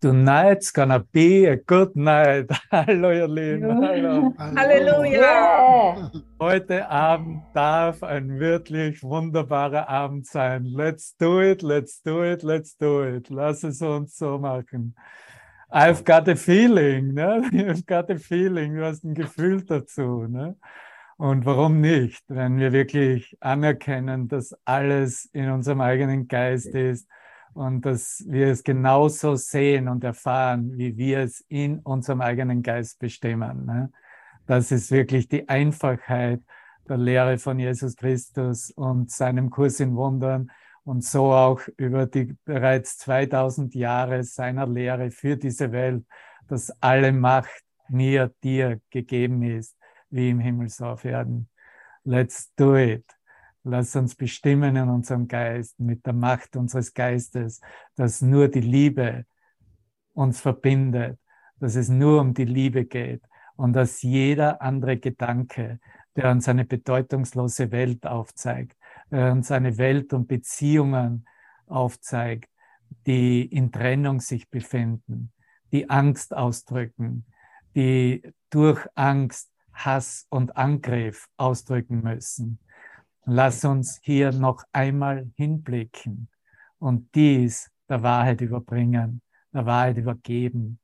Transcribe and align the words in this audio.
tonight's 0.00 0.72
gonna 0.72 1.00
be 1.12 1.44
a 1.44 1.56
good 1.56 1.94
night. 1.94 2.46
Hallo, 2.72 3.12
ihr 3.12 3.28
Lieben. 3.28 3.82
Hallo. 3.82 4.34
Halleluja. 4.38 6.10
Heute 6.40 6.88
Abend 6.88 7.42
darf 7.52 8.02
ein 8.02 8.40
wirklich 8.40 9.02
wunderbarer 9.02 9.86
Abend 9.88 10.26
sein. 10.26 10.64
Let's 10.64 11.14
do 11.18 11.42
it, 11.42 11.62
let's 11.62 12.02
do 12.02 12.24
it, 12.24 12.42
let's 12.42 12.78
do 12.78 13.02
it. 13.02 13.28
Lass 13.28 13.62
es 13.62 13.82
uns 13.82 14.16
so 14.16 14.38
machen. 14.38 14.94
I've 15.70 16.02
got 16.02 16.28
a 16.28 16.36
feeling, 16.36 17.12
ne? 17.12 17.42
I've 17.52 17.84
got 17.84 18.10
a 18.10 18.16
feeling. 18.16 18.74
Du 18.74 18.86
hast 18.86 19.04
ein 19.04 19.14
Gefühl 19.14 19.62
dazu, 19.64 20.26
ne? 20.26 20.56
Und 21.18 21.44
warum 21.44 21.82
nicht, 21.82 22.24
wenn 22.28 22.58
wir 22.58 22.72
wirklich 22.72 23.36
anerkennen, 23.40 24.28
dass 24.28 24.54
alles 24.64 25.26
in 25.34 25.50
unserem 25.50 25.82
eigenen 25.82 26.26
Geist 26.26 26.74
ist 26.74 27.06
und 27.54 27.84
dass 27.84 28.24
wir 28.26 28.48
es 28.48 28.62
genauso 28.62 29.34
sehen 29.34 29.88
und 29.88 30.04
erfahren, 30.04 30.76
wie 30.76 30.96
wir 30.96 31.20
es 31.20 31.44
in 31.48 31.80
unserem 31.80 32.20
eigenen 32.20 32.62
Geist 32.62 32.98
bestimmen. 32.98 33.66
Ne? 33.66 33.92
Das 34.46 34.72
ist 34.72 34.90
wirklich 34.90 35.28
die 35.28 35.48
Einfachheit 35.48 36.40
der 36.88 36.96
Lehre 36.96 37.38
von 37.38 37.58
Jesus 37.58 37.96
Christus 37.96 38.70
und 38.70 39.10
seinem 39.10 39.50
Kurs 39.50 39.80
in 39.80 39.94
Wundern 39.94 40.50
und 40.84 41.04
so 41.04 41.32
auch 41.32 41.60
über 41.76 42.06
die 42.06 42.34
bereits 42.44 42.96
2000 42.98 43.74
Jahre 43.74 44.22
seiner 44.22 44.66
Lehre 44.66 45.10
für 45.10 45.36
diese 45.36 45.70
Welt, 45.70 46.04
dass 46.48 46.70
alle 46.80 47.12
Macht 47.12 47.62
mir, 47.88 48.32
dir 48.42 48.80
gegeben 48.90 49.42
ist, 49.42 49.76
wie 50.10 50.30
im 50.30 50.40
Himmel 50.40 50.68
so 50.68 50.86
auf 50.86 51.04
Erden. 51.04 51.48
Let's 52.04 52.54
do 52.56 52.76
it. 52.76 53.17
Lass 53.70 53.94
uns 53.96 54.14
bestimmen 54.14 54.76
in 54.76 54.88
unserem 54.88 55.28
Geist 55.28 55.78
mit 55.78 56.06
der 56.06 56.14
Macht 56.14 56.56
unseres 56.56 56.94
Geistes, 56.94 57.60
dass 57.96 58.22
nur 58.22 58.48
die 58.48 58.62
Liebe 58.62 59.26
uns 60.14 60.40
verbindet, 60.40 61.20
dass 61.60 61.76
es 61.76 61.90
nur 61.90 62.22
um 62.22 62.32
die 62.32 62.46
Liebe 62.46 62.86
geht 62.86 63.22
und 63.56 63.74
dass 63.74 64.00
jeder 64.00 64.62
andere 64.62 64.96
Gedanke, 64.96 65.80
der 66.16 66.30
uns 66.30 66.48
eine 66.48 66.64
bedeutungslose 66.64 67.70
Welt 67.70 68.06
aufzeigt, 68.06 68.74
der 69.10 69.32
uns 69.32 69.50
eine 69.50 69.76
Welt 69.76 70.14
und 70.14 70.28
Beziehungen 70.28 71.28
aufzeigt, 71.66 72.48
die 73.06 73.44
in 73.44 73.70
Trennung 73.70 74.20
sich 74.20 74.48
befinden, 74.48 75.30
die 75.72 75.90
Angst 75.90 76.34
ausdrücken, 76.34 77.26
die 77.76 78.32
durch 78.48 78.86
Angst 78.94 79.52
Hass 79.74 80.26
und 80.30 80.56
Angriff 80.56 81.28
ausdrücken 81.36 82.00
müssen 82.00 82.58
Lass 83.30 83.62
uns 83.66 84.00
hier 84.02 84.32
noch 84.32 84.64
einmal 84.72 85.30
hinblicken 85.36 86.30
und 86.78 87.14
dies 87.14 87.70
der 87.86 88.02
Wahrheit 88.02 88.40
überbringen, 88.40 89.20
der 89.52 89.66
Wahrheit 89.66 89.98
übergeben, 89.98 90.80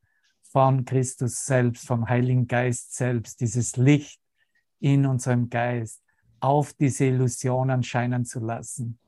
von 0.53 0.84
Christus 0.84 1.47
selbst, 1.47 1.86
vom 1.86 2.06
Heiligen 2.06 2.47
Geist 2.47 2.95
selbst, 2.97 3.41
dieses 3.41 3.78
Licht 3.78 4.20
in 4.78 5.06
unserem 5.06 5.48
Geist 5.48 6.03
auf 6.39 6.75
diese 6.75 7.06
Illusionen 7.06 7.83
scheinen 7.83 8.27
zu 8.27 8.41
lassen, 8.41 8.98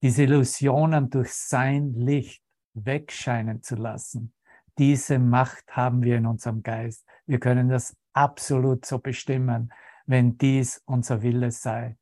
diese 0.00 0.22
Illusionen 0.22 1.10
durch 1.10 1.32
sein 1.32 1.92
Licht 1.92 2.44
wegscheinen 2.72 3.64
zu 3.64 3.74
lassen. 3.74 4.32
Diese 4.78 5.18
Macht 5.18 5.64
haben 5.72 6.02
wir 6.02 6.18
in 6.18 6.26
unserem 6.26 6.62
Geist. 6.62 7.04
Wir 7.26 7.40
können 7.40 7.68
das 7.68 7.96
absolut 8.12 8.86
so 8.86 9.00
bestimmen, 9.00 9.72
wenn 10.06 10.38
dies 10.38 10.80
unser 10.84 11.20
Wille 11.22 11.50
sei. 11.50 11.97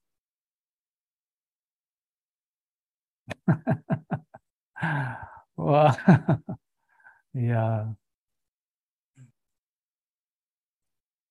ja. 7.32 7.96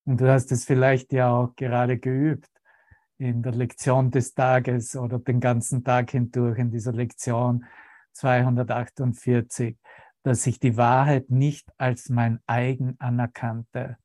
Und 0.05 0.21
du 0.21 0.31
hast 0.31 0.51
es 0.51 0.65
vielleicht 0.65 1.13
ja 1.13 1.29
auch 1.31 1.55
gerade 1.55 1.97
geübt 1.97 2.49
in 3.17 3.41
der 3.41 3.53
Lektion 3.53 4.11
des 4.11 4.33
Tages 4.33 4.95
oder 4.95 5.19
den 5.19 5.39
ganzen 5.39 5.83
Tag 5.83 6.11
hindurch 6.11 6.59
in 6.59 6.69
dieser 6.69 6.91
Lektion 6.91 7.65
248, 8.13 9.77
dass 10.23 10.45
ich 10.47 10.59
die 10.59 10.77
Wahrheit 10.77 11.29
nicht 11.29 11.69
als 11.77 12.09
mein 12.09 12.39
eigen 12.45 12.99
anerkannte. 12.99 13.97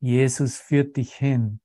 Jesus 0.00 0.56
führt 0.58 0.96
dich 0.96 1.14
hin, 1.14 1.60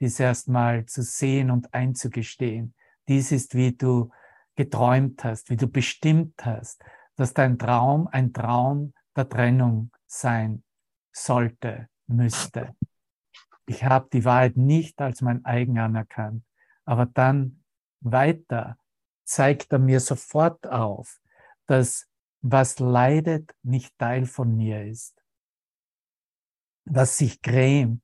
dies 0.00 0.20
erstmal 0.20 0.86
zu 0.86 1.02
sehen 1.02 1.50
und 1.50 1.74
einzugestehen. 1.74 2.74
Dies 3.08 3.32
ist, 3.32 3.54
wie 3.54 3.72
du 3.72 4.10
geträumt 4.58 5.22
hast, 5.22 5.50
wie 5.50 5.56
du 5.56 5.68
bestimmt 5.68 6.44
hast, 6.44 6.82
dass 7.14 7.32
dein 7.32 7.60
Traum 7.60 8.08
ein 8.08 8.32
Traum 8.32 8.92
der 9.14 9.28
Trennung 9.28 9.92
sein 10.04 10.64
sollte, 11.12 11.88
müsste. 12.08 12.74
Ich 13.66 13.84
habe 13.84 14.08
die 14.12 14.24
Wahrheit 14.24 14.56
nicht 14.56 15.00
als 15.00 15.22
mein 15.22 15.44
eigen 15.44 15.78
anerkannt, 15.78 16.44
aber 16.84 17.06
dann 17.06 17.62
weiter 18.00 18.76
zeigt 19.24 19.72
er 19.72 19.78
mir 19.78 20.00
sofort 20.00 20.66
auf, 20.66 21.20
dass 21.66 22.08
was 22.40 22.80
leidet 22.80 23.54
nicht 23.62 23.96
Teil 23.96 24.26
von 24.26 24.56
mir 24.56 24.84
ist, 24.84 25.22
was 26.84 27.16
sich 27.16 27.42
grämt, 27.42 28.02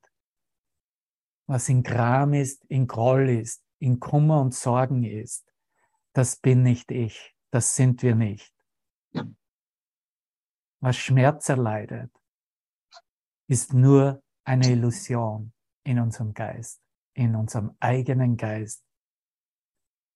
was 1.47 1.67
in 1.67 1.83
Gram 1.83 2.31
ist, 2.33 2.63
in 2.65 2.87
Groll 2.87 3.27
ist, 3.27 3.61
in 3.79 3.99
Kummer 3.99 4.39
und 4.39 4.53
Sorgen 4.53 5.03
ist, 5.03 5.44
das 6.15 6.37
bin 6.37 6.63
nicht 6.63 6.91
ich, 6.91 7.35
das 7.51 7.75
sind 7.75 8.01
wir 8.01 8.15
nicht. 8.15 8.53
Was 10.79 10.95
Schmerz 10.95 11.49
erleidet, 11.49 12.09
ist 13.47 13.73
nur 13.73 14.23
eine 14.45 14.71
Illusion 14.71 15.51
in 15.83 15.99
unserem 15.99 16.33
Geist, 16.33 16.81
in 17.13 17.35
unserem 17.35 17.75
eigenen 17.79 18.37
Geist. 18.37 18.83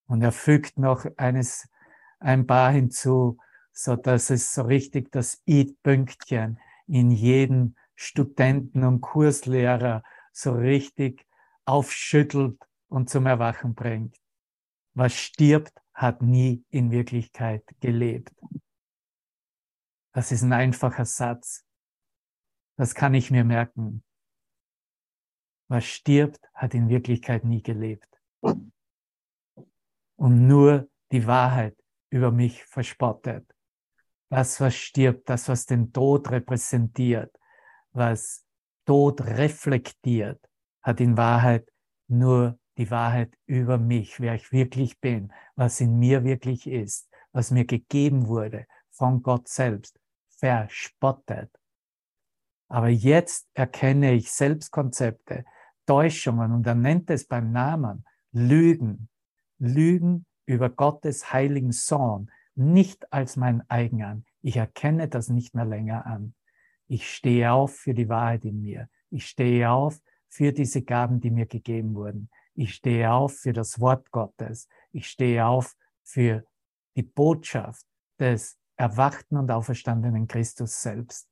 Und 0.08 0.22
er 0.22 0.32
fügt 0.32 0.78
noch 0.78 1.06
eines, 1.18 1.68
ein 2.20 2.48
paar 2.48 2.72
hinzu, 2.72 3.38
so 3.74 3.96
dass 3.98 4.30
es 4.30 4.54
so 4.54 4.62
richtig 4.64 5.12
das 5.12 5.42
I-Pünktchen 5.48 6.60
in 6.88 7.12
jeden 7.12 7.76
Studenten 7.96 8.86
und 8.86 9.02
Kurslehrer 9.02 10.04
so 10.32 10.54
richtig 10.54 11.26
aufschüttelt 11.66 12.58
und 12.88 13.10
zum 13.10 13.26
Erwachen 13.26 13.76
bringt. 13.76 14.16
Was 14.94 15.14
stirbt, 15.14 15.74
hat 16.00 16.22
nie 16.22 16.64
in 16.70 16.92
Wirklichkeit 16.92 17.66
gelebt. 17.82 18.34
Das 20.14 20.32
ist 20.32 20.44
ein 20.44 20.54
einfacher 20.54 21.04
Satz. 21.04 21.66
Das 22.78 22.96
kann 22.96 23.14
ich 23.14 23.32
mir 23.32 23.44
merken. 23.44 24.02
Was 25.68 25.84
stirbt, 25.84 26.40
hat 26.54 26.74
in 26.74 26.88
Wirklichkeit 26.88 27.44
nie 27.44 27.62
gelebt. 27.62 28.08
Und 30.16 30.48
nur 30.48 30.90
die 31.12 31.28
Wahrheit 31.28 31.78
über 32.10 32.32
mich 32.32 32.64
verspottet. 32.64 33.54
Das, 34.30 34.62
was 34.62 34.76
stirbt, 34.76 35.28
das, 35.30 35.50
was 35.50 35.66
den 35.66 35.92
Tod 35.92 36.32
repräsentiert, 36.32 37.38
was 37.92 38.46
Tod 38.86 39.20
reflektiert, 39.20 40.42
hat 40.82 41.02
in 41.02 41.18
Wahrheit 41.18 41.70
nur 42.08 42.58
die 42.80 42.90
Wahrheit 42.90 43.38
über 43.46 43.78
mich, 43.78 44.22
wer 44.22 44.36
ich 44.36 44.54
wirklich 44.54 45.00
bin, 45.02 45.34
was 45.56 45.82
in 45.82 46.00
mir 46.00 46.24
wirklich 46.24 46.66
ist, 46.66 47.10
was 47.34 47.52
mir 47.52 47.66
gegeben 47.66 48.28
wurde 48.28 48.66
von 48.90 49.22
Gott 49.22 49.50
selbst, 49.50 50.00
verspottet. 50.30 51.52
Aber 52.70 52.88
jetzt 52.88 53.50
erkenne 53.54 54.14
ich 54.14 54.32
Selbstkonzepte, 54.32 55.44
Täuschungen 55.86 56.54
und 56.54 56.66
er 56.66 56.76
nennt 56.76 57.10
es 57.10 57.28
beim 57.28 57.52
Namen 57.52 58.06
Lügen. 58.32 59.10
Lügen 59.58 60.26
über 60.46 60.70
Gottes 60.70 61.34
heiligen 61.34 61.74
Sohn, 61.74 62.32
nicht 62.56 63.12
als 63.12 63.36
mein 63.36 63.70
eigen 63.70 64.04
an. 64.04 64.26
Ich 64.42 64.56
erkenne 64.56 65.10
das 65.10 65.28
nicht 65.28 65.54
mehr 65.54 65.66
länger 65.66 66.06
an. 66.06 66.34
Ich 66.88 67.12
stehe 67.14 67.52
auf 67.52 67.76
für 67.76 67.94
die 67.94 68.08
Wahrheit 68.08 68.46
in 68.46 68.62
mir. 68.62 68.88
Ich 69.10 69.28
stehe 69.28 69.70
auf 69.70 70.00
für 70.30 70.54
diese 70.54 70.82
Gaben, 70.84 71.20
die 71.20 71.32
mir 71.32 71.46
gegeben 71.46 71.94
wurden. 71.94 72.30
Ich 72.60 72.76
stehe 72.76 73.10
auf 73.10 73.38
für 73.38 73.54
das 73.54 73.80
Wort 73.80 74.12
Gottes. 74.12 74.68
Ich 74.92 75.08
stehe 75.08 75.46
auf 75.46 75.78
für 76.04 76.44
die 76.98 77.04
Botschaft 77.04 77.86
des 78.20 78.60
erwachten 78.76 79.38
und 79.38 79.50
auferstandenen 79.50 80.28
Christus 80.28 80.82
selbst. 80.82 81.30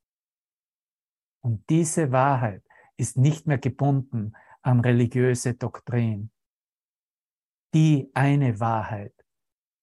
Und 1.42 1.70
diese 1.70 2.14
Wahrheit 2.14 2.64
ist 2.96 3.18
nicht 3.18 3.46
mehr 3.46 3.58
gebunden 3.58 4.38
an 4.62 4.80
religiöse 4.80 5.54
Doktrin. 5.54 6.32
Die 7.74 8.10
eine 8.14 8.62
Wahrheit 8.62 9.14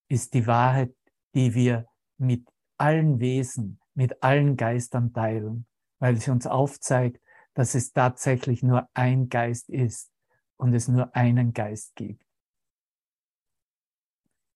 ist 0.08 0.32
die 0.32 0.46
Wahrheit, 0.46 0.96
die 1.34 1.52
wir 1.52 1.86
mit 2.16 2.48
allen 2.78 3.20
Wesen, 3.20 3.80
mit 3.92 4.22
allen 4.22 4.56
Geistern 4.56 5.12
teilen, 5.12 5.66
weil 5.98 6.16
sie 6.16 6.30
uns 6.30 6.46
aufzeigt, 6.46 7.20
dass 7.52 7.74
es 7.74 7.92
tatsächlich 7.92 8.62
nur 8.62 8.88
ein 8.94 9.28
Geist 9.28 9.68
ist 9.68 10.13
und 10.56 10.74
es 10.74 10.88
nur 10.88 11.14
einen 11.14 11.52
Geist 11.52 11.94
gibt. 11.94 12.24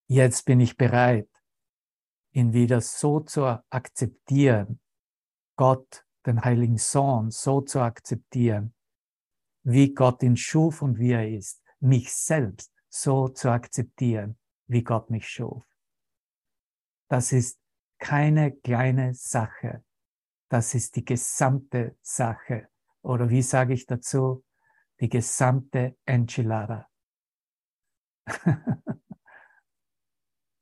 Jetzt 0.07 0.45
bin 0.45 0.61
ich 0.61 0.77
bereit, 0.77 1.29
ihn 2.33 2.53
wieder 2.53 2.81
so 2.81 3.21
zu 3.21 3.45
akzeptieren, 3.71 4.81
Gott, 5.57 6.07
den 6.25 6.43
Heiligen 6.45 6.79
Sohn, 6.79 7.31
so 7.31 7.61
zu 7.61 7.81
akzeptieren, 7.81 8.75
wie 9.65 9.93
Gott 9.93 10.23
ihn 10.23 10.37
schuf 10.37 10.83
und 10.83 10.99
wie 10.99 11.13
er 11.13 11.29
ist, 11.29 11.63
mich 11.81 12.13
selbst 12.13 12.73
so 12.89 13.29
zu 13.29 13.51
akzeptieren, 13.51 14.39
wie 14.67 14.83
Gott 14.83 15.11
mich 15.11 15.29
schuf. 15.29 15.65
Das 17.09 17.33
ist 17.33 17.59
keine 17.99 18.53
kleine 18.53 19.15
Sache. 19.15 19.85
Das 20.49 20.75
ist 20.75 20.97
die 20.97 21.05
gesamte 21.05 21.97
Sache. 22.01 22.69
Oder 23.03 23.29
wie 23.29 23.43
sage 23.43 23.75
ich 23.75 23.87
dazu? 23.87 24.45
Die 25.01 25.09
gesamte 25.09 25.97
Enchilada. 26.05 26.89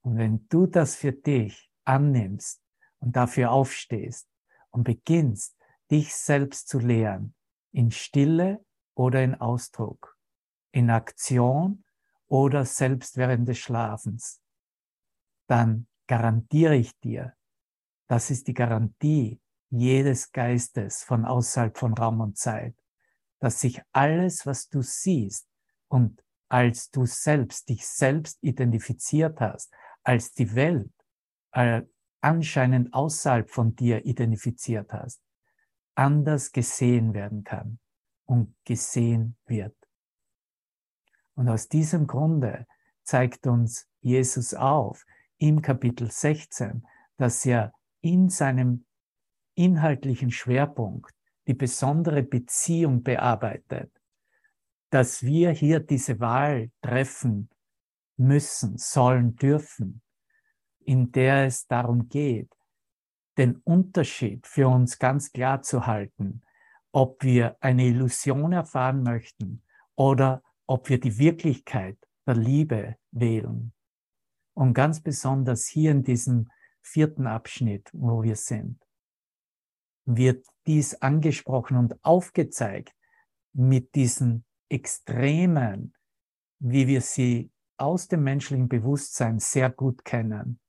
und 0.03 0.17
wenn 0.19 0.47
du 0.49 0.67
das 0.67 0.97
für 0.97 1.12
dich 1.12 1.71
annimmst 1.85 2.62
und 2.99 3.17
dafür 3.17 3.50
aufstehst 3.50 4.29
und 4.71 4.85
beginnst, 4.85 5.56
dich 5.91 6.15
selbst 6.15 6.69
zu 6.69 6.79
lehren, 6.79 7.35
in 7.73 7.91
Stille 7.91 8.65
oder 8.94 9.23
in 9.23 9.35
Ausdruck, 9.35 10.19
in 10.73 10.91
Aktion 10.91 11.85
oder 12.27 12.65
selbst 12.65 13.17
während 13.17 13.49
des 13.49 13.59
Schlafens, 13.59 14.41
dann 15.49 15.87
garantiere 16.06 16.77
ich 16.77 16.99
dir, 17.00 17.35
das 18.09 18.31
ist 18.31 18.49
die 18.49 18.55
Garantie 18.55 19.41
jedes 19.71 20.32
Geistes 20.32 21.03
von 21.03 21.25
außerhalb 21.25 21.77
von 21.77 21.94
Raum 21.94 22.21
und 22.21 22.37
Zeit, 22.37 22.77
dass 23.46 23.60
sich 23.60 23.81
alles, 23.93 24.44
was 24.44 24.69
du 24.69 24.82
siehst 24.82 25.48
und 25.87 26.20
als 26.48 26.90
du 26.90 27.06
selbst 27.06 27.69
dich 27.69 27.87
selbst 27.87 28.43
identifiziert 28.43 29.40
hast, 29.40 29.72
als 30.02 30.32
die 30.32 30.56
Welt 30.56 30.90
äh, 31.52 31.82
anscheinend 32.20 32.93
außerhalb 32.93 33.48
von 33.48 33.76
dir 33.76 34.04
identifiziert 34.04 34.93
hast, 34.93 35.22
anders 35.94 36.50
gesehen 36.50 37.14
werden 37.14 37.44
kann 37.44 37.78
und 38.25 38.52
gesehen 38.64 39.37
wird. 39.46 39.76
Und 41.37 41.48
aus 41.48 41.69
diesem 41.69 42.08
Grunde 42.08 42.66
zeigt 43.04 43.46
uns 43.46 43.87
Jesus 44.00 44.54
auf 44.54 45.06
im 45.38 45.62
Kapitel 45.62 46.10
16, 46.10 46.84
dass 47.16 47.46
er 47.46 47.72
in 48.00 48.28
seinem 48.28 48.87
inhaltlichen 49.54 50.32
Schwerpunkt 50.32 51.16
die 51.46 51.54
besondere 51.54 52.22
Beziehung 52.22 53.02
bearbeitet, 53.02 53.93
dass 54.90 55.22
wir 55.22 55.50
hier 55.50 55.81
diese 55.81 56.20
Wahl 56.20 56.70
treffen 56.82 57.48
müssen, 58.16 58.78
sollen, 58.78 59.37
dürfen, 59.37 60.02
in 60.81 61.12
der 61.12 61.46
es 61.46 61.66
darum 61.66 62.08
geht, 62.08 62.52
den 63.37 63.56
Unterschied 63.64 64.46
für 64.46 64.69
uns 64.69 64.98
ganz 64.98 65.32
klar 65.32 65.62
zu 65.62 65.87
halten, 65.87 66.43
ob 66.93 67.22
wir 67.22 67.56
eine 67.60 67.84
Illusion 67.84 68.52
erfahren 68.52 69.02
möchten 69.02 69.62
oder 69.94 70.43
ob 70.66 70.88
wir 70.88 70.98
die 70.98 71.19
Wirklichkeit 71.19 71.98
der 72.26 72.37
Liebe 72.37 72.96
wählen. 73.10 73.72
Und 74.54 74.72
ganz 74.72 75.02
besonders 75.02 75.66
hier 75.66 75.90
in 75.90 76.02
diesem 76.02 76.48
vierten 76.81 77.26
Abschnitt, 77.26 77.90
wo 77.93 78.22
wir 78.22 78.37
sind, 78.37 78.81
wird 80.06 80.47
dies 80.67 80.94
angesprochen 81.03 81.76
und 81.76 82.03
aufgezeigt 82.05 82.94
mit 83.53 83.94
diesen 83.94 84.44
Extremen, 84.69 85.94
wie 86.58 86.87
wir 86.87 87.00
sie 87.00 87.50
aus 87.76 88.08
dem 88.08 88.23
menschlichen 88.23 88.69
Bewusstsein 88.69 89.38
sehr 89.38 89.70
gut 89.70 90.05
kennen, 90.05 90.61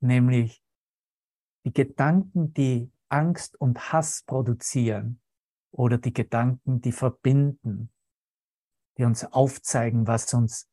nämlich 0.00 0.62
die 1.64 1.72
Gedanken, 1.72 2.52
die 2.52 2.92
Angst 3.08 3.60
und 3.60 3.92
Hass 3.92 4.22
produzieren 4.26 5.20
oder 5.70 5.98
die 5.98 6.12
Gedanken, 6.12 6.80
die 6.80 6.92
verbinden, 6.92 7.90
die 8.98 9.04
uns 9.04 9.24
aufzeigen, 9.24 10.06
was 10.06 10.32
uns 10.34 10.68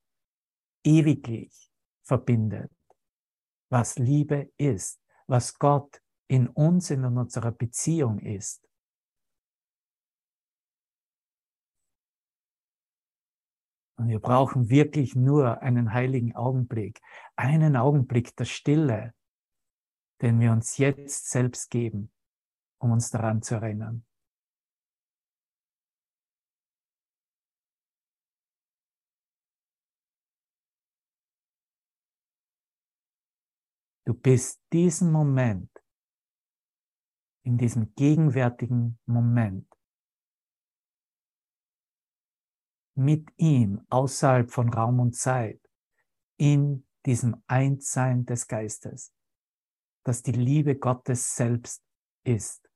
ewiglich 0.83 1.71
verbindet, 2.03 2.71
was 3.69 3.97
Liebe 3.97 4.51
ist, 4.57 5.01
was 5.27 5.57
Gott 5.59 6.01
in 6.29 6.47
uns, 6.47 6.91
in 6.91 7.03
unserer 7.03 7.51
Beziehung 7.51 8.19
ist. 8.19 8.69
Und 13.97 14.07
wir 14.07 14.19
brauchen 14.19 14.69
wirklich 14.69 15.15
nur 15.15 15.61
einen 15.61 15.91
heiligen 15.91 16.35
Augenblick, 16.35 17.01
einen 17.35 17.75
Augenblick 17.75 18.35
der 18.37 18.45
Stille, 18.45 19.13
den 20.21 20.39
wir 20.39 20.51
uns 20.51 20.77
jetzt 20.77 21.29
selbst 21.29 21.69
geben, 21.69 22.11
um 22.77 22.91
uns 22.91 23.09
daran 23.09 23.41
zu 23.41 23.55
erinnern. 23.55 24.05
Du 34.05 34.13
bist 34.13 34.61
diesen 34.71 35.11
Moment, 35.11 35.69
in 37.49 37.57
diesem 37.57 37.95
gegenwärtigen 37.95 38.99
Moment, 39.07 39.67
mit 42.95 43.27
ihm 43.37 43.81
außerhalb 43.89 44.51
von 44.51 44.71
Raum 44.71 44.99
und 44.99 45.15
Zeit, 45.15 45.59
in 46.37 46.85
diesem 47.07 47.41
Einssein 47.47 48.23
des 48.25 48.47
Geistes, 48.47 49.15
das 50.03 50.21
die 50.21 50.31
Liebe 50.31 50.75
Gottes 50.75 51.35
selbst 51.35 51.83
ist. 52.23 52.68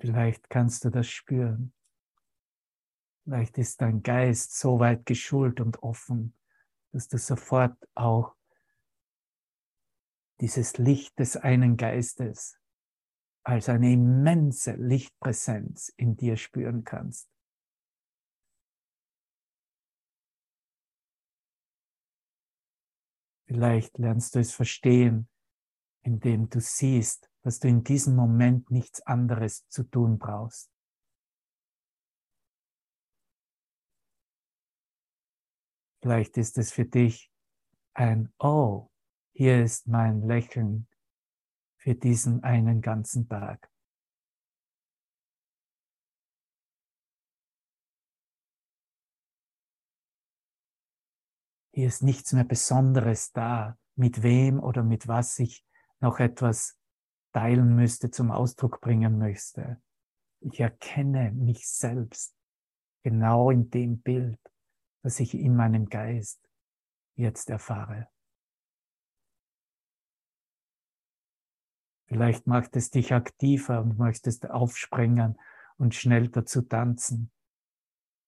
Vielleicht 0.00 0.48
kannst 0.48 0.84
du 0.84 0.90
das 0.90 1.08
spüren. 1.08 1.72
Vielleicht 3.24 3.58
ist 3.58 3.80
dein 3.80 4.02
Geist 4.02 4.56
so 4.58 4.78
weit 4.78 5.04
geschult 5.06 5.60
und 5.60 5.82
offen, 5.82 6.34
dass 6.92 7.08
du 7.08 7.18
sofort 7.18 7.76
auch 7.94 8.34
dieses 10.40 10.78
Licht 10.78 11.18
des 11.18 11.36
einen 11.36 11.76
Geistes 11.76 12.58
als 13.42 13.68
eine 13.68 13.92
immense 13.92 14.72
Lichtpräsenz 14.72 15.92
in 15.96 16.16
dir 16.16 16.36
spüren 16.36 16.84
kannst. 16.84 17.28
Vielleicht 23.46 23.96
lernst 23.98 24.34
du 24.34 24.40
es 24.40 24.52
verstehen, 24.52 25.28
indem 26.02 26.50
du 26.50 26.60
siehst, 26.60 27.30
dass 27.48 27.60
du 27.60 27.68
in 27.68 27.82
diesem 27.82 28.14
Moment 28.14 28.70
nichts 28.70 29.00
anderes 29.00 29.66
zu 29.68 29.82
tun 29.84 30.18
brauchst. 30.18 30.70
Vielleicht 36.02 36.36
ist 36.36 36.58
es 36.58 36.72
für 36.72 36.84
dich 36.84 37.32
ein 37.94 38.34
Oh, 38.38 38.90
hier 39.32 39.64
ist 39.64 39.86
mein 39.86 40.20
Lächeln 40.20 40.88
für 41.78 41.94
diesen 41.94 42.42
einen 42.42 42.82
ganzen 42.82 43.30
Tag. 43.30 43.72
Hier 51.72 51.88
ist 51.88 52.02
nichts 52.02 52.34
mehr 52.34 52.44
Besonderes 52.44 53.32
da, 53.32 53.78
mit 53.96 54.22
wem 54.22 54.60
oder 54.60 54.82
mit 54.82 55.08
was 55.08 55.38
ich 55.38 55.64
noch 56.00 56.20
etwas 56.20 56.77
teilen 57.32 57.74
müsste, 57.74 58.10
zum 58.10 58.30
Ausdruck 58.30 58.80
bringen 58.80 59.18
möchte. 59.18 59.80
Ich 60.40 60.60
erkenne 60.60 61.32
mich 61.32 61.68
selbst 61.68 62.34
genau 63.02 63.50
in 63.50 63.70
dem 63.70 64.00
Bild, 64.00 64.38
das 65.02 65.20
ich 65.20 65.34
in 65.34 65.56
meinem 65.56 65.88
Geist 65.88 66.40
jetzt 67.14 67.50
erfahre. 67.50 68.08
Vielleicht 72.06 72.46
macht 72.46 72.74
es 72.76 72.90
dich 72.90 73.12
aktiver 73.12 73.82
und 73.82 73.98
möchtest 73.98 74.48
aufspringen 74.48 75.38
und 75.76 75.94
schnell 75.94 76.28
dazu 76.28 76.62
tanzen 76.62 77.30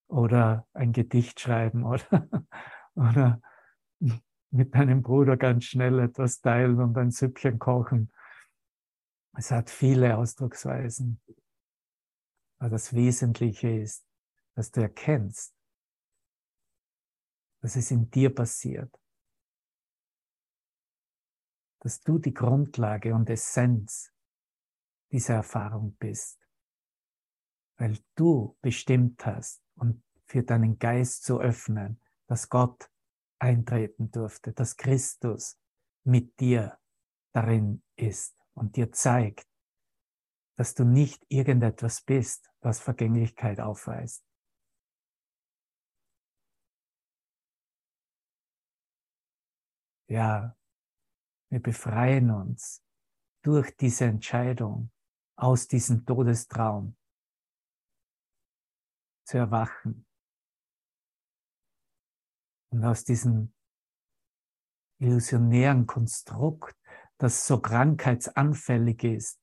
oder 0.09 0.66
ein 0.73 0.92
Gedicht 0.92 1.40
schreiben 1.40 1.85
oder, 1.85 2.28
oder 2.95 3.40
mit 4.50 4.75
deinem 4.75 5.02
Bruder 5.02 5.37
ganz 5.37 5.64
schnell 5.64 5.99
etwas 6.00 6.40
teilen 6.40 6.78
und 6.80 6.99
ein 6.99 7.11
Süppchen 7.11 7.59
kochen 7.59 8.12
es 9.40 9.50
hat 9.50 9.70
viele 9.70 10.18
Ausdrucksweisen. 10.18 11.18
Aber 12.59 12.68
das 12.68 12.92
Wesentliche 12.92 13.70
ist, 13.70 14.06
dass 14.54 14.70
du 14.70 14.82
erkennst, 14.82 15.56
dass 17.62 17.75
es 17.75 17.90
in 17.90 18.11
dir 18.11 18.35
passiert, 18.35 18.94
dass 21.78 22.02
du 22.02 22.18
die 22.18 22.35
Grundlage 22.35 23.14
und 23.14 23.30
Essenz 23.30 24.12
dieser 25.11 25.37
Erfahrung 25.37 25.97
bist, 25.97 26.38
weil 27.78 27.99
du 28.16 28.59
bestimmt 28.61 29.25
hast 29.25 29.62
und 29.76 30.04
für 30.26 30.42
deinen 30.42 30.78
Geist 30.78 31.25
zu 31.25 31.40
öffnen, 31.40 31.99
dass 32.26 32.50
Gott 32.50 32.90
eintreten 33.38 34.11
durfte, 34.11 34.52
dass 34.52 34.76
Christus 34.76 35.59
mit 36.04 36.38
dir 36.40 36.78
darin 37.32 37.82
ist 37.97 38.39
und 38.61 38.76
dir 38.76 38.93
zeigt, 38.93 39.49
dass 40.57 40.75
du 40.75 40.85
nicht 40.85 41.25
irgendetwas 41.29 42.02
bist, 42.02 42.52
was 42.61 42.79
Vergänglichkeit 42.79 43.59
aufweist. 43.59 44.23
Ja, 50.09 50.57
wir 51.50 51.62
befreien 51.62 52.31
uns 52.31 52.85
durch 53.43 53.75
diese 53.76 54.05
Entscheidung 54.05 54.90
aus 55.37 55.67
diesem 55.67 56.05
Todestraum 56.05 56.97
zu 59.25 59.38
erwachen 59.38 60.07
und 62.71 62.85
aus 62.85 63.05
diesem 63.05 63.55
illusionären 64.99 65.87
Konstrukt, 65.87 66.79
das 67.20 67.46
so 67.46 67.60
krankheitsanfällig 67.60 69.04
ist, 69.04 69.38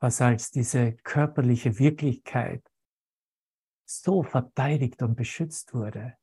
was 0.00 0.20
als 0.20 0.50
diese 0.50 0.92
körperliche 0.96 1.78
Wirklichkeit 1.78 2.62
so 3.86 4.22
verteidigt 4.22 5.02
und 5.02 5.16
beschützt 5.16 5.72
wurde, 5.72 6.16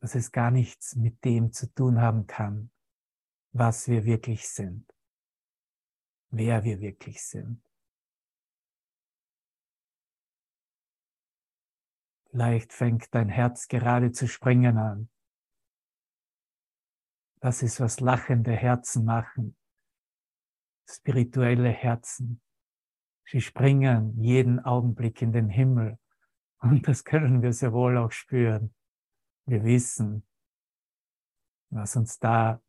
dass 0.00 0.14
es 0.14 0.30
gar 0.30 0.52
nichts 0.52 0.94
mit 0.94 1.24
dem 1.24 1.52
zu 1.52 1.72
tun 1.74 2.00
haben 2.00 2.28
kann, 2.28 2.70
was 3.52 3.88
wir 3.88 4.04
wirklich 4.04 4.48
sind, 4.48 4.88
wer 6.30 6.62
wir 6.62 6.80
wirklich 6.80 7.22
sind. 7.22 7.60
Vielleicht 12.30 12.72
fängt 12.72 13.12
dein 13.12 13.28
Herz 13.28 13.66
gerade 13.66 14.12
zu 14.12 14.28
springen 14.28 14.78
an. 14.78 15.10
Das 17.40 17.62
ist, 17.62 17.80
was 17.80 18.00
lachende 18.00 18.52
Herzen 18.52 19.04
machen. 19.04 19.56
Spirituelle 20.86 21.70
Herzen. 21.70 22.42
Sie 23.24 23.40
springen 23.40 24.20
jeden 24.20 24.60
Augenblick 24.60 25.22
in 25.22 25.32
den 25.32 25.48
Himmel. 25.48 25.98
Und 26.58 26.86
das 26.86 27.04
können 27.04 27.40
wir 27.42 27.52
sehr 27.52 27.72
wohl 27.72 27.96
auch 27.96 28.12
spüren. 28.12 28.74
Wir 29.46 29.64
wissen, 29.64 30.26
was 31.70 31.96
uns 31.96 32.18
da 32.18 32.62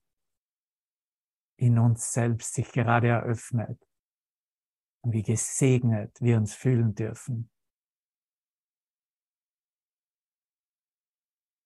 in 1.58 1.78
uns 1.78 2.14
selbst 2.14 2.54
sich 2.54 2.72
gerade 2.72 3.10
eröffnet 3.10 3.86
und 5.02 5.12
wie 5.12 5.24
gesegnet 5.24 6.16
wir 6.22 6.38
uns 6.38 6.54
fühlen 6.54 6.96
dürfen. 6.96 7.52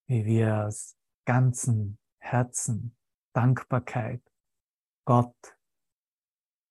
Wie 0.08 0.26
wir 0.26 0.66
aus 0.66 0.98
ganzem 1.26 1.98
Herzen 2.26 2.98
Dankbarkeit 3.34 4.22
Gott, 5.06 5.58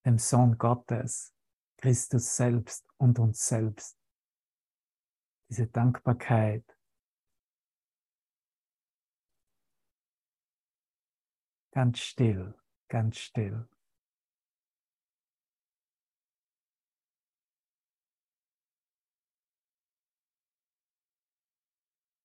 dem 0.05 0.19
Sohn 0.19 0.59
Gottes, 0.59 1.33
Christus 1.77 2.37
selbst 2.37 2.89
und 2.97 3.19
uns 3.19 3.47
selbst. 3.47 3.97
Diese 5.49 5.67
Dankbarkeit 5.67 6.65
Ganz 11.75 11.99
still, 11.99 12.55
ganz 12.89 13.19
still. 13.19 13.69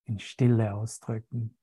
In 0.04 0.20
Stille 0.20 0.72
ausdrücken. 0.72 1.59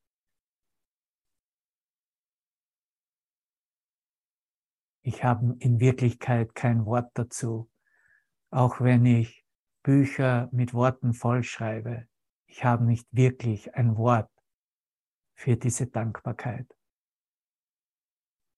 Ich 5.08 5.24
habe 5.24 5.56
in 5.60 5.80
Wirklichkeit 5.80 6.54
kein 6.54 6.86
Wort 6.86 7.12
dazu, 7.14 7.72
auch 8.50 8.82
wenn 8.82 9.06
ich 9.06 9.46
Bücher 9.82 10.50
mit 10.52 10.74
Worten 10.74 11.14
vollschreibe. 11.14 12.10
Ich 12.46 12.66
habe 12.66 12.84
nicht 12.84 13.08
wirklich 13.12 13.74
ein 13.74 13.96
Wort 13.96 14.30
für 15.34 15.56
diese 15.56 15.88
Dankbarkeit. 15.88 16.68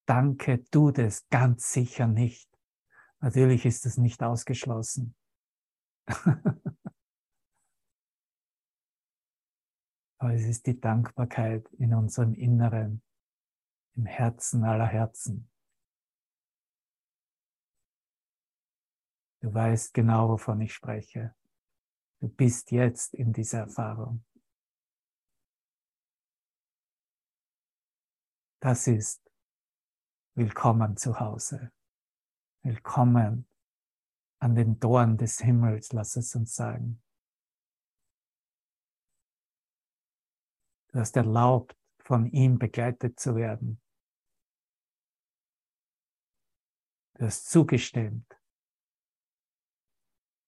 Danke 0.07 0.63
tut 0.71 0.97
es 0.97 1.29
ganz 1.29 1.71
sicher 1.71 2.07
nicht. 2.07 2.49
Natürlich 3.19 3.67
ist 3.67 3.85
es 3.85 3.97
nicht 3.97 4.23
ausgeschlossen. 4.23 5.13
Aber 10.17 10.33
es 10.33 10.45
ist 10.45 10.65
die 10.65 10.79
Dankbarkeit 10.79 11.71
in 11.73 11.93
unserem 11.93 12.33
Inneren, 12.33 13.03
im 13.93 14.07
Herzen 14.07 14.63
aller 14.63 14.87
Herzen. 14.87 15.47
Du 19.41 19.53
weißt 19.53 19.93
genau, 19.93 20.29
wovon 20.29 20.59
ich 20.61 20.73
spreche. 20.73 21.33
Du 22.19 22.27
bist 22.27 22.71
jetzt 22.71 23.13
in 23.13 23.31
dieser 23.31 23.59
Erfahrung. 23.59 24.25
Das 28.59 28.87
ist 28.87 29.29
Willkommen 30.35 30.95
zu 30.95 31.19
Hause. 31.19 31.71
Willkommen 32.63 33.47
an 34.39 34.55
den 34.55 34.79
Toren 34.79 35.17
des 35.17 35.39
Himmels, 35.39 35.91
lass 35.91 36.15
es 36.15 36.33
uns 36.35 36.55
sagen. 36.55 37.01
Du 40.91 40.99
hast 40.99 41.17
erlaubt, 41.17 41.77
von 41.99 42.25
ihm 42.27 42.57
begleitet 42.57 43.19
zu 43.19 43.35
werden. 43.35 43.81
Du 47.15 47.25
hast 47.25 47.49
zugestimmt, 47.49 48.28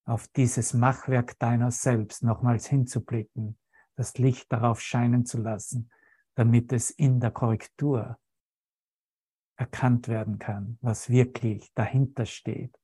auf 0.06 0.28
dieses 0.30 0.74
Machwerk 0.74 1.38
deiner 1.40 1.72
selbst 1.72 2.24
nochmals 2.24 2.68
hinzublicken, 2.68 3.58
das 3.96 4.18
Licht 4.18 4.52
darauf 4.52 4.82
scheinen 4.82 5.26
zu 5.26 5.38
lassen, 5.38 5.92
damit 6.36 6.72
es 6.74 6.90
in 6.90 7.20
der 7.20 7.32
Korrektur 7.32 8.20
erkannt 9.56 10.08
werden 10.08 10.40
kann, 10.40 10.78
was 10.82 11.10
wirklich 11.10 11.72
dahinter 11.74 12.26
steht. 12.26 12.76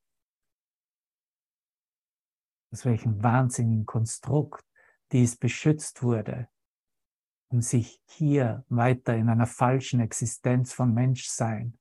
Aus 2.72 2.86
welchem 2.86 3.24
wahnsinnigen 3.24 3.86
Konstrukt 3.86 4.66
dies 5.12 5.38
beschützt 5.38 6.04
wurde, 6.04 6.50
um 7.50 7.62
sich 7.62 8.02
hier 8.06 8.66
weiter 8.70 9.16
in 9.16 9.30
einer 9.30 9.48
falschen 9.48 10.02
Existenz 10.02 10.74
von 10.74 10.94
Menschsein 10.94 11.80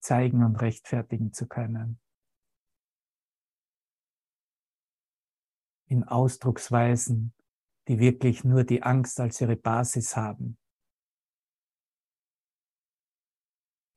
zeigen 0.00 0.44
und 0.44 0.56
rechtfertigen 0.56 1.32
zu 1.32 1.46
können. 1.46 2.01
In 5.92 6.04
Ausdrucksweisen, 6.04 7.34
die 7.86 7.98
wirklich 7.98 8.44
nur 8.44 8.64
die 8.64 8.82
Angst 8.82 9.20
als 9.20 9.40
ihre 9.40 9.56
Basis 9.56 10.16
haben 10.16 10.56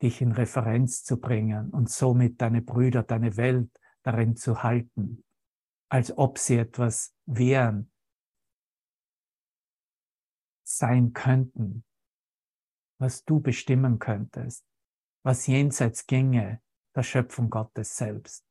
dich 0.02 0.20
in 0.20 0.32
Referenz 0.32 1.04
zu 1.04 1.18
bringen 1.18 1.70
und 1.70 1.90
somit 1.90 2.40
deine 2.40 2.62
Brüder, 2.62 3.02
deine 3.02 3.36
Welt 3.36 3.70
darin 4.02 4.36
zu 4.36 4.62
halten, 4.62 5.24
als 5.88 6.16
ob 6.16 6.38
sie 6.38 6.56
etwas 6.56 7.14
wären, 7.26 7.90
sein 10.64 11.12
könnten, 11.12 11.84
was 12.98 13.24
du 13.24 13.40
bestimmen 13.40 13.98
könntest, 13.98 14.66
was 15.24 15.46
jenseits 15.46 16.06
ginge 16.06 16.60
der 16.94 17.02
Schöpfung 17.02 17.50
Gottes 17.50 17.96
selbst. 17.96 18.45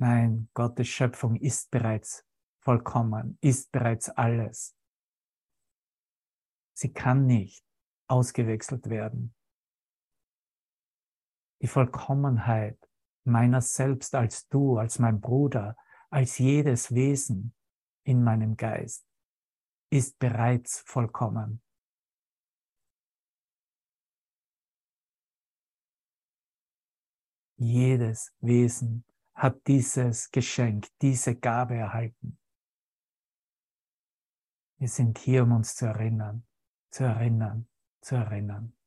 Nein, 0.00 0.48
Gottes 0.54 0.88
Schöpfung 0.88 1.36
ist 1.36 1.70
bereits 1.70 2.24
vollkommen, 2.60 3.36
ist 3.40 3.72
bereits 3.72 4.08
alles. 4.10 4.76
Sie 6.72 6.92
kann 6.92 7.26
nicht 7.26 7.64
ausgewechselt 8.06 8.88
werden. 8.88 9.34
Die 11.60 11.66
Vollkommenheit 11.66 12.78
meiner 13.24 13.60
selbst 13.60 14.14
als 14.14 14.48
du, 14.48 14.78
als 14.78 15.00
mein 15.00 15.20
Bruder, 15.20 15.76
als 16.10 16.38
jedes 16.38 16.94
Wesen 16.94 17.54
in 18.04 18.22
meinem 18.22 18.56
Geist 18.56 19.04
ist 19.90 20.18
bereits 20.18 20.80
vollkommen. 20.80 21.62
Jedes 27.56 28.32
Wesen 28.40 29.04
hat 29.38 29.66
dieses 29.68 30.30
Geschenk, 30.32 30.88
diese 31.00 31.36
Gabe 31.36 31.76
erhalten. 31.76 32.38
Wir 34.78 34.88
sind 34.88 35.18
hier, 35.18 35.44
um 35.44 35.52
uns 35.52 35.76
zu 35.76 35.86
erinnern, 35.86 36.44
zu 36.90 37.04
erinnern, 37.04 37.68
zu 38.00 38.16
erinnern. 38.16 38.77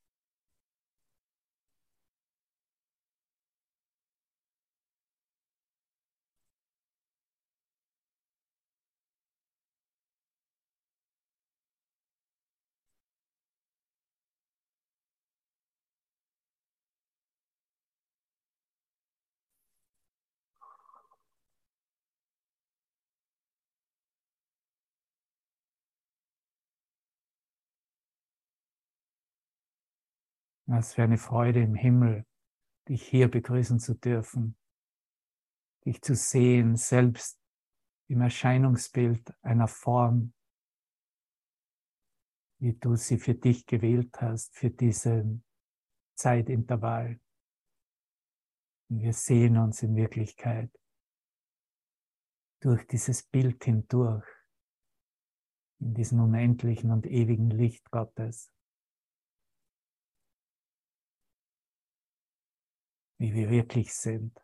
Was 30.74 30.94
für 30.94 31.04
eine 31.04 31.18
Freude 31.18 31.62
im 31.62 31.76
Himmel, 31.76 32.26
dich 32.88 33.06
hier 33.06 33.30
begrüßen 33.30 33.78
zu 33.82 33.94
dürfen, 33.94 34.56
dich 35.84 36.02
zu 36.02 36.16
sehen, 36.16 36.78
selbst 36.78 37.38
im 38.08 38.22
Erscheinungsbild 38.22 39.34
einer 39.42 39.68
Form, 39.68 40.34
wie 42.60 42.72
du 42.72 42.96
sie 42.96 43.18
für 43.18 43.36
dich 43.36 43.66
gewählt 43.66 44.22
hast, 44.22 44.56
für 44.56 44.70
diesen 44.70 45.44
Zeitintervall. 46.16 47.20
Und 48.90 49.02
wir 49.02 49.12
sehen 49.12 49.58
uns 49.58 49.84
in 49.84 49.98
Wirklichkeit 49.98 50.72
durch 52.62 52.88
dieses 52.88 53.24
Bild 53.24 53.62
hindurch, 53.66 54.26
in 55.82 55.96
diesem 55.96 56.22
unendlichen 56.22 56.92
und 56.92 57.06
ewigen 57.08 57.50
Licht 57.50 57.92
Gottes. 57.92 58.54
Wie 63.22 63.36
wir 63.36 63.52
wirklich 63.52 63.94
sind. 63.94 64.36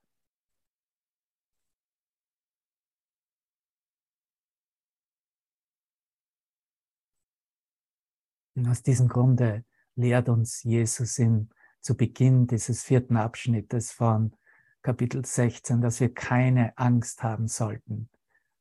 Und 8.54 8.68
aus 8.68 8.84
diesem 8.84 9.08
Grunde 9.08 9.66
lehrt 9.96 10.30
uns 10.30 10.62
Jesus 10.62 11.18
in, 11.18 11.50
zu 11.82 11.98
Beginn 11.98 12.46
dieses 12.46 12.84
vierten 12.84 13.18
Abschnittes 13.18 13.92
von 13.92 14.36
Kapitel 14.84 15.26
16, 15.26 15.82
dass 15.82 16.00
wir 16.00 16.14
keine 16.14 16.78
Angst 16.78 17.24
haben 17.24 17.48
sollten, 17.48 18.10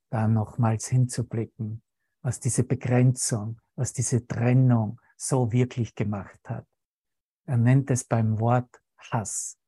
da 0.08 0.28
nochmals 0.28 0.88
hinzublicken, 0.88 1.82
was 2.23 2.40
diese 2.40 2.64
Begrenzung, 2.64 3.61
was 3.75 3.92
diese 3.92 4.26
Trennung 4.26 4.99
so 5.18 5.52
wirklich 5.52 5.94
gemacht 5.94 6.40
hat. 6.44 6.66
Er 7.44 7.58
nennt 7.58 7.90
es 7.90 8.04
beim 8.04 8.40
Wort 8.40 8.80
Hass 8.96 9.58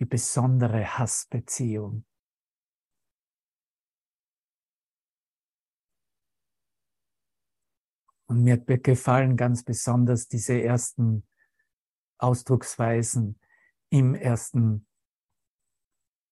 die 0.00 0.04
besondere 0.04 0.98
Hassbeziehung. 0.98 2.04
Und 8.26 8.42
mir 8.42 8.56
gefallen 8.58 9.36
ganz 9.36 9.62
besonders 9.62 10.28
diese 10.28 10.60
ersten 10.60 11.26
Ausdrucksweisen 12.18 13.38
im 13.90 14.14
ersten 14.14 14.86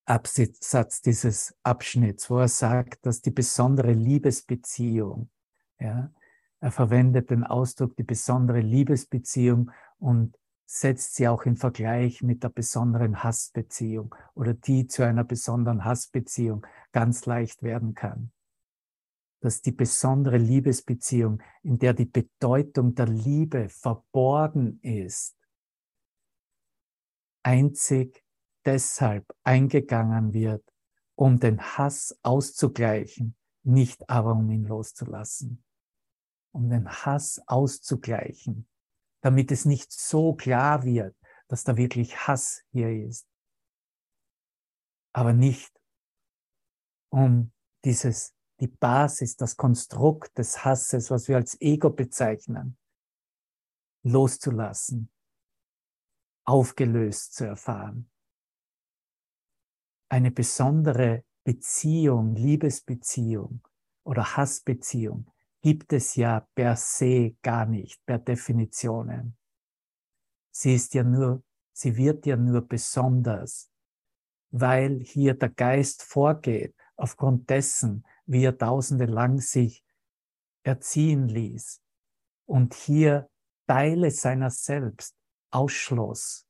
Absatz 0.05 1.01
dieses 1.03 1.57
Abschnitts, 1.63 2.29
wo 2.29 2.39
er 2.39 2.49
sagt, 2.49 3.07
dass 3.07 3.21
die 3.21 3.31
besondere 3.31 3.93
Liebesbeziehung, 3.93 5.31
ja, 5.79 6.13
er 6.61 6.71
verwendet 6.71 7.31
den 7.31 7.45
Ausdruck 7.45 7.97
die 7.97 8.05
besondere 8.05 8.61
Liebesbeziehung 8.61 9.71
und 9.99 10.39
setzt 10.65 11.17
sie 11.17 11.29
auch 11.29 11.45
in 11.45 11.57
Vergleich 11.57 12.23
mit 12.23 12.43
der 12.43 12.49
besonderen 12.49 13.23
Hassbeziehung 13.23 14.15
oder 14.35 14.55
die 14.55 14.87
zu 14.87 15.05
einer 15.05 15.25
besonderen 15.25 15.85
Hassbeziehung 15.85 16.67
ganz 16.93 17.27
leicht 17.27 17.63
werden 17.63 17.95
kann. 17.95 18.33
Dass 19.41 19.61
die 19.61 19.73
besondere 19.73 20.39
Liebesbeziehung, 20.39 21.43
in 21.63 21.79
der 21.79 21.95
die 21.95 22.07
Bedeutung 22.07 22.95
der 22.95 23.09
Liebe 23.09 23.69
verborgen 23.69 24.79
ist, 24.83 25.37
einzig 27.43 28.25
deshalb 28.65 29.27
eingegangen 29.43 30.33
wird, 30.33 30.65
um 31.15 31.39
den 31.39 31.61
Hass 31.61 32.19
auszugleichen, 32.23 33.37
nicht 33.65 34.09
aber 34.09 34.33
um 34.33 34.51
ihn 34.51 34.65
loszulassen. 34.65 35.63
Um 36.53 36.69
den 36.69 36.89
Hass 36.89 37.41
auszugleichen, 37.47 38.67
damit 39.23 39.51
es 39.53 39.65
nicht 39.65 39.91
so 39.93 40.35
klar 40.35 40.85
wird, 40.85 41.17
dass 41.49 41.65
da 41.65 41.77
wirklich 41.77 42.27
Hass 42.27 42.63
hier 42.73 42.91
ist. 42.91 43.27
Aber 45.15 45.33
nicht 45.33 45.73
um 47.11 47.53
dieses, 47.85 48.35
die 48.61 48.69
Basis, 48.69 49.37
das 49.37 49.57
Konstrukt 49.57 50.37
des 50.39 50.65
Hasses, 50.65 51.11
was 51.11 51.29
wir 51.29 51.37
als 51.37 51.61
Ego 51.61 51.91
bezeichnen, 51.91 52.77
loszulassen, 54.03 55.13
aufgelöst 56.45 57.35
zu 57.35 57.45
erfahren. 57.45 58.11
Eine 60.09 60.31
besondere 60.31 61.25
Beziehung, 61.45 62.35
Liebesbeziehung 62.35 63.67
oder 64.05 64.37
Hassbeziehung 64.37 65.31
gibt 65.63 65.93
es 65.93 66.17
ja 66.17 66.47
per 66.55 66.77
se 66.77 67.37
gar 67.41 67.67
nicht, 67.67 68.05
per 68.05 68.19
Definitionen. 68.19 69.37
Sie 70.51 70.75
ist 70.75 70.93
ja 70.95 71.05
nur, 71.05 71.43
sie 71.73 71.97
wird 71.97 72.27
ja 72.27 72.37
nur 72.37 72.67
besonders, 72.67 73.71
weil 74.51 75.01
hier 75.01 75.35
der 75.35 75.49
Geist 75.49 76.03
vorgeht, 76.03 76.75
aufgrund 76.97 77.49
dessen, 77.49 78.05
wie 78.27 78.45
er 78.45 78.59
tausende 78.59 79.07
lang 79.07 79.39
sich 79.39 79.85
erziehen 80.63 81.29
ließ 81.29 81.81
und 82.47 82.75
hier 82.75 83.31
Teile 83.67 84.11
seiner 84.11 84.51
selbst 84.51 85.17
ausschloss 85.51 86.47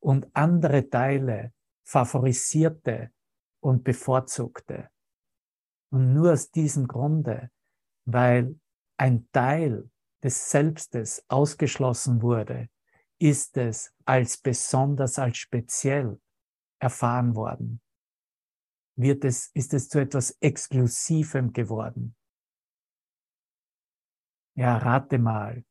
und 0.00 0.28
andere 0.34 0.90
Teile 0.90 1.52
favorisierte 1.84 3.12
und 3.60 3.84
bevorzugte. 3.84 4.90
Und 5.90 6.12
nur 6.14 6.32
aus 6.32 6.50
diesem 6.50 6.86
Grunde 6.86 7.50
weil 8.12 8.58
ein 8.96 9.28
Teil 9.32 9.90
des 10.22 10.50
Selbstes 10.50 11.24
ausgeschlossen 11.28 12.22
wurde, 12.22 12.68
ist 13.18 13.56
es 13.56 13.94
als 14.04 14.38
besonders, 14.38 15.18
als 15.18 15.38
speziell 15.38 16.20
erfahren 16.78 17.34
worden. 17.34 17.80
Wird 18.96 19.24
es, 19.24 19.50
ist 19.54 19.74
es 19.74 19.88
zu 19.88 20.00
etwas 20.00 20.30
Exklusivem 20.40 21.52
geworden. 21.52 22.16
Ja, 24.54 24.76
rate 24.76 25.18
mal. 25.18 25.64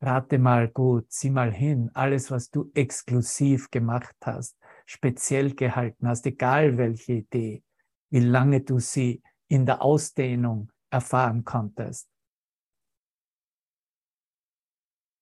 Rate 0.00 0.38
mal 0.38 0.68
gut, 0.68 1.10
sieh 1.10 1.30
mal 1.30 1.52
hin, 1.52 1.90
alles, 1.94 2.30
was 2.30 2.50
du 2.50 2.70
exklusiv 2.74 3.70
gemacht 3.70 4.16
hast, 4.22 4.58
speziell 4.84 5.54
gehalten 5.54 6.06
hast, 6.06 6.26
egal 6.26 6.76
welche 6.76 7.14
Idee, 7.14 7.62
wie 8.10 8.20
lange 8.20 8.60
du 8.60 8.78
sie 8.78 9.22
in 9.48 9.64
der 9.64 9.82
Ausdehnung 9.82 10.70
erfahren 10.96 11.44
konntest. 11.44 12.08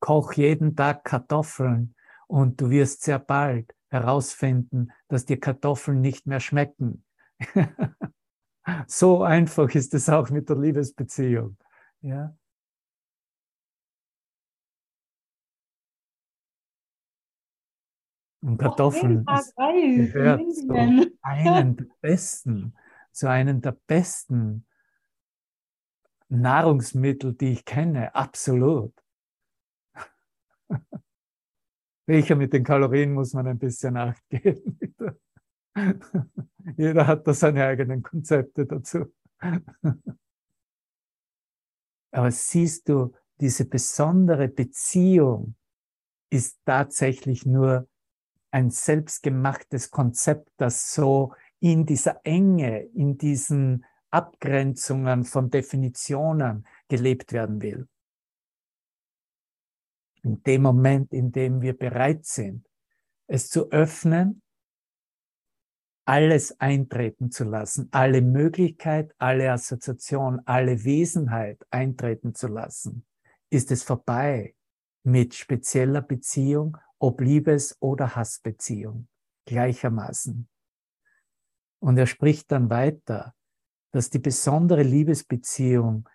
Koch 0.01 0.35
jeden 0.35 0.77
Tag 0.77 1.05
Kartoffeln 1.05 1.95
und 2.29 2.61
du 2.61 2.71
wirst 2.71 3.03
sehr 3.03 3.19
bald 3.19 3.75
herausfinden, 3.89 4.93
dass 5.09 5.25
dir 5.25 5.41
Kartoffeln 5.41 6.01
nicht 6.01 6.27
mehr 6.27 6.41
schmecken. 6.41 7.05
so 8.87 9.23
einfach 9.25 9.69
ist 9.75 9.95
es 9.95 10.09
auch 10.09 10.31
mit 10.31 10.49
der 10.49 10.59
Liebesbeziehung. 10.59 11.57
Ja? 12.03 12.37
Und 18.43 18.59
Kartoffeln 18.59 19.25
gehört 19.25 20.43
zu 20.55 20.73
einem 21.23 21.77
der 21.77 21.87
besten, 22.01 22.77
zu 23.11 23.29
einem 23.29 23.61
der 23.63 23.73
besten 23.73 24.67
Nahrungsmittel, 26.29 27.35
die 27.35 27.53
ich 27.53 27.65
kenne, 27.65 28.15
absolut. 28.15 28.93
Welcher 32.07 32.37
mit 32.37 32.53
den 32.53 32.65
Kalorien 32.65 33.15
muss 33.15 33.33
man 33.33 33.47
ein 33.47 33.59
bisschen 33.59 33.97
Acht 33.97 34.23
geben. 34.29 34.79
Jeder 36.77 37.07
hat 37.07 37.27
da 37.27 37.35
seine 37.35 37.65
eigenen 37.65 38.03
Konzepte 38.03 38.67
dazu. 38.67 39.13
Aber 42.11 42.31
siehst 42.31 42.89
du, 42.89 43.15
diese 43.41 43.65
besondere 43.65 44.49
Beziehung 44.49 45.57
ist 46.31 46.61
tatsächlich 46.65 47.45
nur 47.45 47.89
ein 48.51 48.71
selbstgemachtes 48.71 49.91
Konzept, 49.91 50.49
das 50.57 50.93
so 50.95 51.35
in 51.59 51.87
dieser 51.87 52.21
Enge, 52.25 52.83
in 52.95 53.19
diesen 53.19 53.85
Abgrenzungen 54.15 55.25
von 55.25 55.51
Definitionen 55.51 56.65
gelebt 56.89 57.33
werden 57.33 57.61
will. 57.61 57.89
In 60.23 60.41
dem 60.45 60.63
Moment, 60.63 61.13
in 61.13 61.33
dem 61.33 61.61
wir 61.61 61.77
bereit 61.77 62.25
sind, 62.25 62.65
es 63.27 63.51
zu 63.51 63.73
öffnen, 63.73 64.41
alles 66.07 66.61
eintreten 66.61 67.33
zu 67.33 67.43
lassen, 67.43 67.89
alle 67.91 68.23
Möglichkeit, 68.23 69.13
alle 69.19 69.51
Assoziation, 69.51 70.41
alle 70.45 70.85
Wesenheit 70.85 71.67
eintreten 71.71 72.37
zu 72.37 72.47
lassen, 72.47 73.05
ist 73.51 73.73
es 73.73 73.83
vorbei 73.83 74.55
mit 75.03 75.35
spezieller 75.35 76.03
Beziehung, 76.03 76.77
ob 76.99 77.21
Liebes- 77.21 77.77
oder 77.81 78.15
Hassbeziehung, 78.15 79.09
gleichermaßen. 79.47 80.49
Und 81.81 81.99
er 81.99 82.07
spricht 82.07 82.53
dann 82.53 82.71
weiter, 82.71 83.35
dass 83.95 84.11
die 84.11 84.19
besondere 84.19 84.83
Liebesbeziehung 84.83 86.09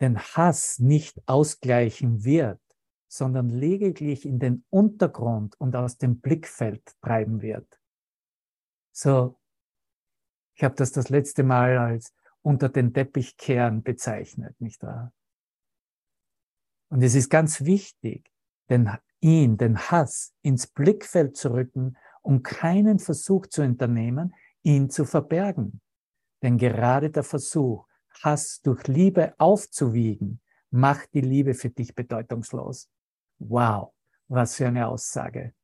den 0.00 0.18
Hass 0.18 0.78
nicht 0.78 1.22
ausgleichen 1.26 2.24
wird, 2.24 2.58
sondern 3.06 3.50
lediglich 3.50 4.24
in 4.24 4.38
den 4.38 4.64
Untergrund 4.70 5.60
und 5.60 5.76
aus 5.76 5.98
dem 5.98 6.20
Blickfeld 6.20 6.82
treiben 7.02 7.42
wird. 7.42 7.68
So, 8.92 9.38
ich 10.54 10.64
habe 10.64 10.74
das 10.74 10.90
das 10.92 11.10
letzte 11.10 11.42
Mal 11.42 11.76
als 11.76 12.14
unter 12.40 12.70
den 12.70 12.94
Teppich 12.94 13.36
kehren 13.36 13.82
bezeichnet, 13.82 14.58
nicht 14.58 14.82
wahr? 14.82 15.12
Und 16.88 17.02
es 17.02 17.14
ist 17.14 17.28
ganz 17.28 17.66
wichtig, 17.66 18.32
den, 18.70 18.90
ihn, 19.20 19.58
den 19.58 19.76
Hass, 19.76 20.32
ins 20.40 20.66
Blickfeld 20.66 21.36
zu 21.36 21.52
rücken, 21.52 21.98
um 22.22 22.42
keinen 22.42 23.00
Versuch 23.00 23.48
zu 23.48 23.60
unternehmen, 23.60 24.34
ihn 24.62 24.88
zu 24.88 25.04
verbergen. 25.04 25.82
Denn 26.44 26.58
gerade 26.58 27.10
der 27.10 27.22
Versuch, 27.22 27.86
Hass 28.22 28.60
durch 28.60 28.86
Liebe 28.86 29.34
aufzuwiegen, 29.38 30.42
macht 30.70 31.14
die 31.14 31.22
Liebe 31.22 31.54
für 31.54 31.70
dich 31.70 31.94
bedeutungslos. 31.94 32.90
Wow, 33.38 33.94
was 34.28 34.56
für 34.56 34.68
eine 34.68 34.88
Aussage. 34.88 35.54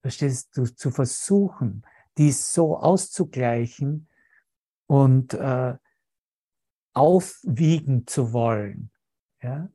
Verstehst 0.00 0.56
du, 0.56 0.64
zu 0.64 0.90
versuchen, 0.90 1.86
dies 2.16 2.54
so 2.54 2.78
auszugleichen 2.78 4.08
und 4.86 5.34
äh, 5.34 5.76
aufwiegen 6.94 8.06
zu 8.06 8.32
wollen. 8.32 8.90
Ja? 9.42 9.68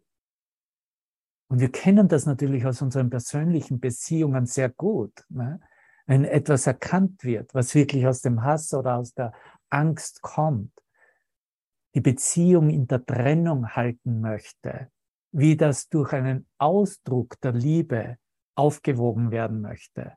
Und 1.48 1.60
wir 1.60 1.72
kennen 1.72 2.08
das 2.08 2.26
natürlich 2.26 2.66
aus 2.66 2.82
unseren 2.82 3.12
persönlichen 3.12 3.80
Beziehungen 3.80 4.48
sehr 4.48 4.70
gut. 4.70 5.26
Ne? 5.30 5.62
Wenn 6.10 6.26
etwas 6.26 6.66
erkannt 6.66 7.24
wird, 7.24 7.54
was 7.54 7.76
wirklich 7.76 8.08
aus 8.08 8.22
dem 8.22 8.42
Hass 8.42 8.74
oder 8.74 8.96
aus 8.98 9.14
der 9.14 9.32
Angst 9.70 10.24
kommt, 10.24 10.72
die 11.94 12.02
Beziehung 12.02 12.72
in 12.72 12.88
der 12.88 13.06
Trennung 13.06 13.76
halten 13.76 14.20
möchte, 14.20 14.90
wie 15.32 15.56
das 15.56 15.88
durch 15.88 16.12
einen 16.14 16.48
Ausdruck 16.58 17.40
der 17.42 17.52
Liebe 17.52 18.18
aufgewogen 18.56 19.30
werden 19.30 19.62
möchte. 19.62 20.14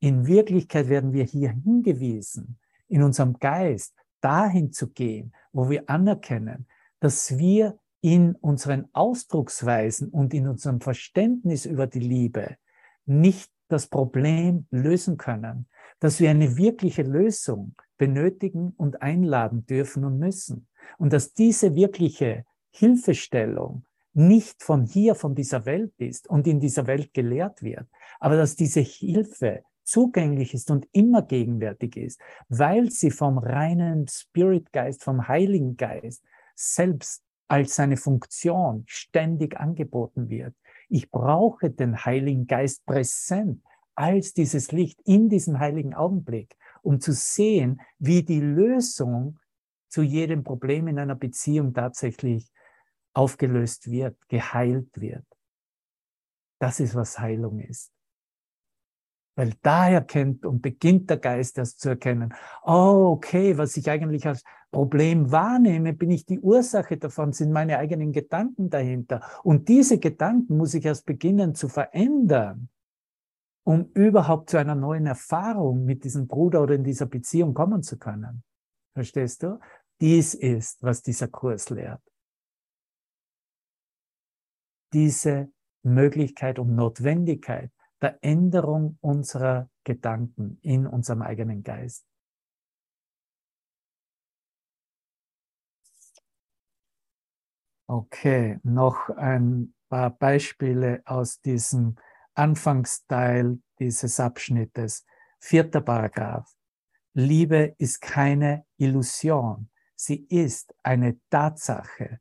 In 0.00 0.26
Wirklichkeit 0.26 0.88
werden 0.88 1.12
wir 1.12 1.24
hier 1.24 1.50
hingewiesen, 1.50 2.58
in 2.88 3.02
unserem 3.02 3.34
Geist 3.34 3.94
dahin 4.22 4.72
zu 4.72 4.92
gehen, 4.92 5.34
wo 5.52 5.68
wir 5.68 5.90
anerkennen, 5.90 6.66
dass 7.00 7.36
wir 7.36 7.78
in 8.00 8.34
unseren 8.36 8.88
Ausdrucksweisen 8.94 10.08
und 10.08 10.32
in 10.32 10.48
unserem 10.48 10.80
Verständnis 10.80 11.66
über 11.66 11.86
die 11.86 12.00
Liebe 12.00 12.56
nicht 13.04 13.52
das 13.72 13.88
Problem 13.88 14.66
lösen 14.70 15.16
können, 15.16 15.66
dass 16.00 16.20
wir 16.20 16.30
eine 16.30 16.56
wirkliche 16.56 17.02
Lösung 17.02 17.74
benötigen 17.98 18.72
und 18.76 19.02
einladen 19.02 19.66
dürfen 19.66 20.04
und 20.04 20.18
müssen. 20.18 20.68
Und 20.98 21.12
dass 21.12 21.34
diese 21.34 21.74
wirkliche 21.74 22.44
Hilfestellung 22.70 23.84
nicht 24.14 24.62
von 24.62 24.84
hier, 24.84 25.14
von 25.14 25.34
dieser 25.34 25.64
Welt 25.64 25.94
ist 25.98 26.28
und 26.28 26.46
in 26.46 26.60
dieser 26.60 26.86
Welt 26.86 27.14
gelehrt 27.14 27.62
wird, 27.62 27.86
aber 28.20 28.36
dass 28.36 28.56
diese 28.56 28.80
Hilfe 28.80 29.62
zugänglich 29.84 30.54
ist 30.54 30.70
und 30.70 30.86
immer 30.92 31.22
gegenwärtig 31.22 31.96
ist, 31.96 32.20
weil 32.48 32.90
sie 32.90 33.10
vom 33.10 33.38
reinen 33.38 34.06
Spiritgeist, 34.08 35.02
vom 35.02 35.28
Heiligen 35.28 35.76
Geist 35.76 36.22
selbst 36.54 37.22
als 37.48 37.74
seine 37.74 37.96
Funktion 37.96 38.84
ständig 38.86 39.58
angeboten 39.58 40.28
wird. 40.28 40.54
Ich 40.94 41.10
brauche 41.10 41.70
den 41.70 42.04
Heiligen 42.04 42.46
Geist 42.46 42.84
präsent 42.84 43.64
als 43.94 44.34
dieses 44.34 44.72
Licht 44.72 45.00
in 45.06 45.30
diesem 45.30 45.58
heiligen 45.58 45.94
Augenblick, 45.94 46.54
um 46.82 47.00
zu 47.00 47.14
sehen, 47.14 47.80
wie 47.98 48.22
die 48.22 48.40
Lösung 48.40 49.38
zu 49.88 50.02
jedem 50.02 50.44
Problem 50.44 50.88
in 50.88 50.98
einer 50.98 51.14
Beziehung 51.14 51.72
tatsächlich 51.72 52.52
aufgelöst 53.14 53.90
wird, 53.90 54.18
geheilt 54.28 55.00
wird. 55.00 55.24
Das 56.58 56.78
ist, 56.78 56.94
was 56.94 57.18
Heilung 57.18 57.60
ist. 57.60 57.90
Weil 59.34 59.54
da 59.62 59.88
erkennt 59.88 60.44
und 60.44 60.60
beginnt 60.60 61.08
der 61.08 61.16
Geist 61.16 61.56
erst 61.56 61.80
zu 61.80 61.90
erkennen, 61.90 62.34
oh, 62.64 63.12
okay, 63.16 63.56
was 63.56 63.76
ich 63.76 63.88
eigentlich 63.88 64.26
als 64.26 64.44
Problem 64.70 65.30
wahrnehme, 65.30 65.92
bin 65.92 66.10
ich 66.10 66.26
die 66.26 66.40
Ursache 66.40 66.96
davon, 66.96 67.32
sind 67.32 67.52
meine 67.52 67.78
eigenen 67.78 68.12
Gedanken 68.12 68.68
dahinter. 68.68 69.22
Und 69.42 69.68
diese 69.68 69.98
Gedanken 69.98 70.56
muss 70.56 70.74
ich 70.74 70.84
erst 70.84 71.06
beginnen 71.06 71.54
zu 71.54 71.68
verändern, 71.68 72.68
um 73.64 73.90
überhaupt 73.94 74.50
zu 74.50 74.58
einer 74.58 74.74
neuen 74.74 75.06
Erfahrung 75.06 75.84
mit 75.84 76.04
diesem 76.04 76.26
Bruder 76.26 76.62
oder 76.62 76.74
in 76.74 76.84
dieser 76.84 77.06
Beziehung 77.06 77.54
kommen 77.54 77.82
zu 77.82 77.98
können. 77.98 78.42
Verstehst 78.94 79.42
du? 79.42 79.58
Dies 80.00 80.34
ist, 80.34 80.82
was 80.82 81.02
dieser 81.02 81.28
Kurs 81.28 81.70
lehrt. 81.70 82.02
Diese 84.92 85.50
Möglichkeit 85.82 86.58
und 86.58 86.74
Notwendigkeit, 86.74 87.70
der 88.02 88.18
Änderung 88.22 88.98
unserer 89.00 89.70
Gedanken 89.84 90.58
in 90.62 90.86
unserem 90.86 91.22
eigenen 91.22 91.62
Geist. 91.62 92.04
Okay, 97.88 98.58
noch 98.62 99.08
ein 99.10 99.74
paar 99.88 100.10
Beispiele 100.10 101.02
aus 101.04 101.40
diesem 101.40 101.96
Anfangsteil 102.34 103.60
dieses 103.78 104.18
Abschnittes. 104.18 105.04
Vierter 105.38 105.80
Paragraph. 105.80 106.50
Liebe 107.14 107.74
ist 107.78 108.00
keine 108.00 108.64
Illusion, 108.78 109.68
sie 109.94 110.24
ist 110.30 110.74
eine 110.82 111.20
Tatsache. 111.28 112.20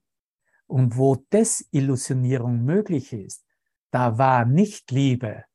Und 0.67 0.97
wo 0.97 1.15
Desillusionierung 1.15 2.63
möglich 2.65 3.13
ist, 3.13 3.45
da 3.91 4.17
war 4.17 4.45
nicht 4.45 4.91
Liebe, 4.91 5.45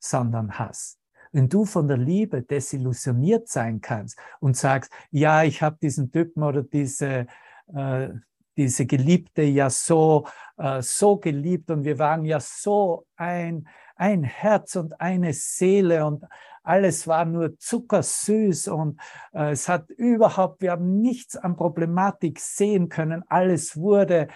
sondern 0.00 0.58
Hass. 0.58 0.98
Wenn 1.32 1.48
du 1.48 1.64
von 1.64 1.86
der 1.86 1.96
Liebe 1.96 2.42
desillusioniert 2.42 3.48
sein 3.48 3.80
kannst 3.80 4.18
und 4.40 4.56
sagst, 4.56 4.90
ja, 5.10 5.44
ich 5.44 5.62
habe 5.62 5.78
diesen 5.80 6.10
Typen 6.10 6.42
oder 6.42 6.62
diese, 6.64 7.26
äh, 7.72 8.08
diese 8.56 8.86
Geliebte 8.86 9.42
ja 9.42 9.70
so, 9.70 10.26
äh, 10.56 10.82
so 10.82 11.18
geliebt 11.18 11.70
und 11.70 11.84
wir 11.84 11.98
waren 12.00 12.24
ja 12.24 12.40
so 12.40 13.06
ein, 13.16 13.68
ein 13.94 14.24
Herz 14.24 14.74
und 14.74 15.00
eine 15.00 15.32
Seele 15.32 16.04
und 16.04 16.24
alles 16.62 17.06
war 17.06 17.24
nur 17.24 17.58
zuckersüß 17.58 18.68
und 18.68 19.00
äh, 19.32 19.52
es 19.52 19.68
hat 19.68 19.88
überhaupt, 19.90 20.62
wir 20.62 20.72
haben 20.72 21.00
nichts 21.00 21.36
an 21.36 21.56
Problematik 21.56 22.38
sehen 22.38 22.88
können. 22.88 23.22
Alles 23.28 23.76
wurde 23.76 24.28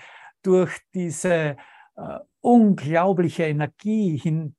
durch 0.43 0.79
diese 0.95 1.57
äh, 1.97 2.19
unglaubliche 2.41 3.45
Energie 3.45 4.17
hin, 4.17 4.55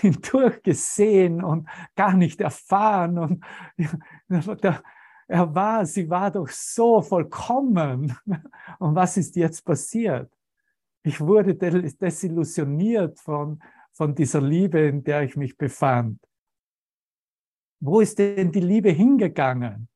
hindurch 0.00 0.62
gesehen 0.62 1.42
und 1.42 1.68
gar 1.94 2.14
nicht 2.14 2.40
erfahren. 2.40 3.18
Und 3.18 3.44
er 5.28 5.54
war, 5.54 5.86
sie 5.86 6.08
war 6.08 6.30
doch 6.30 6.48
so 6.48 7.02
vollkommen. 7.02 8.16
Und 8.78 8.94
was 8.94 9.16
ist 9.16 9.36
jetzt 9.36 9.64
passiert? 9.64 10.32
Ich 11.02 11.20
wurde 11.20 11.54
desillusioniert 11.54 13.18
von, 13.20 13.62
von 13.92 14.14
dieser 14.14 14.40
Liebe, 14.40 14.80
in 14.80 15.04
der 15.04 15.22
ich 15.22 15.36
mich 15.36 15.56
befand. 15.56 16.18
Wo 17.80 18.00
ist 18.00 18.18
denn 18.18 18.50
die 18.50 18.60
Liebe 18.60 18.90
hingegangen? 18.90 19.88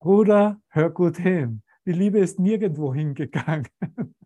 Bruder, 0.00 0.60
hör 0.68 0.90
gut 0.90 1.18
hin. 1.18 1.62
Die 1.86 1.92
Liebe 1.92 2.18
ist 2.18 2.38
nirgendwo 2.38 2.92
hingegangen. 2.92 3.68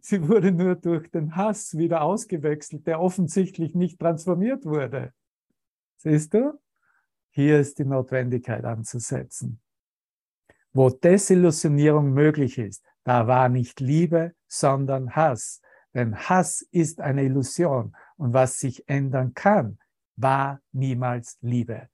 Sie 0.00 0.28
wurde 0.28 0.52
nur 0.52 0.74
durch 0.76 1.10
den 1.10 1.36
Hass 1.36 1.76
wieder 1.76 2.02
ausgewechselt, 2.02 2.86
der 2.86 3.00
offensichtlich 3.00 3.74
nicht 3.74 3.98
transformiert 3.98 4.64
wurde. 4.64 5.12
Siehst 5.96 6.34
du? 6.34 6.58
Hier 7.30 7.60
ist 7.60 7.78
die 7.78 7.84
Notwendigkeit 7.84 8.64
anzusetzen. 8.64 9.60
Wo 10.72 10.90
Desillusionierung 10.90 12.12
möglich 12.12 12.58
ist, 12.58 12.84
da 13.04 13.26
war 13.26 13.48
nicht 13.48 13.80
Liebe, 13.80 14.34
sondern 14.48 15.14
Hass. 15.14 15.60
Denn 15.94 16.16
Hass 16.16 16.62
ist 16.70 17.00
eine 17.00 17.22
Illusion 17.24 17.94
und 18.16 18.32
was 18.32 18.58
sich 18.58 18.88
ändern 18.88 19.34
kann, 19.34 19.78
war 20.16 20.60
niemals 20.72 21.38
Liebe. 21.40 21.88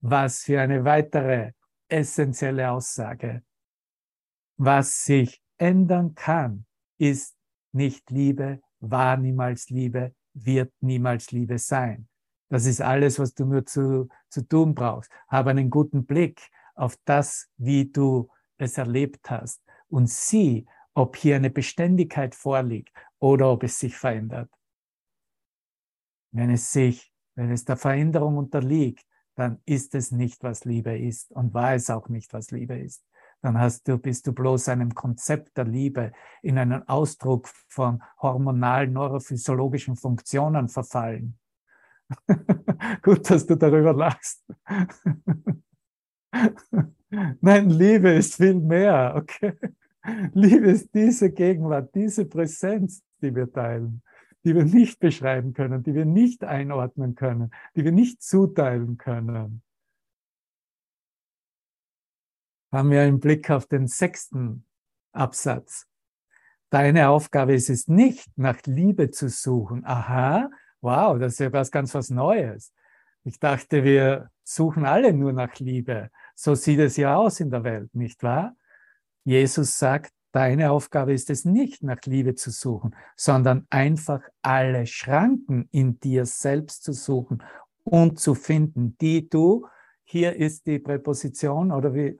Was 0.00 0.42
für 0.42 0.60
eine 0.60 0.84
weitere 0.84 1.52
essentielle 1.88 2.70
Aussage. 2.70 3.42
Was 4.56 5.04
sich 5.04 5.42
ändern 5.58 6.14
kann, 6.14 6.66
ist 6.98 7.36
nicht 7.72 8.10
Liebe, 8.10 8.60
war 8.80 9.16
niemals 9.16 9.70
Liebe, 9.70 10.14
wird 10.34 10.72
niemals 10.80 11.30
Liebe 11.30 11.58
sein. 11.58 12.08
Das 12.48 12.66
ist 12.66 12.80
alles, 12.80 13.18
was 13.18 13.34
du 13.34 13.46
nur 13.46 13.64
zu, 13.64 14.08
zu 14.28 14.46
tun 14.46 14.74
brauchst. 14.74 15.10
Habe 15.28 15.50
einen 15.50 15.70
guten 15.70 16.04
Blick 16.04 16.40
auf 16.74 16.96
das, 17.04 17.48
wie 17.56 17.90
du 17.90 18.28
es 18.58 18.78
erlebt 18.78 19.30
hast 19.30 19.62
und 19.88 20.08
sieh, 20.08 20.66
ob 20.94 21.16
hier 21.16 21.36
eine 21.36 21.50
Beständigkeit 21.50 22.34
vorliegt 22.34 22.92
oder 23.18 23.50
ob 23.50 23.64
es 23.64 23.78
sich 23.78 23.96
verändert. 23.96 24.50
Wenn 26.30 26.50
es 26.50 26.72
sich, 26.72 27.12
wenn 27.34 27.50
es 27.50 27.64
der 27.64 27.76
Veränderung 27.76 28.36
unterliegt, 28.36 29.04
dann 29.34 29.60
ist 29.64 29.94
es 29.94 30.12
nicht, 30.12 30.42
was 30.44 30.64
Liebe 30.64 30.96
ist 30.96 31.32
und 31.32 31.54
war 31.54 31.74
es 31.74 31.90
auch 31.90 32.08
nicht, 32.08 32.32
was 32.32 32.50
Liebe 32.50 32.78
ist. 32.78 33.04
Dann 33.44 33.58
hast 33.58 33.86
du, 33.88 33.98
bist 33.98 34.26
du 34.26 34.32
bloß 34.32 34.70
einem 34.70 34.94
Konzept 34.94 35.58
der 35.58 35.66
Liebe 35.66 36.12
in 36.40 36.56
einen 36.56 36.88
Ausdruck 36.88 37.46
von 37.68 38.02
hormonalen, 38.22 38.94
neurophysiologischen 38.94 39.96
Funktionen 39.96 40.70
verfallen. 40.70 41.38
Gut, 43.02 43.28
dass 43.28 43.44
du 43.44 43.56
darüber 43.56 43.92
lachst. 43.92 44.42
Nein, 47.42 47.68
Liebe 47.68 48.12
ist 48.12 48.36
viel 48.36 48.54
mehr, 48.54 49.12
okay? 49.14 49.52
Liebe 50.32 50.70
ist 50.70 50.94
diese 50.94 51.30
Gegenwart, 51.30 51.94
diese 51.94 52.24
Präsenz, 52.24 53.02
die 53.20 53.34
wir 53.34 53.52
teilen, 53.52 54.00
die 54.46 54.54
wir 54.54 54.64
nicht 54.64 55.00
beschreiben 55.00 55.52
können, 55.52 55.82
die 55.82 55.92
wir 55.92 56.06
nicht 56.06 56.44
einordnen 56.44 57.14
können, 57.14 57.50
die 57.76 57.84
wir 57.84 57.92
nicht 57.92 58.22
zuteilen 58.22 58.96
können. 58.96 59.63
Haben 62.74 62.90
wir 62.90 63.02
einen 63.02 63.20
Blick 63.20 63.52
auf 63.52 63.66
den 63.66 63.86
sechsten 63.86 64.66
Absatz. 65.12 65.86
Deine 66.70 67.08
Aufgabe 67.08 67.54
ist 67.54 67.70
es 67.70 67.86
nicht, 67.86 68.36
nach 68.36 68.58
Liebe 68.66 69.12
zu 69.12 69.28
suchen. 69.28 69.84
Aha, 69.84 70.50
wow, 70.80 71.16
das 71.16 71.34
ist 71.34 71.38
ja 71.38 71.52
was 71.52 71.70
ganz 71.70 71.94
was 71.94 72.10
Neues. 72.10 72.74
Ich 73.22 73.38
dachte, 73.38 73.84
wir 73.84 74.28
suchen 74.42 74.86
alle 74.86 75.12
nur 75.12 75.32
nach 75.32 75.54
Liebe. 75.60 76.10
So 76.34 76.56
sieht 76.56 76.80
es 76.80 76.96
ja 76.96 77.14
aus 77.14 77.38
in 77.38 77.48
der 77.48 77.62
Welt, 77.62 77.94
nicht 77.94 78.24
wahr? 78.24 78.56
Jesus 79.22 79.78
sagt, 79.78 80.12
deine 80.32 80.72
Aufgabe 80.72 81.12
ist 81.12 81.30
es 81.30 81.44
nicht, 81.44 81.84
nach 81.84 82.00
Liebe 82.06 82.34
zu 82.34 82.50
suchen, 82.50 82.96
sondern 83.14 83.68
einfach 83.70 84.20
alle 84.42 84.88
Schranken 84.88 85.68
in 85.70 86.00
dir 86.00 86.26
selbst 86.26 86.82
zu 86.82 86.92
suchen 86.92 87.40
und 87.84 88.18
zu 88.18 88.34
finden, 88.34 88.96
die 89.00 89.28
du, 89.28 89.64
hier 90.02 90.34
ist 90.34 90.66
die 90.66 90.80
Präposition 90.80 91.70
oder 91.70 91.94
wie, 91.94 92.18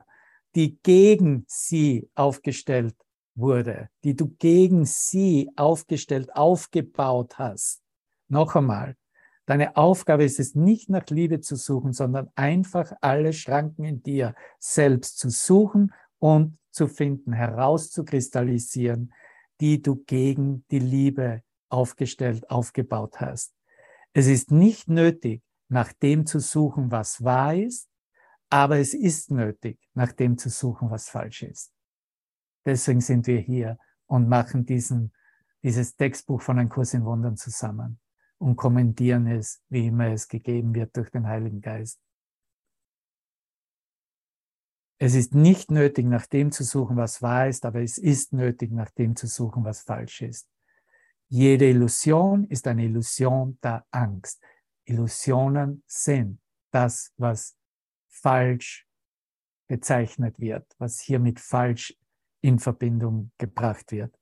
die 0.54 0.78
gegen 0.82 1.44
sie 1.48 2.08
aufgestellt 2.14 2.94
wurde, 3.34 3.88
die 4.04 4.14
du 4.14 4.28
gegen 4.38 4.84
sie 4.84 5.50
aufgestellt, 5.56 6.34
aufgebaut 6.34 7.38
hast. 7.38 7.82
Noch 8.28 8.54
einmal, 8.54 8.96
Deine 9.46 9.76
Aufgabe 9.76 10.24
ist 10.24 10.40
es 10.40 10.54
nicht 10.54 10.88
nach 10.88 11.06
Liebe 11.10 11.40
zu 11.40 11.56
suchen, 11.56 11.92
sondern 11.92 12.30
einfach 12.34 12.92
alle 13.02 13.32
Schranken 13.34 13.84
in 13.84 14.02
dir 14.02 14.34
selbst 14.58 15.18
zu 15.18 15.28
suchen 15.28 15.92
und 16.18 16.58
zu 16.70 16.88
finden, 16.88 17.32
herauszukristallisieren, 17.32 19.12
die 19.60 19.82
du 19.82 19.96
gegen 20.06 20.64
die 20.70 20.78
Liebe 20.78 21.42
aufgestellt, 21.68 22.48
aufgebaut 22.48 23.20
hast. 23.20 23.54
Es 24.14 24.28
ist 24.28 24.50
nicht 24.50 24.88
nötig, 24.88 25.42
nach 25.68 25.92
dem 25.92 26.24
zu 26.24 26.40
suchen, 26.40 26.90
was 26.90 27.22
wahr 27.22 27.54
ist, 27.54 27.88
aber 28.48 28.78
es 28.78 28.94
ist 28.94 29.30
nötig, 29.30 29.78
nach 29.94 30.12
dem 30.12 30.36
zu 30.36 30.50
suchen, 30.50 30.90
was 30.90 31.08
falsch 31.08 31.42
ist. 31.42 31.72
Deswegen 32.64 33.00
sind 33.00 33.26
wir 33.26 33.38
hier 33.38 33.78
und 34.06 34.28
machen 34.28 34.66
diesen, 34.66 35.12
dieses 35.62 35.96
Textbuch 35.96 36.42
von 36.42 36.58
einem 36.58 36.68
Kurs 36.68 36.94
in 36.94 37.04
Wundern 37.04 37.36
zusammen 37.36 38.00
und 38.38 38.56
kommentieren 38.56 39.26
es, 39.26 39.62
wie 39.68 39.86
immer 39.86 40.08
es 40.08 40.28
gegeben 40.28 40.74
wird 40.74 40.96
durch 40.96 41.10
den 41.10 41.26
Heiligen 41.26 41.60
Geist. 41.60 42.00
Es 44.98 45.14
ist 45.14 45.34
nicht 45.34 45.70
nötig, 45.70 46.06
nach 46.06 46.26
dem 46.26 46.52
zu 46.52 46.64
suchen, 46.64 46.96
was 46.96 47.20
wahr 47.20 47.48
ist, 47.48 47.66
aber 47.66 47.82
es 47.82 47.98
ist 47.98 48.32
nötig, 48.32 48.70
nach 48.72 48.90
dem 48.90 49.16
zu 49.16 49.26
suchen, 49.26 49.64
was 49.64 49.82
falsch 49.82 50.22
ist. 50.22 50.48
Jede 51.28 51.68
Illusion 51.68 52.44
ist 52.44 52.66
eine 52.66 52.84
Illusion 52.84 53.58
der 53.62 53.84
Angst. 53.90 54.40
Illusionen 54.84 55.82
sind 55.86 56.40
das, 56.70 57.12
was 57.16 57.56
falsch 58.08 58.83
bezeichnet 59.66 60.38
wird, 60.38 60.66
was 60.78 61.00
hier 61.00 61.18
mit 61.18 61.40
falsch 61.40 61.96
in 62.40 62.58
Verbindung 62.58 63.30
gebracht 63.38 63.92
wird. 63.92 64.14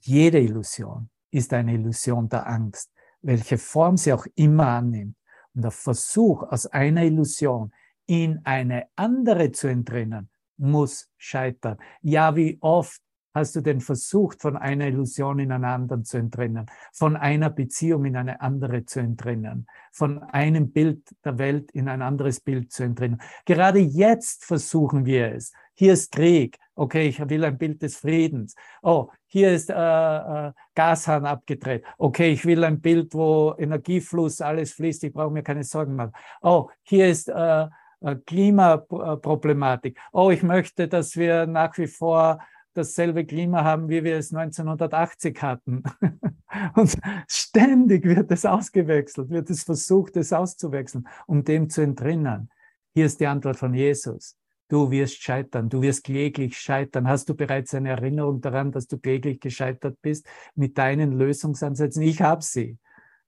Jede 0.00 0.40
Illusion 0.40 1.10
ist 1.30 1.52
eine 1.52 1.74
Illusion 1.74 2.28
der 2.28 2.46
Angst 2.46 2.90
welche 3.22 3.58
Form 3.58 3.96
sie 3.96 4.12
auch 4.12 4.26
immer 4.34 4.68
annimmt. 4.68 5.16
Und 5.54 5.62
der 5.62 5.70
Versuch, 5.70 6.42
aus 6.44 6.66
einer 6.66 7.04
Illusion 7.04 7.72
in 8.06 8.40
eine 8.44 8.88
andere 8.96 9.52
zu 9.52 9.68
entrinnen, 9.68 10.30
muss 10.56 11.08
scheitern. 11.16 11.78
Ja, 12.02 12.34
wie 12.36 12.58
oft 12.60 13.00
hast 13.34 13.56
du 13.56 13.60
denn 13.60 13.80
versucht, 13.80 14.40
von 14.42 14.56
einer 14.56 14.86
Illusion 14.86 15.38
in 15.38 15.52
eine 15.52 15.68
andere 15.68 16.02
zu 16.02 16.18
entrinnen, 16.18 16.66
von 16.92 17.16
einer 17.16 17.50
Beziehung 17.50 18.04
in 18.04 18.16
eine 18.16 18.40
andere 18.40 18.84
zu 18.84 19.00
entrinnen, 19.00 19.66
von 19.92 20.22
einem 20.22 20.72
Bild 20.72 21.02
der 21.24 21.38
Welt 21.38 21.70
in 21.72 21.88
ein 21.88 22.02
anderes 22.02 22.40
Bild 22.40 22.72
zu 22.72 22.82
entrinnen. 22.82 23.20
Gerade 23.44 23.78
jetzt 23.78 24.44
versuchen 24.44 25.04
wir 25.04 25.34
es. 25.34 25.52
Hier 25.74 25.94
ist 25.94 26.12
Krieg. 26.12 26.58
Okay, 26.74 27.08
ich 27.08 27.28
will 27.28 27.44
ein 27.44 27.58
Bild 27.58 27.82
des 27.82 27.96
Friedens. 27.96 28.54
Oh, 28.82 29.10
hier 29.26 29.52
ist 29.52 29.70
äh, 29.70 29.74
äh, 29.74 30.52
Gashahn 30.74 31.26
abgedreht. 31.26 31.84
Okay, 31.98 32.32
ich 32.32 32.44
will 32.44 32.64
ein 32.64 32.80
Bild, 32.80 33.14
wo 33.14 33.54
Energiefluss, 33.58 34.40
alles 34.40 34.72
fließt. 34.72 35.04
Ich 35.04 35.12
brauche 35.12 35.30
mir 35.30 35.42
keine 35.42 35.64
Sorgen 35.64 35.94
machen. 35.96 36.12
Oh, 36.42 36.68
hier 36.82 37.08
ist 37.08 37.28
äh, 37.28 37.66
äh 38.00 38.16
Klimaproblematik. 38.26 39.98
Oh, 40.12 40.30
ich 40.30 40.42
möchte, 40.42 40.88
dass 40.88 41.16
wir 41.16 41.46
nach 41.46 41.76
wie 41.78 41.86
vor 41.86 42.40
dasselbe 42.74 43.24
Klima 43.24 43.64
haben, 43.64 43.88
wie 43.88 44.04
wir 44.04 44.16
es 44.16 44.32
1980 44.32 45.42
hatten. 45.42 45.82
Und 46.74 46.98
ständig 47.28 48.04
wird 48.04 48.30
es 48.30 48.44
ausgewechselt, 48.44 49.30
wird 49.30 49.50
es 49.50 49.62
versucht, 49.62 50.16
es 50.16 50.32
auszuwechseln, 50.32 51.06
um 51.26 51.44
dem 51.44 51.70
zu 51.70 51.82
entrinnen. 51.82 52.50
Hier 52.92 53.06
ist 53.06 53.20
die 53.20 53.26
Antwort 53.26 53.56
von 53.56 53.74
Jesus. 53.74 54.36
Du 54.68 54.90
wirst 54.90 55.20
scheitern, 55.20 55.68
du 55.68 55.82
wirst 55.82 56.04
kläglich 56.04 56.56
scheitern. 56.56 57.08
Hast 57.08 57.28
du 57.28 57.34
bereits 57.34 57.74
eine 57.74 57.90
Erinnerung 57.90 58.40
daran, 58.40 58.70
dass 58.70 58.86
du 58.86 58.98
kläglich 58.98 59.40
gescheitert 59.40 59.98
bist 60.00 60.26
mit 60.54 60.78
deinen 60.78 61.12
Lösungsansätzen? 61.12 62.02
Ich 62.02 62.22
habe 62.22 62.42
sie. 62.42 62.78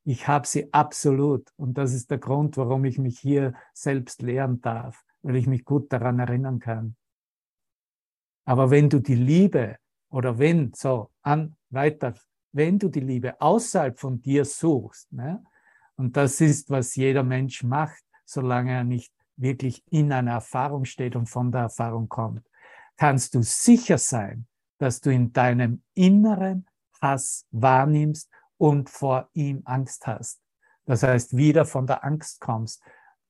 Ich 0.05 0.29
habe 0.29 0.47
sie 0.47 0.73
absolut. 0.73 1.49
Und 1.57 1.79
das 1.79 1.95
ist 1.95 2.11
der 2.11 2.19
Grund, 2.19 2.57
warum 2.57 2.85
ich 2.85 2.99
mich 2.99 3.19
hier 3.19 3.55
selbst 3.73 4.23
lehren 4.23 4.61
darf, 4.61 5.05
weil 5.23 5.37
ich 5.37 5.47
mich 5.47 5.65
gut 5.65 5.93
daran 5.93 6.19
erinnern 6.19 6.61
kann. 6.61 6.97
Aber 8.45 8.71
wenn 8.71 8.89
du 8.89 9.01
die 9.01 9.15
Liebe 9.15 9.77
oder 10.11 10.39
wenn, 10.39 10.73
so, 10.75 11.11
an, 11.23 11.57
weiter, 11.71 12.15
wenn 12.53 12.79
du 12.79 12.89
die 12.89 13.01
Liebe 13.01 13.41
außerhalb 13.41 13.99
von 13.99 14.21
dir 14.21 14.45
suchst, 14.45 15.13
ne, 15.13 15.43
und 15.97 16.17
das 16.17 16.41
ist, 16.41 16.71
was 16.71 16.97
jeder 16.97 17.23
Mensch 17.23 17.63
macht, 17.63 18.03
solange 18.25 18.73
er 18.73 18.85
nicht 18.85 19.13
wirklich 19.37 19.85
in 19.91 20.13
einer 20.13 20.33
Erfahrung 20.33 20.85
steht 20.85 21.17
und 21.17 21.27
von 21.27 21.53
der 21.53 21.63
Erfahrung 21.63 22.09
kommt, 22.09 22.47
kannst 22.97 23.35
du 23.35 23.43
sicher 23.43 23.99
sein, 23.99 24.47
dass 24.79 25.01
du 25.01 25.11
in 25.11 25.33
deinem 25.33 25.83
inneren 25.95 26.67
Hass 27.01 27.47
wahrnimmst 27.51 28.31
und 28.59 28.91
vor 28.91 29.29
ihm 29.33 29.63
Angst 29.65 30.07
hast. 30.07 30.41
Das 30.85 31.03
heißt, 31.03 31.37
wieder 31.37 31.65
von 31.65 31.87
der 31.87 32.05
Angst 32.05 32.41
kommst, 32.41 32.83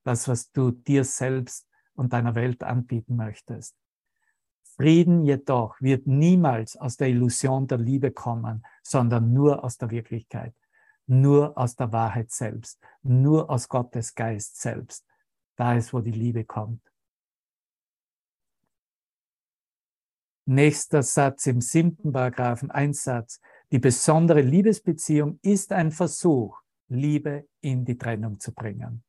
das, 0.04 0.28
was 0.28 0.50
du 0.50 0.70
dir 0.70 1.04
selbst 1.04 1.66
und 1.94 2.12
deiner 2.12 2.34
Welt 2.34 2.62
anbieten 2.64 3.16
möchtest. 3.16 3.74
Frieden 4.82 5.22
jedoch 5.22 5.80
wird 5.80 6.08
niemals 6.08 6.76
aus 6.76 6.96
der 6.96 7.06
Illusion 7.06 7.68
der 7.68 7.78
Liebe 7.78 8.10
kommen, 8.10 8.66
sondern 8.82 9.32
nur 9.32 9.62
aus 9.62 9.78
der 9.78 9.90
Wirklichkeit, 9.90 10.56
nur 11.06 11.56
aus 11.56 11.76
der 11.76 11.92
Wahrheit 11.92 12.32
selbst, 12.32 12.80
nur 13.00 13.48
aus 13.48 13.68
Gottes 13.68 14.12
Geist 14.12 14.60
selbst. 14.60 15.06
Da 15.54 15.76
ist, 15.76 15.92
wo 15.92 16.00
die 16.00 16.10
Liebe 16.10 16.44
kommt. 16.44 16.82
Nächster 20.46 21.04
Satz 21.04 21.46
im 21.46 21.60
siebten 21.60 22.12
Paragraphen, 22.12 22.72
ein 22.72 22.92
Satz. 22.92 23.40
Die 23.70 23.78
besondere 23.78 24.40
Liebesbeziehung 24.40 25.38
ist 25.42 25.70
ein 25.70 25.92
Versuch, 25.92 26.60
Liebe 26.88 27.46
in 27.60 27.84
die 27.84 27.96
Trennung 27.96 28.40
zu 28.40 28.52
bringen. 28.52 29.04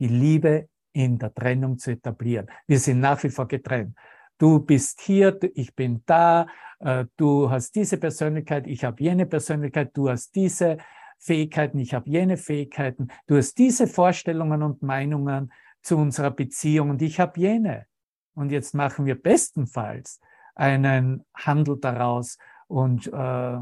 Die 0.00 0.08
Liebe 0.08 0.70
in 0.94 1.18
der 1.18 1.34
Trennung 1.34 1.76
zu 1.76 1.90
etablieren. 1.90 2.50
Wir 2.66 2.78
sind 2.78 3.00
nach 3.00 3.22
wie 3.22 3.28
vor 3.28 3.46
getrennt 3.46 3.94
du 4.38 4.60
bist 4.60 5.00
hier, 5.00 5.38
ich 5.54 5.74
bin 5.74 6.02
da, 6.06 6.46
äh, 6.80 7.04
du 7.16 7.50
hast 7.50 7.74
diese 7.74 7.98
Persönlichkeit, 7.98 8.66
ich 8.66 8.84
habe 8.84 9.02
jene 9.02 9.26
Persönlichkeit, 9.26 9.90
du 9.94 10.08
hast 10.08 10.34
diese 10.34 10.78
Fähigkeiten, 11.18 11.78
ich 11.78 11.94
habe 11.94 12.08
jene 12.08 12.36
Fähigkeiten, 12.36 13.08
du 13.26 13.36
hast 13.36 13.58
diese 13.58 13.86
Vorstellungen 13.86 14.62
und 14.62 14.82
Meinungen, 14.82 15.52
zu 15.82 15.96
unserer 15.96 16.30
Beziehung 16.30 16.90
und 16.90 17.02
ich 17.02 17.20
habe 17.20 17.40
jene. 17.40 17.86
Und 18.34 18.52
jetzt 18.52 18.74
machen 18.74 19.06
wir 19.06 19.20
bestenfalls 19.20 20.20
einen 20.54 21.24
Handel 21.34 21.78
daraus 21.80 22.38
und 22.66 23.06
äh, 23.06 23.58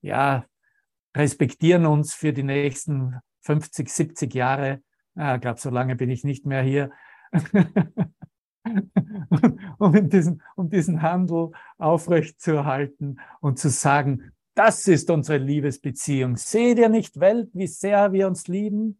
ja, 0.00 0.44
respektieren 1.16 1.86
uns 1.86 2.14
für 2.14 2.32
die 2.32 2.42
nächsten 2.42 3.16
50, 3.42 3.88
70 3.88 4.34
Jahre. 4.34 4.82
Ah, 5.14 5.36
ich 5.36 5.40
glaube, 5.40 5.60
so 5.60 5.70
lange 5.70 5.96
bin 5.96 6.10
ich 6.10 6.24
nicht 6.24 6.46
mehr 6.46 6.62
hier. 6.62 6.90
um, 9.78 10.08
diesen, 10.08 10.42
um 10.56 10.68
diesen 10.70 11.02
Handel 11.02 11.50
aufrechtzuerhalten 11.78 13.20
und 13.40 13.58
zu 13.58 13.70
sagen, 13.70 14.32
das 14.54 14.88
ist 14.88 15.10
unsere 15.10 15.38
Liebesbeziehung. 15.38 16.36
Seht 16.36 16.78
ihr 16.78 16.88
nicht, 16.88 17.20
Welt, 17.20 17.50
wie 17.52 17.68
sehr 17.68 18.12
wir 18.12 18.26
uns 18.26 18.48
lieben? 18.48 18.98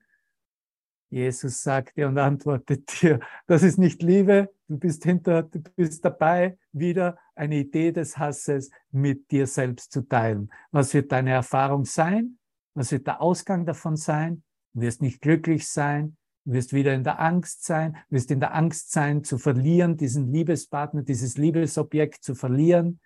Jesus 1.11 1.63
sagt 1.63 1.97
dir 1.97 2.09
und 2.09 2.19
antwortet 2.19 2.89
dir, 3.03 3.21
das 3.47 3.63
ist 3.63 3.79
nicht 3.79 4.03
Liebe, 4.03 4.51
du 4.69 4.79
bist 4.79 5.05
hinter, 5.05 5.43
du 5.43 5.61
bist 5.75 6.05
dabei, 6.05 6.59
wieder 6.73 7.19
eine 7.35 7.57
Idee 7.57 7.93
des 7.93 8.19
Hasses 8.19 8.71
mit 8.91 9.31
dir 9.31 9.47
selbst 9.47 9.93
zu 9.93 10.03
teilen. 10.03 10.51
Was 10.71 10.93
wird 10.93 11.13
deine 11.13 11.31
Erfahrung 11.31 11.85
sein? 11.85 12.39
Was 12.75 12.93
wird 12.93 13.07
der 13.07 13.21
Ausgang 13.21 13.65
davon 13.65 13.97
sein? 13.97 14.43
Du 14.75 14.83
wirst 14.83 15.01
nicht 15.03 15.21
glücklich 15.21 15.67
sein, 15.67 16.18
wirst 16.53 16.73
wieder 16.73 16.95
in 16.95 17.05
der 17.05 17.21
Angst 17.21 17.65
sein, 17.65 17.93
du 18.09 18.17
wirst 18.17 18.31
in 18.31 18.41
der 18.41 18.55
Angst 18.55 18.93
sein, 18.93 19.25
zu 19.25 19.39
verlieren, 19.39 19.97
diesen 19.97 20.33
Liebespartner, 20.33 21.03
dieses 21.03 21.37
Liebesobjekt 21.37 22.23
zu 22.23 22.35
verlieren. 22.35 23.01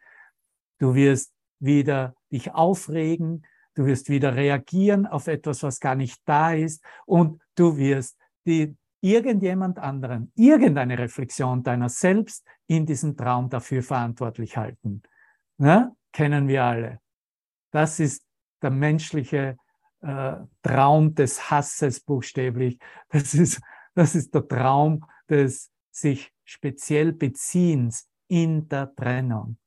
Du 0.78 0.94
wirst 0.94 1.32
wieder 1.58 2.14
dich 2.30 2.52
aufregen, 2.52 3.44
du 3.74 3.86
wirst 3.86 4.08
wieder 4.08 4.34
reagieren 4.34 5.06
auf 5.06 5.28
etwas, 5.28 5.62
was 5.62 5.80
gar 5.80 5.94
nicht 5.94 6.20
da 6.24 6.52
ist 6.52 6.84
und 7.06 7.40
du 7.54 7.76
wirst 7.76 8.18
die, 8.46 8.76
irgendjemand 9.00 9.78
anderen, 9.78 10.32
irgendeine 10.36 10.98
Reflexion 10.98 11.62
deiner 11.62 11.88
selbst 11.88 12.46
in 12.66 12.86
diesem 12.86 13.16
Traum 13.16 13.50
dafür 13.50 13.82
verantwortlich 13.82 14.56
halten. 14.56 15.02
Ne? 15.58 15.94
Kennen 16.12 16.48
wir 16.48 16.64
alle. 16.64 17.00
Das 17.72 18.00
ist 18.00 18.24
der 18.62 18.70
menschliche 18.70 19.56
äh, 20.02 20.36
Traum 20.62 21.14
des 21.14 21.50
Hasses 21.50 22.00
buchstäblich. 22.00 22.78
Das 23.08 23.34
ist, 23.34 23.60
das 23.94 24.14
ist 24.14 24.34
der 24.34 24.46
Traum 24.46 25.04
des 25.28 25.70
sich 25.90 26.32
speziell 26.44 27.12
Beziehens 27.12 28.08
in 28.28 28.68
der 28.68 28.94
Trennung. 28.94 29.58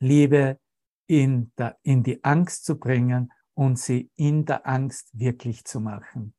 Liebe 0.00 0.58
in, 1.06 1.52
der, 1.58 1.78
in 1.82 2.02
die 2.02 2.22
Angst 2.24 2.64
zu 2.64 2.78
bringen 2.78 3.32
und 3.54 3.78
sie 3.78 4.10
in 4.16 4.44
der 4.46 4.66
Angst 4.66 5.10
wirklich 5.12 5.64
zu 5.64 5.80
machen. 5.80 6.34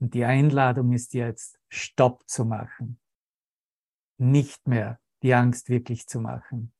Und 0.00 0.14
die 0.14 0.24
Einladung 0.24 0.92
ist 0.92 1.14
jetzt, 1.14 1.58
Stopp 1.68 2.28
zu 2.28 2.44
machen. 2.44 3.00
Nicht 4.18 4.68
mehr 4.68 5.00
die 5.22 5.34
Angst 5.34 5.68
wirklich 5.68 6.06
zu 6.06 6.20
machen. 6.20 6.72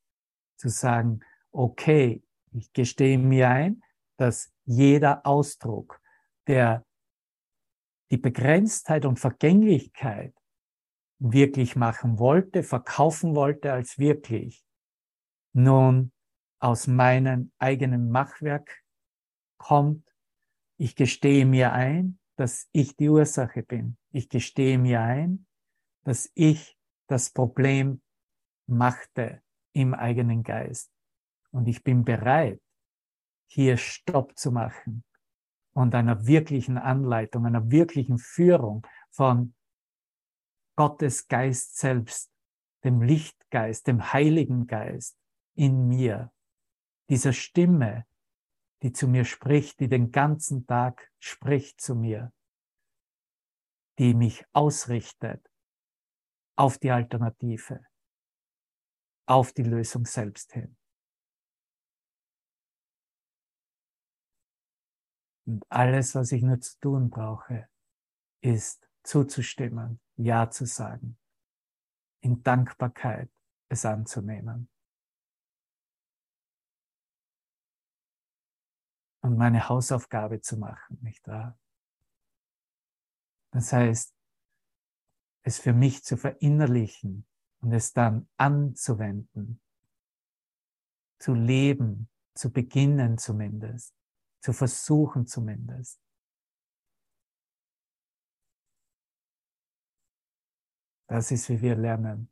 Zu 0.56 0.68
sagen, 0.68 1.20
okay, 1.50 2.23
ich 2.54 2.72
gestehe 2.72 3.18
mir 3.18 3.50
ein, 3.50 3.82
dass 4.16 4.52
jeder 4.64 5.26
Ausdruck, 5.26 6.00
der 6.46 6.86
die 8.10 8.16
Begrenztheit 8.16 9.04
und 9.04 9.18
Vergänglichkeit 9.18 10.34
wirklich 11.18 11.74
machen 11.74 12.18
wollte, 12.18 12.62
verkaufen 12.62 13.34
wollte 13.34 13.72
als 13.72 13.98
wirklich, 13.98 14.64
nun 15.52 16.12
aus 16.60 16.86
meinem 16.86 17.52
eigenen 17.58 18.10
Machwerk 18.10 18.82
kommt. 19.58 20.08
Ich 20.78 20.96
gestehe 20.96 21.46
mir 21.46 21.72
ein, 21.72 22.18
dass 22.36 22.68
ich 22.72 22.96
die 22.96 23.08
Ursache 23.08 23.62
bin. 23.62 23.96
Ich 24.12 24.28
gestehe 24.28 24.78
mir 24.78 25.00
ein, 25.00 25.46
dass 26.04 26.30
ich 26.34 26.78
das 27.08 27.30
Problem 27.30 28.02
machte 28.66 29.42
im 29.72 29.94
eigenen 29.94 30.42
Geist. 30.42 30.93
Und 31.54 31.68
ich 31.68 31.84
bin 31.84 32.04
bereit, 32.04 32.60
hier 33.46 33.76
Stopp 33.76 34.36
zu 34.36 34.50
machen 34.50 35.04
und 35.72 35.94
einer 35.94 36.26
wirklichen 36.26 36.78
Anleitung, 36.78 37.46
einer 37.46 37.70
wirklichen 37.70 38.18
Führung 38.18 38.84
von 39.12 39.54
Gottes 40.74 41.28
Geist 41.28 41.78
selbst, 41.78 42.32
dem 42.82 43.02
Lichtgeist, 43.02 43.86
dem 43.86 44.12
Heiligen 44.12 44.66
Geist, 44.66 45.16
in 45.54 45.86
mir, 45.86 46.32
dieser 47.08 47.32
Stimme, 47.32 48.04
die 48.82 48.92
zu 48.92 49.06
mir 49.06 49.24
spricht, 49.24 49.78
die 49.78 49.88
den 49.88 50.10
ganzen 50.10 50.66
Tag 50.66 51.08
spricht 51.20 51.80
zu 51.80 51.94
mir, 51.94 52.32
die 54.00 54.14
mich 54.14 54.44
ausrichtet 54.52 55.48
auf 56.56 56.78
die 56.78 56.90
Alternative, 56.90 57.86
auf 59.26 59.52
die 59.52 59.62
Lösung 59.62 60.04
selbst 60.04 60.52
hin. 60.52 60.76
Und 65.46 65.64
alles, 65.68 66.14
was 66.14 66.32
ich 66.32 66.42
nur 66.42 66.60
zu 66.60 66.78
tun 66.80 67.10
brauche, 67.10 67.68
ist 68.40 68.88
zuzustimmen, 69.02 70.00
Ja 70.16 70.50
zu 70.50 70.66
sagen, 70.66 71.18
in 72.20 72.42
Dankbarkeit 72.42 73.30
es 73.68 73.84
anzunehmen. 73.84 74.68
und 79.24 79.38
meine 79.38 79.70
Hausaufgabe 79.70 80.42
zu 80.42 80.58
machen, 80.58 80.98
nicht 81.00 81.26
wahr? 81.26 81.58
Das 83.52 83.72
heißt, 83.72 84.14
es 85.44 85.58
für 85.58 85.72
mich 85.72 86.04
zu 86.04 86.18
verinnerlichen 86.18 87.26
und 87.60 87.72
es 87.72 87.94
dann 87.94 88.28
anzuwenden, 88.36 89.62
zu 91.18 91.32
leben, 91.32 92.10
zu 92.34 92.52
beginnen 92.52 93.16
zumindest, 93.16 93.94
zu 94.44 94.52
versuchen 94.52 95.26
zumindest. 95.26 95.98
Das 101.06 101.30
ist, 101.30 101.48
wie 101.48 101.62
wir 101.62 101.76
lernen. 101.76 102.30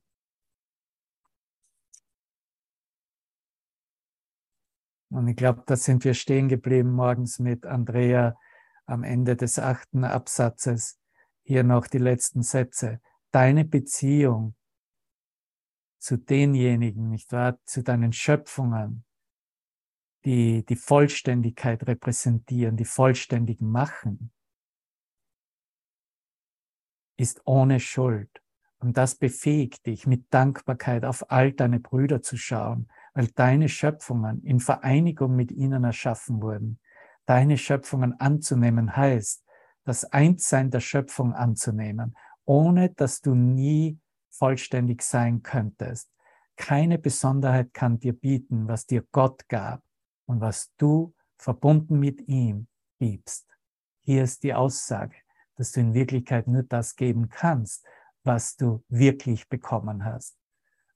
Und 5.08 5.26
ich 5.28 5.36
glaube, 5.36 5.62
da 5.64 5.74
sind 5.74 6.04
wir 6.04 6.12
stehen 6.12 6.50
geblieben 6.50 6.92
morgens 6.92 7.38
mit 7.38 7.64
Andrea 7.64 8.38
am 8.84 9.04
Ende 9.04 9.34
des 9.34 9.58
achten 9.58 10.04
Absatzes. 10.04 11.00
Hier 11.44 11.64
noch 11.64 11.86
die 11.86 11.98
letzten 11.98 12.42
Sätze. 12.42 13.00
Deine 13.30 13.64
Beziehung 13.64 14.54
zu 15.98 16.18
denjenigen, 16.18 17.08
nicht 17.08 17.32
wahr, 17.32 17.58
zu 17.64 17.82
deinen 17.82 18.12
Schöpfungen, 18.12 19.06
die 20.24 20.64
die 20.64 20.76
Vollständigkeit 20.76 21.86
repräsentieren, 21.86 22.76
die 22.76 22.84
vollständig 22.84 23.60
machen, 23.60 24.32
ist 27.16 27.40
ohne 27.44 27.80
Schuld. 27.80 28.42
Und 28.78 28.96
das 28.96 29.14
befähigt 29.14 29.86
dich, 29.86 30.06
mit 30.06 30.26
Dankbarkeit 30.30 31.04
auf 31.04 31.30
all 31.30 31.52
deine 31.52 31.78
Brüder 31.78 32.20
zu 32.20 32.36
schauen, 32.36 32.88
weil 33.14 33.28
deine 33.28 33.68
Schöpfungen 33.68 34.42
in 34.42 34.58
Vereinigung 34.58 35.36
mit 35.36 35.52
ihnen 35.52 35.84
erschaffen 35.84 36.42
wurden. 36.42 36.80
Deine 37.26 37.58
Schöpfungen 37.58 38.18
anzunehmen 38.18 38.96
heißt, 38.96 39.44
das 39.84 40.04
Einssein 40.04 40.70
der 40.70 40.80
Schöpfung 40.80 41.32
anzunehmen, 41.32 42.16
ohne 42.44 42.90
dass 42.90 43.20
du 43.20 43.34
nie 43.34 44.00
vollständig 44.30 45.02
sein 45.02 45.42
könntest. 45.42 46.10
Keine 46.56 46.98
Besonderheit 46.98 47.72
kann 47.72 48.00
dir 48.00 48.12
bieten, 48.12 48.66
was 48.66 48.86
dir 48.86 49.04
Gott 49.12 49.48
gab 49.48 49.82
und 50.32 50.40
was 50.40 50.72
du 50.78 51.14
verbunden 51.36 51.98
mit 51.98 52.26
ihm 52.26 52.66
gibst. 52.98 53.46
Hier 54.00 54.24
ist 54.24 54.42
die 54.42 54.54
Aussage, 54.54 55.14
dass 55.56 55.72
du 55.72 55.80
in 55.80 55.92
Wirklichkeit 55.92 56.48
nur 56.48 56.62
das 56.62 56.96
geben 56.96 57.28
kannst, 57.28 57.84
was 58.24 58.56
du 58.56 58.82
wirklich 58.88 59.48
bekommen 59.50 60.06
hast. 60.06 60.38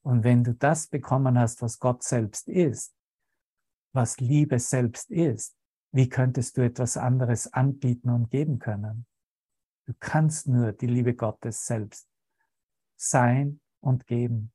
Und 0.03 0.25
wenn 0.25 0.43
du 0.43 0.55
das 0.55 0.87
bekommen 0.87 1.39
hast, 1.39 1.61
was 1.61 1.79
Gott 1.79 2.03
selbst 2.03 2.49
ist, 2.49 2.95
was 3.93 4.19
Liebe 4.21 4.59
selbst 4.59 5.11
ist, 5.11 5.55
wie 5.93 6.09
könntest 6.09 6.57
du 6.57 6.63
etwas 6.63 6.97
anderes 6.97 7.53
anbieten 7.53 8.09
und 8.09 8.31
geben 8.31 8.59
können? 8.59 9.07
Du 9.85 9.93
kannst 10.01 10.49
nur 10.49 10.73
die 10.73 10.87
Liebe 10.87 11.15
Gottes 11.15 11.67
selbst 11.67 12.09
sein 12.97 13.61
und 13.81 14.07
geben. 14.07 14.53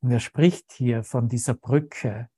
Und 0.00 0.12
er 0.12 0.20
spricht 0.20 0.72
hier 0.72 1.04
von 1.04 1.28
dieser 1.28 1.54
Brücke. 1.54 2.30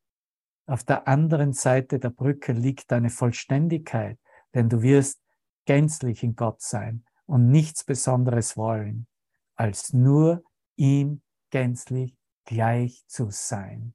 Auf 0.68 0.84
der 0.84 1.08
anderen 1.08 1.54
Seite 1.54 1.98
der 1.98 2.10
Brücke 2.10 2.52
liegt 2.52 2.92
deine 2.92 3.08
Vollständigkeit, 3.08 4.18
denn 4.52 4.68
du 4.68 4.82
wirst 4.82 5.18
gänzlich 5.64 6.22
in 6.22 6.36
Gott 6.36 6.60
sein 6.60 7.06
und 7.24 7.50
nichts 7.50 7.84
Besonderes 7.84 8.54
wollen, 8.58 9.06
als 9.54 9.94
nur 9.94 10.42
ihm 10.76 11.22
gänzlich 11.48 12.14
gleich 12.44 13.02
zu 13.06 13.30
sein. 13.30 13.94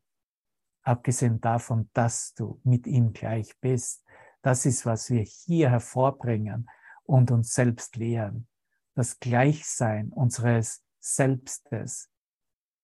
Abgesehen 0.81 1.39
davon, 1.41 1.91
dass 1.93 2.33
du 2.33 2.59
mit 2.63 2.87
ihm 2.87 3.13
gleich 3.13 3.55
bist, 3.61 4.03
Das 4.41 4.65
ist, 4.65 4.85
was 4.85 5.09
wir 5.09 5.21
hier 5.21 5.69
hervorbringen 5.69 6.69
und 7.03 7.31
uns 7.31 7.53
selbst 7.53 7.95
lehren. 7.95 8.47
Das 8.93 9.19
Gleichsein 9.19 10.09
unseres 10.09 10.83
Selbstes. 10.99 12.09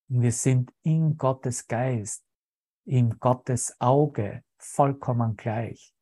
Wir 0.08 0.32
sind 0.32 0.72
in 0.84 1.18
Gottes 1.18 1.68
Geist, 1.68 2.24
in 2.90 3.20
Gottes 3.20 3.80
Auge 3.80 4.44
vollkommen 4.58 5.38
gleich. 5.38 5.94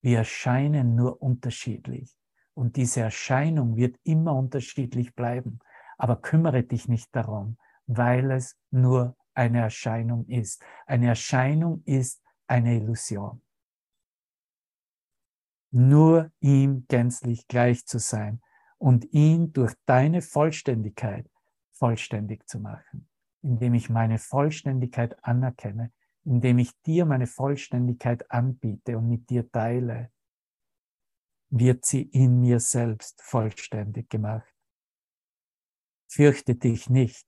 Wir 0.00 0.18
erscheinen 0.18 0.94
nur 0.94 1.20
unterschiedlich. 1.20 2.16
Und 2.54 2.76
diese 2.76 3.00
Erscheinung 3.00 3.76
wird 3.76 3.96
immer 4.04 4.36
unterschiedlich 4.36 5.12
bleiben. 5.16 5.58
Aber 5.98 6.22
kümmere 6.22 6.62
dich 6.62 6.86
nicht 6.86 7.14
darum, 7.16 7.58
weil 7.86 8.30
es 8.30 8.56
nur 8.70 9.16
eine 9.34 9.60
Erscheinung 9.62 10.24
ist. 10.26 10.62
Eine 10.86 11.08
Erscheinung 11.08 11.82
ist 11.84 12.22
eine 12.46 12.76
Illusion. 12.76 13.42
Nur 15.72 16.30
ihm 16.38 16.86
gänzlich 16.86 17.48
gleich 17.48 17.86
zu 17.86 17.98
sein 17.98 18.40
und 18.78 19.04
ihn 19.12 19.52
durch 19.52 19.74
deine 19.84 20.22
Vollständigkeit 20.22 21.28
vollständig 21.72 22.46
zu 22.46 22.60
machen, 22.60 23.08
indem 23.42 23.74
ich 23.74 23.90
meine 23.90 24.18
Vollständigkeit 24.18 25.16
anerkenne, 25.24 25.90
indem 26.24 26.58
ich 26.58 26.72
dir 26.82 27.04
meine 27.06 27.26
Vollständigkeit 27.26 28.30
anbiete 28.30 28.98
und 28.98 29.08
mit 29.08 29.30
dir 29.30 29.50
teile, 29.50 30.10
wird 31.50 31.84
sie 31.84 32.02
in 32.02 32.40
mir 32.40 32.60
selbst 32.60 33.22
vollständig 33.22 34.08
gemacht. 34.10 34.52
Fürchte 36.08 36.54
dich 36.54 36.90
nicht, 36.90 37.26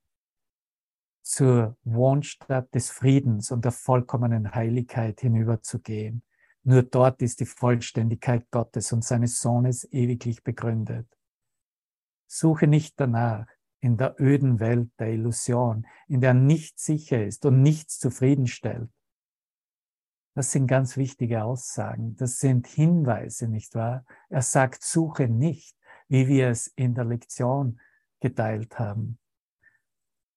zur 1.21 1.77
Wohnstadt 1.83 2.73
des 2.73 2.89
Friedens 2.89 3.51
und 3.51 3.65
der 3.65 3.73
vollkommenen 3.73 4.55
Heiligkeit 4.55 5.19
hinüberzugehen. 5.19 6.23
Nur 6.63 6.83
dort 6.83 7.21
ist 7.21 7.41
die 7.41 7.45
Vollständigkeit 7.45 8.49
Gottes 8.49 8.93
und 8.93 9.03
seines 9.03 9.41
Sohnes 9.41 9.87
ewiglich 9.91 10.43
begründet. 10.43 11.07
Suche 12.27 12.67
nicht 12.67 12.99
danach 12.99 13.47
in 13.79 13.97
der 13.97 14.19
öden 14.19 14.59
Welt 14.59 14.89
der 14.99 15.09
Illusion, 15.09 15.85
in 16.07 16.21
der 16.21 16.33
nichts 16.33 16.85
sicher 16.85 17.23
ist 17.23 17.45
und 17.45 17.61
nichts 17.61 17.99
zufriedenstellt. 17.99 18.89
Das 20.35 20.51
sind 20.51 20.67
ganz 20.67 20.97
wichtige 20.97 21.43
Aussagen. 21.43 22.15
Das 22.15 22.37
sind 22.37 22.67
Hinweise, 22.67 23.47
nicht 23.47 23.73
wahr? 23.73 24.05
Er 24.29 24.43
sagt, 24.43 24.83
suche 24.83 25.27
nicht, 25.27 25.75
wie 26.09 26.27
wir 26.27 26.49
es 26.49 26.67
in 26.67 26.93
der 26.93 27.05
Lektion 27.05 27.79
geteilt 28.19 28.77
haben. 28.77 29.17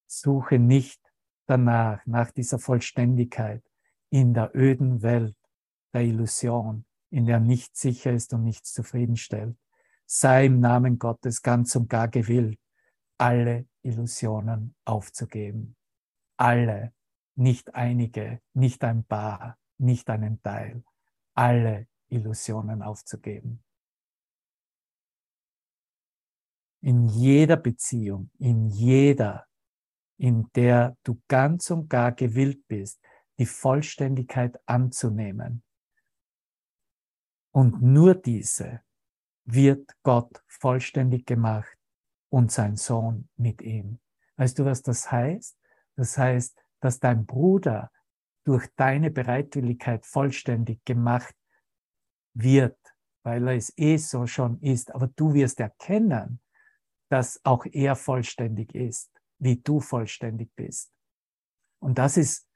Suche 0.06 0.58
nicht 0.58 1.02
danach, 1.46 2.04
nach 2.06 2.30
dieser 2.30 2.58
Vollständigkeit 2.58 3.62
in 4.08 4.34
der 4.34 4.54
öden 4.54 5.02
Welt 5.02 5.36
der 5.92 6.02
Illusion, 6.02 6.84
in 7.10 7.26
der 7.26 7.40
nichts 7.40 7.80
sicher 7.80 8.12
ist 8.12 8.32
und 8.32 8.44
nichts 8.44 8.72
zufriedenstellt. 8.72 9.56
Sei 10.06 10.46
im 10.46 10.60
Namen 10.60 10.98
Gottes 10.98 11.42
ganz 11.42 11.76
und 11.76 11.88
gar 11.88 12.08
gewillt, 12.08 12.58
alle 13.20 13.68
Illusionen 13.82 14.74
aufzugeben. 14.84 15.76
Alle, 16.38 16.94
nicht 17.36 17.74
einige, 17.74 18.40
nicht 18.54 18.82
ein 18.82 19.04
paar, 19.04 19.58
nicht 19.78 20.08
einen 20.08 20.42
Teil. 20.42 20.82
Alle 21.34 21.86
Illusionen 22.08 22.82
aufzugeben. 22.82 23.62
In 26.82 27.06
jeder 27.06 27.56
Beziehung, 27.56 28.30
in 28.38 28.66
jeder 28.68 29.46
in 30.20 30.50
der 30.54 30.98
du 31.02 31.20
ganz 31.28 31.70
und 31.70 31.88
gar 31.88 32.12
gewillt 32.12 32.66
bist, 32.68 33.00
die 33.38 33.46
Vollständigkeit 33.46 34.60
anzunehmen. 34.66 35.62
Und 37.52 37.80
nur 37.80 38.14
diese 38.14 38.82
wird 39.46 39.90
Gott 40.02 40.42
vollständig 40.46 41.24
gemacht 41.24 41.79
und 42.30 42.50
sein 42.50 42.76
Sohn 42.76 43.28
mit 43.36 43.60
ihm. 43.62 44.00
Weißt 44.36 44.58
du, 44.58 44.64
was 44.64 44.82
das 44.82 45.10
heißt? 45.10 45.56
Das 45.96 46.16
heißt, 46.16 46.58
dass 46.80 46.98
dein 46.98 47.26
Bruder 47.26 47.90
durch 48.44 48.66
deine 48.76 49.10
Bereitwilligkeit 49.10 50.06
vollständig 50.06 50.82
gemacht 50.84 51.34
wird, 52.32 52.78
weil 53.22 53.46
er 53.48 53.56
es 53.56 53.72
eh 53.76 53.98
so 53.98 54.26
schon 54.26 54.58
ist. 54.60 54.94
Aber 54.94 55.08
du 55.08 55.34
wirst 55.34 55.60
erkennen, 55.60 56.40
dass 57.10 57.40
auch 57.44 57.66
er 57.66 57.96
vollständig 57.96 58.74
ist 58.74 59.10
wie 59.40 59.56
du 59.56 59.80
vollständig 59.80 60.54
bist. 60.54 60.92
Und 61.80 61.98
das 61.98 62.16
ist, 62.16 62.46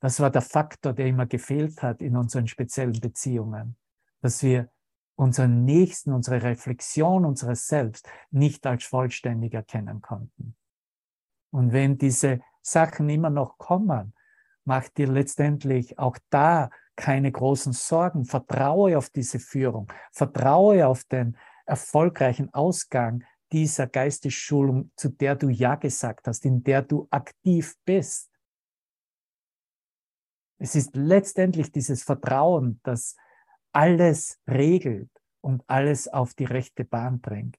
das 0.00 0.20
war 0.20 0.30
der 0.30 0.42
Faktor, 0.42 0.92
der 0.94 1.06
immer 1.06 1.26
gefehlt 1.26 1.82
hat 1.82 2.00
in 2.00 2.16
unseren 2.16 2.46
speziellen 2.46 2.98
Beziehungen, 3.00 3.76
dass 4.22 4.42
wir 4.42 4.70
unseren 5.20 5.66
Nächsten, 5.66 6.14
unsere 6.14 6.42
Reflexion 6.42 7.26
unseres 7.26 7.66
Selbst 7.66 8.08
nicht 8.30 8.66
als 8.66 8.84
vollständig 8.84 9.52
erkennen 9.52 10.00
konnten. 10.00 10.56
Und 11.50 11.74
wenn 11.74 11.98
diese 11.98 12.40
Sachen 12.62 13.10
immer 13.10 13.28
noch 13.28 13.58
kommen, 13.58 14.14
macht 14.64 14.96
dir 14.96 15.08
letztendlich 15.08 15.98
auch 15.98 16.16
da 16.30 16.70
keine 16.96 17.30
großen 17.30 17.74
Sorgen. 17.74 18.24
Vertraue 18.24 18.96
auf 18.96 19.10
diese 19.10 19.40
Führung. 19.40 19.92
Vertraue 20.10 20.86
auf 20.86 21.04
den 21.04 21.36
erfolgreichen 21.66 22.54
Ausgang 22.54 23.22
dieser 23.52 23.88
Geistesschulung, 23.88 24.90
zu 24.96 25.10
der 25.10 25.36
du 25.36 25.50
Ja 25.50 25.74
gesagt 25.74 26.28
hast, 26.28 26.46
in 26.46 26.62
der 26.62 26.80
du 26.80 27.08
aktiv 27.10 27.76
bist. 27.84 28.30
Es 30.58 30.74
ist 30.74 30.96
letztendlich 30.96 31.72
dieses 31.72 32.04
Vertrauen, 32.04 32.80
das 32.84 33.16
alles 33.72 34.40
regelt 34.48 35.10
und 35.40 35.62
alles 35.66 36.08
auf 36.08 36.34
die 36.34 36.44
rechte 36.44 36.84
Bahn 36.84 37.20
bringt. 37.20 37.58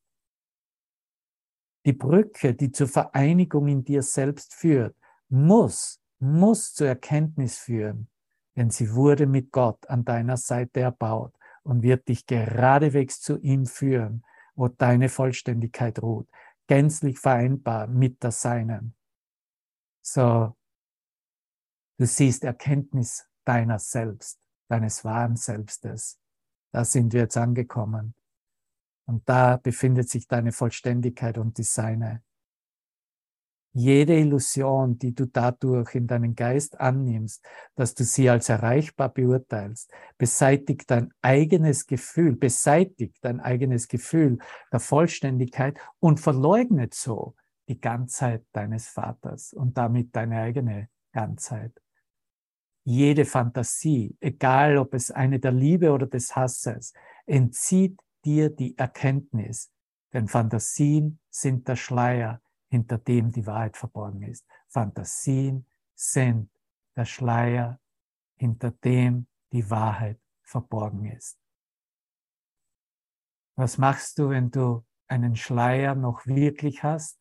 Die 1.85 1.93
Brücke, 1.93 2.53
die 2.53 2.71
zur 2.71 2.87
Vereinigung 2.87 3.67
in 3.67 3.83
dir 3.83 4.03
selbst 4.03 4.53
führt, 4.53 4.95
muss, 5.29 5.99
muss 6.19 6.73
zur 6.73 6.87
Erkenntnis 6.87 7.57
führen, 7.57 8.09
denn 8.55 8.69
sie 8.69 8.93
wurde 8.93 9.25
mit 9.25 9.51
Gott 9.51 9.89
an 9.89 10.05
deiner 10.05 10.37
Seite 10.37 10.81
erbaut 10.81 11.33
und 11.63 11.81
wird 11.81 12.07
dich 12.07 12.25
geradewegs 12.25 13.21
zu 13.21 13.39
ihm 13.39 13.65
führen, 13.65 14.23
wo 14.53 14.67
deine 14.67 15.09
Vollständigkeit 15.09 16.01
ruht, 16.01 16.29
gänzlich 16.67 17.17
vereinbar 17.17 17.87
mit 17.87 18.21
der 18.21 18.31
Seinen. 18.31 18.95
So, 20.01 20.55
du 21.97 22.05
siehst 22.05 22.43
Erkenntnis 22.43 23.27
deiner 23.43 23.79
selbst, 23.79 24.39
deines 24.71 25.03
wahren 25.03 25.35
Selbstes. 25.35 26.17
Da 26.71 26.85
sind 26.85 27.13
wir 27.13 27.21
jetzt 27.21 27.37
angekommen. 27.37 28.15
Und 29.05 29.27
da 29.27 29.57
befindet 29.57 30.09
sich 30.09 30.27
deine 30.27 30.51
Vollständigkeit 30.51 31.37
und 31.37 31.57
die 31.57 31.63
Seine. 31.63 32.23
Jede 33.73 34.17
Illusion, 34.17 34.97
die 34.97 35.13
du 35.15 35.25
dadurch 35.25 35.95
in 35.95 36.05
deinen 36.05 36.35
Geist 36.35 36.79
annimmst, 36.79 37.45
dass 37.75 37.95
du 37.95 38.03
sie 38.03 38.29
als 38.29 38.49
erreichbar 38.49 39.09
beurteilst, 39.09 39.91
beseitigt 40.17 40.91
dein 40.91 41.13
eigenes 41.21 41.87
Gefühl, 41.87 42.35
beseitigt 42.35 43.17
dein 43.21 43.39
eigenes 43.39 43.87
Gefühl 43.87 44.39
der 44.73 44.81
Vollständigkeit 44.81 45.79
und 45.99 46.19
verleugnet 46.19 46.93
so 46.93 47.35
die 47.69 47.79
Ganzheit 47.79 48.45
deines 48.51 48.89
Vaters 48.89 49.53
und 49.53 49.77
damit 49.77 50.15
deine 50.17 50.41
eigene 50.41 50.89
Ganzheit. 51.13 51.71
Jede 52.83 53.25
Fantasie, 53.25 54.17
egal 54.19 54.77
ob 54.77 54.93
es 54.93 55.11
eine 55.11 55.39
der 55.39 55.51
Liebe 55.51 55.91
oder 55.91 56.07
des 56.07 56.35
Hasses, 56.35 56.93
entzieht 57.25 57.99
dir 58.25 58.49
die 58.49 58.77
Erkenntnis, 58.77 59.71
denn 60.13 60.27
Fantasien 60.27 61.19
sind 61.29 61.67
der 61.67 61.75
Schleier, 61.75 62.41
hinter 62.69 62.97
dem 62.97 63.31
die 63.31 63.45
Wahrheit 63.45 63.77
verborgen 63.77 64.23
ist. 64.23 64.45
Fantasien 64.67 65.67
sind 65.93 66.49
der 66.95 67.05
Schleier, 67.05 67.79
hinter 68.37 68.71
dem 68.71 69.27
die 69.51 69.69
Wahrheit 69.69 70.19
verborgen 70.41 71.05
ist. 71.05 71.37
Was 73.55 73.77
machst 73.77 74.17
du, 74.17 74.29
wenn 74.29 74.49
du 74.49 74.83
einen 75.07 75.35
Schleier 75.35 75.93
noch 75.93 76.25
wirklich 76.25 76.81
hast? 76.83 77.20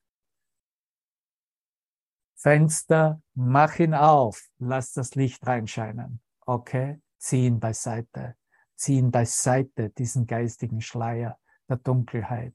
Fenster, 2.42 3.20
mach 3.34 3.78
ihn 3.78 3.92
auf, 3.92 4.48
lass 4.58 4.94
das 4.94 5.14
Licht 5.14 5.46
reinscheinen. 5.46 6.22
Okay, 6.46 7.02
zieh 7.18 7.46
ihn 7.46 7.60
beiseite. 7.60 8.34
Zieh 8.76 8.96
ihn 8.96 9.10
beiseite, 9.10 9.90
diesen 9.90 10.26
geistigen 10.26 10.80
Schleier 10.80 11.38
der 11.68 11.76
Dunkelheit. 11.76 12.54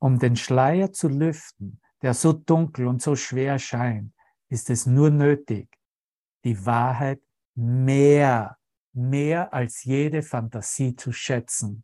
Um 0.00 0.20
den 0.20 0.36
Schleier 0.36 0.92
zu 0.92 1.08
lüften, 1.08 1.80
der 2.02 2.14
so 2.14 2.32
dunkel 2.32 2.86
und 2.86 3.02
so 3.02 3.16
schwer 3.16 3.58
scheint, 3.58 4.14
ist 4.48 4.70
es 4.70 4.86
nur 4.86 5.10
nötig, 5.10 5.76
die 6.44 6.64
Wahrheit 6.64 7.20
mehr, 7.56 8.58
mehr 8.92 9.52
als 9.52 9.82
jede 9.82 10.22
Fantasie 10.22 10.94
zu 10.94 11.10
schätzen 11.10 11.82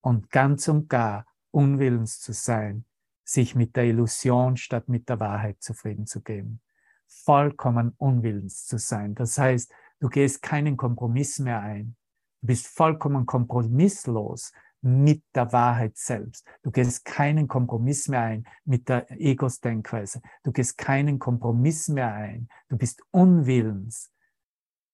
und 0.00 0.30
ganz 0.30 0.66
und 0.66 0.88
gar 0.88 1.26
unwillens 1.52 2.18
zu 2.18 2.32
sein, 2.32 2.84
sich 3.24 3.54
mit 3.54 3.76
der 3.76 3.84
Illusion 3.84 4.56
statt 4.56 4.88
mit 4.88 5.08
der 5.08 5.20
Wahrheit 5.20 5.62
zufrieden 5.62 6.06
zu 6.06 6.22
geben. 6.22 6.60
Vollkommen 7.06 7.94
unwillens 7.96 8.66
zu 8.66 8.78
sein. 8.78 9.14
Das 9.14 9.38
heißt, 9.38 9.72
Du 10.04 10.10
gehst 10.10 10.42
keinen 10.42 10.76
Kompromiss 10.76 11.38
mehr 11.38 11.60
ein. 11.60 11.96
Du 12.42 12.48
bist 12.48 12.66
vollkommen 12.66 13.24
kompromisslos 13.24 14.52
mit 14.82 15.22
der 15.34 15.50
Wahrheit 15.50 15.96
selbst. 15.96 16.46
Du 16.62 16.70
gehst 16.70 17.06
keinen 17.06 17.48
Kompromiss 17.48 18.08
mehr 18.08 18.20
ein 18.20 18.44
mit 18.66 18.88
der 18.90 19.10
Egos-Denkweise. 19.10 20.20
Du 20.42 20.52
gehst 20.52 20.76
keinen 20.76 21.18
Kompromiss 21.18 21.88
mehr 21.88 22.12
ein. 22.12 22.48
Du 22.68 22.76
bist 22.76 23.00
unwillens, 23.12 24.12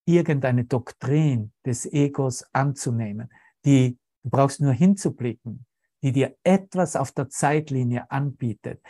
irgendeine 0.05 0.65
Doktrin 0.65 1.53
des 1.67 1.87
Egos 1.87 2.45
anzunehmen, 2.53 3.33
die 3.65 3.99
du 4.23 4.31
brauchst 4.31 4.61
nur 4.61 4.75
hinzublicken, 4.75 5.67
die 6.03 6.13
dir 6.13 6.37
etwas 6.45 6.97
auf 6.97 7.13
der 7.13 7.29
Zeitlinie 7.29 8.11
anbietet, 8.11 8.83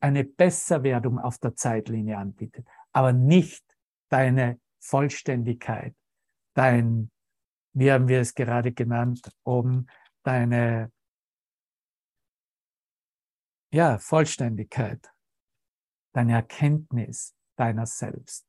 eine 0.00 0.24
Besserwerdung 0.24 1.18
auf 1.18 1.38
der 1.38 1.54
Zeitlinie 1.54 2.16
anbietet, 2.16 2.66
aber 2.92 3.12
nicht 3.12 3.64
deine 4.08 4.60
Vollständigkeit, 4.80 5.94
dein, 6.54 7.10
wie 7.74 7.92
haben 7.92 8.08
wir 8.08 8.20
es 8.20 8.34
gerade 8.34 8.72
genannt, 8.72 9.30
oben, 9.44 9.86
deine 10.22 10.90
ja, 13.72 13.98
Vollständigkeit, 13.98 15.12
deine 16.12 16.32
Erkenntnis 16.32 17.34
deiner 17.56 17.86
selbst 17.86 18.46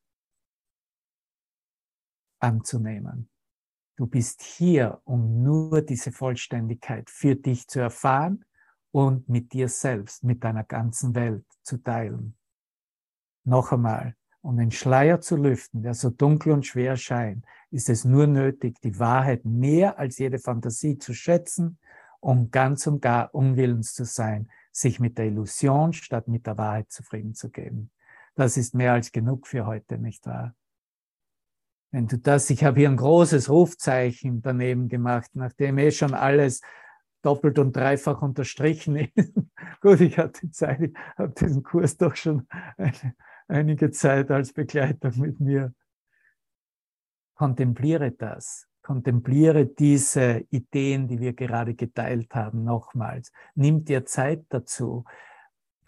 anzunehmen. 2.39 3.29
Du 3.97 4.05
bist 4.05 4.43
hier, 4.43 5.01
um 5.05 5.41
nur 5.41 5.81
diese 5.81 6.11
Vollständigkeit 6.11 7.09
für 7.09 7.35
dich 7.35 7.67
zu 7.67 7.79
erfahren 7.79 8.45
und 8.91 9.27
mit 9.27 9.53
dir 9.53 9.69
selbst, 9.69 10.23
mit 10.23 10.43
deiner 10.43 10.63
ganzen 10.63 11.15
Welt 11.15 11.45
zu 11.63 11.77
teilen. 11.77 12.37
Noch 13.43 13.71
einmal, 13.71 14.15
um 14.41 14.55
den 14.55 14.69
Schleier 14.69 15.19
zu 15.19 15.35
lüften, 15.35 15.81
der 15.81 15.95
so 15.95 16.11
dunkel 16.11 16.53
und 16.53 16.65
schwer 16.65 16.95
scheint, 16.95 17.43
ist 17.71 17.89
es 17.89 18.05
nur 18.05 18.27
nötig, 18.27 18.79
die 18.81 18.99
Wahrheit 18.99 19.45
mehr 19.45 19.97
als 19.97 20.19
jede 20.19 20.37
Fantasie 20.37 20.99
zu 20.99 21.15
schätzen, 21.15 21.79
um 22.19 22.51
ganz 22.51 22.85
und 22.85 23.01
gar 23.01 23.33
unwillens 23.33 23.93
zu 23.93 24.05
sein, 24.05 24.47
sich 24.71 24.99
mit 24.99 25.17
der 25.17 25.25
Illusion 25.25 25.91
statt 25.93 26.27
mit 26.27 26.45
der 26.45 26.59
Wahrheit 26.59 26.91
zufrieden 26.91 27.33
zu 27.33 27.49
geben. 27.49 27.89
Das 28.35 28.57
ist 28.57 28.75
mehr 28.75 28.93
als 28.93 29.11
genug 29.11 29.47
für 29.47 29.65
heute, 29.65 29.97
nicht 29.97 30.27
wahr? 30.27 30.53
Wenn 31.91 32.07
du 32.07 32.17
das, 32.17 32.49
ich 32.49 32.63
habe 32.63 32.79
hier 32.79 32.89
ein 32.89 32.97
großes 32.97 33.49
Rufzeichen 33.49 34.41
daneben 34.41 34.89
gemacht, 34.89 35.31
nachdem 35.33 35.77
eh 35.77 35.91
schon 35.91 36.13
alles 36.13 36.61
doppelt 37.21 37.59
und 37.59 37.75
dreifach 37.75 38.21
unterstrichen 38.21 38.95
ist. 38.95 39.11
Gut, 39.81 40.01
ich 40.01 40.17
hatte 40.17 40.49
Zeit, 40.51 40.81
ich 40.81 40.93
habe 41.17 41.33
diesen 41.33 41.63
Kurs 41.63 41.97
doch 41.97 42.15
schon 42.15 42.47
eine, 42.77 43.15
einige 43.47 43.91
Zeit 43.91 44.31
als 44.31 44.53
Begleitung 44.53 45.13
mit 45.17 45.39
mir. 45.39 45.73
Kontempliere 47.35 48.11
das. 48.11 48.67
Kontempliere 48.81 49.65
diese 49.65 50.45
Ideen, 50.49 51.07
die 51.07 51.19
wir 51.19 51.33
gerade 51.33 51.75
geteilt 51.75 52.33
haben, 52.33 52.63
nochmals. 52.63 53.31
Nimm 53.53 53.83
dir 53.83 54.05
Zeit 54.05 54.45
dazu, 54.49 55.03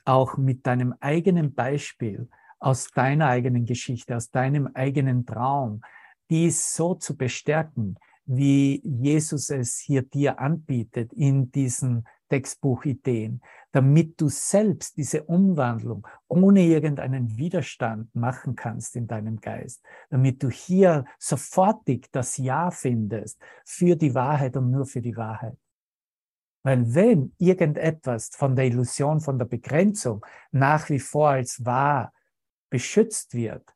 auch 0.04 0.38
mit 0.38 0.68
deinem 0.68 0.93
eigenen 1.00 1.54
Beispiel, 1.54 2.30
aus 2.60 2.89
deiner 2.91 3.28
eigenen 3.28 3.66
Geschichte, 3.66 4.16
aus 4.16 4.30
deinem 4.30 4.68
eigenen 4.74 5.26
Traum, 5.26 5.82
dies 6.30 6.76
so 6.76 6.93
zu 6.93 7.18
bestärken, 7.18 7.97
wie 8.26 8.82
Jesus 8.84 9.49
es 9.49 9.80
hier 9.80 10.03
dir 10.03 10.39
anbietet 10.39 11.12
in 11.14 11.51
diesen 11.51 12.05
Textbuchideen, 12.30 13.41
damit 13.72 14.22
du 14.22 14.30
selbst 14.30 14.97
diese 14.97 15.24
Umwandlung 15.24 16.07
ohne 16.28 16.62
irgendeinen 16.62 17.38
Widerstand 17.38 18.14
machen 18.14 18.55
kannst 18.55 18.95
in 18.95 19.07
deinem 19.07 19.39
Geist, 19.39 19.84
damit 20.12 20.43
du 20.43 20.49
hier 20.49 21.05
sofortig 21.18 22.07
das 22.12 22.38
Ja 22.38 22.70
findest 22.70 23.41
für 23.66 23.95
die 23.95 24.14
Wahrheit 24.14 24.55
und 24.57 24.70
nur 24.70 24.86
für 24.86 25.01
die 25.01 25.16
Wahrheit. 25.16 25.57
Weil 26.64 26.93
wenn 26.93 27.34
irgendetwas 27.38 28.30
von 28.36 28.55
der 28.55 28.66
Illusion, 28.66 29.22
von 29.22 29.39
der 29.39 29.45
Begrenzung 29.45 30.24
nach 30.51 30.89
wie 30.89 30.99
vor 30.99 31.30
als 31.30 31.66
wahr 31.66 32.12
beschützt 32.70 33.34
wird, 33.34 33.76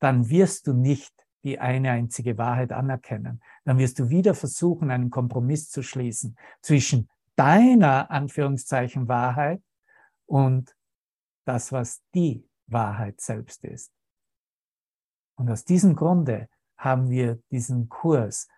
dann 0.00 0.28
wirst 0.28 0.66
du 0.66 0.72
nicht 0.72 1.12
die 1.44 1.58
eine 1.58 1.90
einzige 1.90 2.38
Wahrheit 2.38 2.72
anerkennen. 2.72 3.42
Dann 3.64 3.78
wirst 3.78 3.98
du 3.98 4.08
wieder 4.08 4.34
versuchen, 4.34 4.90
einen 4.90 5.10
Kompromiss 5.10 5.70
zu 5.70 5.82
schließen 5.82 6.36
zwischen 6.62 7.08
deiner 7.36 8.10
Anführungszeichen 8.10 9.08
Wahrheit 9.08 9.62
und 10.26 10.74
das, 11.44 11.72
was 11.72 12.02
die 12.14 12.48
Wahrheit 12.66 13.20
selbst 13.20 13.64
ist. 13.64 13.92
Und 15.36 15.50
aus 15.50 15.64
diesem 15.64 15.96
Grunde 15.96 16.48
haben 16.78 17.10
wir 17.10 17.40
diesen 17.50 17.88
Kurs 17.88 18.48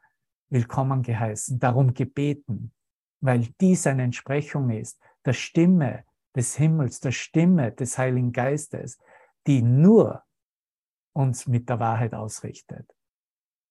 willkommen 0.49 1.03
geheißen, 1.03 1.59
darum 1.59 1.95
gebeten, 1.95 2.72
weil 3.20 3.49
dies 3.61 3.87
eine 3.87 4.05
Entsprechung 4.05 4.70
ist 4.70 5.01
der 5.24 5.32
Stimme 5.32 6.05
des 6.37 6.57
Himmels, 6.57 7.01
der 7.01 7.12
Stimme 7.12 7.72
des 7.72 7.99
Heiligen 7.99 8.32
Geistes, 8.32 8.99
die 9.47 9.63
nur 9.63 10.23
uns 11.13 11.47
mit 11.47 11.69
der 11.69 11.81
Wahrheit 11.81 12.15
ausrichtet 12.15 12.87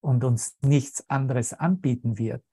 und 0.02 0.24
uns 0.24 0.58
nichts 0.62 1.10
anderes 1.10 1.54
anbieten 1.54 2.18
wird 2.18 2.44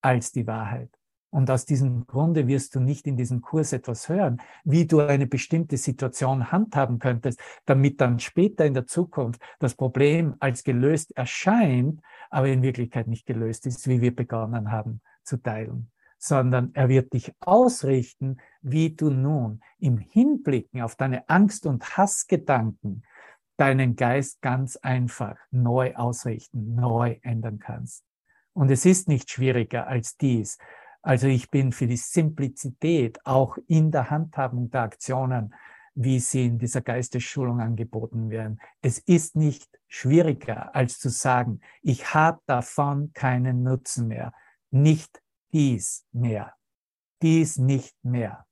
als 0.00 0.32
die 0.32 0.46
Wahrheit. 0.46 0.90
Und 1.30 1.50
aus 1.50 1.64
diesem 1.64 2.06
Grunde 2.06 2.46
wirst 2.46 2.76
du 2.76 2.80
nicht 2.80 3.08
in 3.08 3.16
diesem 3.16 3.40
Kurs 3.40 3.72
etwas 3.72 4.08
hören, 4.08 4.40
wie 4.62 4.86
du 4.86 5.00
eine 5.00 5.26
bestimmte 5.26 5.76
Situation 5.76 6.52
handhaben 6.52 7.00
könntest, 7.00 7.40
damit 7.64 8.00
dann 8.00 8.20
später 8.20 8.64
in 8.64 8.74
der 8.74 8.86
Zukunft 8.86 9.42
das 9.58 9.74
Problem 9.74 10.36
als 10.38 10.62
gelöst 10.62 11.16
erscheint, 11.16 12.00
aber 12.30 12.46
in 12.46 12.62
Wirklichkeit 12.62 13.08
nicht 13.08 13.26
gelöst 13.26 13.66
ist, 13.66 13.88
wie 13.88 14.00
wir 14.00 14.14
begonnen 14.14 14.70
haben 14.70 15.00
zu 15.24 15.38
teilen, 15.38 15.90
sondern 16.24 16.70
er 16.72 16.88
wird 16.88 17.12
dich 17.12 17.34
ausrichten, 17.40 18.38
wie 18.62 18.94
du 18.96 19.10
nun 19.10 19.60
im 19.78 19.98
Hinblicken 19.98 20.80
auf 20.80 20.96
deine 20.96 21.28
Angst- 21.28 21.66
und 21.66 21.98
Hassgedanken 21.98 23.02
deinen 23.58 23.94
Geist 23.94 24.40
ganz 24.40 24.76
einfach 24.76 25.36
neu 25.50 25.94
ausrichten, 25.94 26.74
neu 26.76 27.18
ändern 27.20 27.58
kannst. 27.58 28.04
Und 28.54 28.70
es 28.70 28.86
ist 28.86 29.06
nicht 29.06 29.30
schwieriger 29.30 29.86
als 29.86 30.16
dies. 30.16 30.56
Also 31.02 31.26
ich 31.26 31.50
bin 31.50 31.72
für 31.72 31.86
die 31.86 31.98
Simplizität 31.98 33.18
auch 33.26 33.58
in 33.66 33.90
der 33.90 34.08
Handhabung 34.08 34.70
der 34.70 34.80
Aktionen, 34.80 35.54
wie 35.94 36.20
sie 36.20 36.46
in 36.46 36.58
dieser 36.58 36.80
Geistesschulung 36.80 37.60
angeboten 37.60 38.30
werden. 38.30 38.60
Es 38.80 38.98
ist 38.98 39.36
nicht 39.36 39.78
schwieriger 39.88 40.74
als 40.74 40.98
zu 40.98 41.10
sagen, 41.10 41.60
ich 41.82 42.14
habe 42.14 42.40
davon 42.46 43.12
keinen 43.12 43.62
Nutzen 43.62 44.08
mehr, 44.08 44.32
nicht 44.70 45.20
dies 45.54 46.04
mehr, 46.12 46.54
dies 47.22 47.56
nicht 47.56 47.96
mehr. 48.04 48.46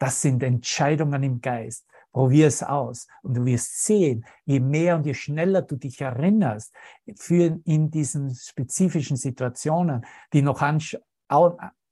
Das 0.00 0.22
sind 0.22 0.42
Entscheidungen 0.44 1.22
im 1.24 1.40
Geist. 1.40 1.84
Probier 2.12 2.46
es 2.46 2.62
aus 2.62 3.06
und 3.22 3.34
du 3.36 3.44
wirst 3.44 3.84
sehen, 3.84 4.24
je 4.46 4.60
mehr 4.60 4.96
und 4.96 5.04
je 5.04 5.12
schneller 5.12 5.62
du 5.62 5.76
dich 5.76 6.00
erinnerst, 6.00 6.74
für 7.16 7.60
in 7.64 7.90
diesen 7.90 8.34
spezifischen 8.34 9.16
Situationen, 9.16 10.06
die 10.32 10.40
noch 10.40 10.62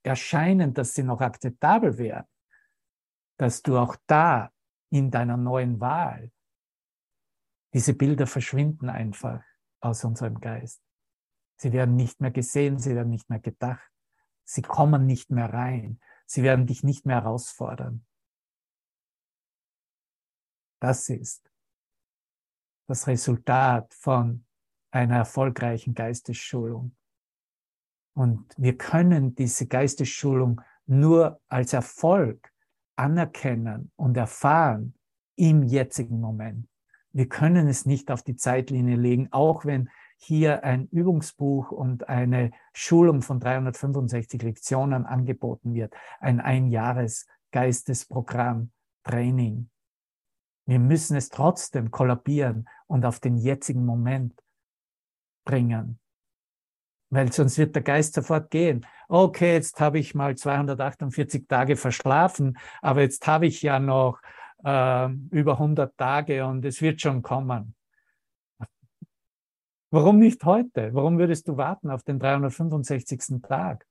erscheinen, 0.02 0.72
dass 0.72 0.94
sie 0.94 1.02
noch 1.02 1.20
akzeptabel 1.20 1.98
wären, 1.98 2.24
dass 3.36 3.60
du 3.60 3.76
auch 3.76 3.96
da 4.06 4.50
in 4.90 5.10
deiner 5.10 5.36
neuen 5.36 5.80
Wahl, 5.80 6.32
diese 7.74 7.92
Bilder 7.92 8.26
verschwinden 8.26 8.88
einfach 8.88 9.42
aus 9.80 10.02
unserem 10.02 10.40
Geist. 10.40 10.85
Sie 11.56 11.72
werden 11.72 11.96
nicht 11.96 12.20
mehr 12.20 12.30
gesehen, 12.30 12.78
sie 12.78 12.94
werden 12.94 13.10
nicht 13.10 13.30
mehr 13.30 13.40
gedacht, 13.40 13.90
sie 14.44 14.62
kommen 14.62 15.06
nicht 15.06 15.30
mehr 15.30 15.52
rein, 15.52 16.00
sie 16.26 16.42
werden 16.42 16.66
dich 16.66 16.82
nicht 16.82 17.06
mehr 17.06 17.22
herausfordern. 17.22 18.04
Das 20.80 21.08
ist 21.08 21.50
das 22.86 23.06
Resultat 23.06 23.92
von 23.94 24.44
einer 24.90 25.16
erfolgreichen 25.16 25.94
Geistesschulung. 25.94 26.94
Und 28.14 28.54
wir 28.56 28.76
können 28.78 29.34
diese 29.34 29.66
Geistesschulung 29.66 30.60
nur 30.86 31.40
als 31.48 31.72
Erfolg 31.72 32.52
anerkennen 32.96 33.90
und 33.96 34.16
erfahren 34.16 34.94
im 35.34 35.62
jetzigen 35.62 36.20
Moment. 36.20 36.68
Wir 37.12 37.28
können 37.28 37.68
es 37.68 37.84
nicht 37.84 38.10
auf 38.10 38.22
die 38.22 38.36
Zeitlinie 38.36 38.96
legen, 38.96 39.28
auch 39.32 39.64
wenn 39.64 39.90
hier 40.16 40.64
ein 40.64 40.88
Übungsbuch 40.88 41.70
und 41.70 42.08
eine 42.08 42.50
Schulung 42.72 43.22
von 43.22 43.38
365 43.38 44.42
Lektionen 44.42 45.04
angeboten 45.04 45.74
wird, 45.74 45.94
ein 46.20 46.40
Einjahres 46.40 47.26
Geistesprogramm, 47.52 48.72
Training. 49.04 49.70
Wir 50.66 50.80
müssen 50.80 51.16
es 51.16 51.28
trotzdem 51.28 51.90
kollabieren 51.90 52.68
und 52.86 53.06
auf 53.06 53.20
den 53.20 53.36
jetzigen 53.36 53.86
Moment 53.86 54.42
bringen. 55.44 56.00
Weil 57.08 57.32
sonst 57.32 57.56
wird 57.56 57.76
der 57.76 57.82
Geist 57.82 58.14
sofort 58.14 58.50
gehen. 58.50 58.84
Okay, 59.08 59.52
jetzt 59.52 59.80
habe 59.80 60.00
ich 60.00 60.14
mal 60.14 60.36
248 60.36 61.46
Tage 61.46 61.76
verschlafen, 61.76 62.58
aber 62.82 63.02
jetzt 63.02 63.24
habe 63.28 63.46
ich 63.46 63.62
ja 63.62 63.78
noch 63.78 64.20
äh, 64.64 65.08
über 65.30 65.52
100 65.52 65.96
Tage 65.96 66.44
und 66.44 66.64
es 66.64 66.82
wird 66.82 67.00
schon 67.00 67.22
kommen. 67.22 67.75
Warum 69.96 70.18
nicht 70.18 70.44
heute? 70.44 70.92
Warum 70.92 71.16
würdest 71.16 71.48
du 71.48 71.56
warten 71.56 71.88
auf 71.88 72.02
den 72.02 72.18
365. 72.18 73.40
Tag? 73.40 73.86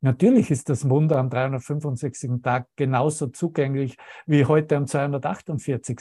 Natürlich 0.00 0.50
ist 0.50 0.68
das 0.68 0.90
Wunder 0.90 1.18
am 1.18 1.30
365. 1.30 2.42
Tag 2.42 2.66
genauso 2.74 3.28
zugänglich 3.28 3.96
wie 4.26 4.44
heute 4.44 4.74
am 4.74 4.88
248. 4.88 6.00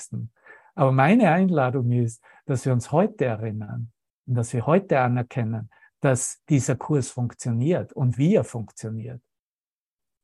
Aber 0.73 0.91
meine 0.91 1.29
Einladung 1.29 1.91
ist, 1.91 2.23
dass 2.47 2.65
wir 2.65 2.73
uns 2.73 2.91
heute 2.91 3.25
erinnern 3.25 3.91
und 4.25 4.33
dass 4.33 4.51
wir 4.51 4.65
heute 4.65 4.99
anerkennen, 4.99 5.69
dass 5.99 6.43
dieser 6.49 6.75
Kurs 6.75 7.11
funktioniert 7.11 7.93
und 7.93 8.17
wie 8.17 8.33
er 8.33 8.45
funktioniert. 8.45 9.21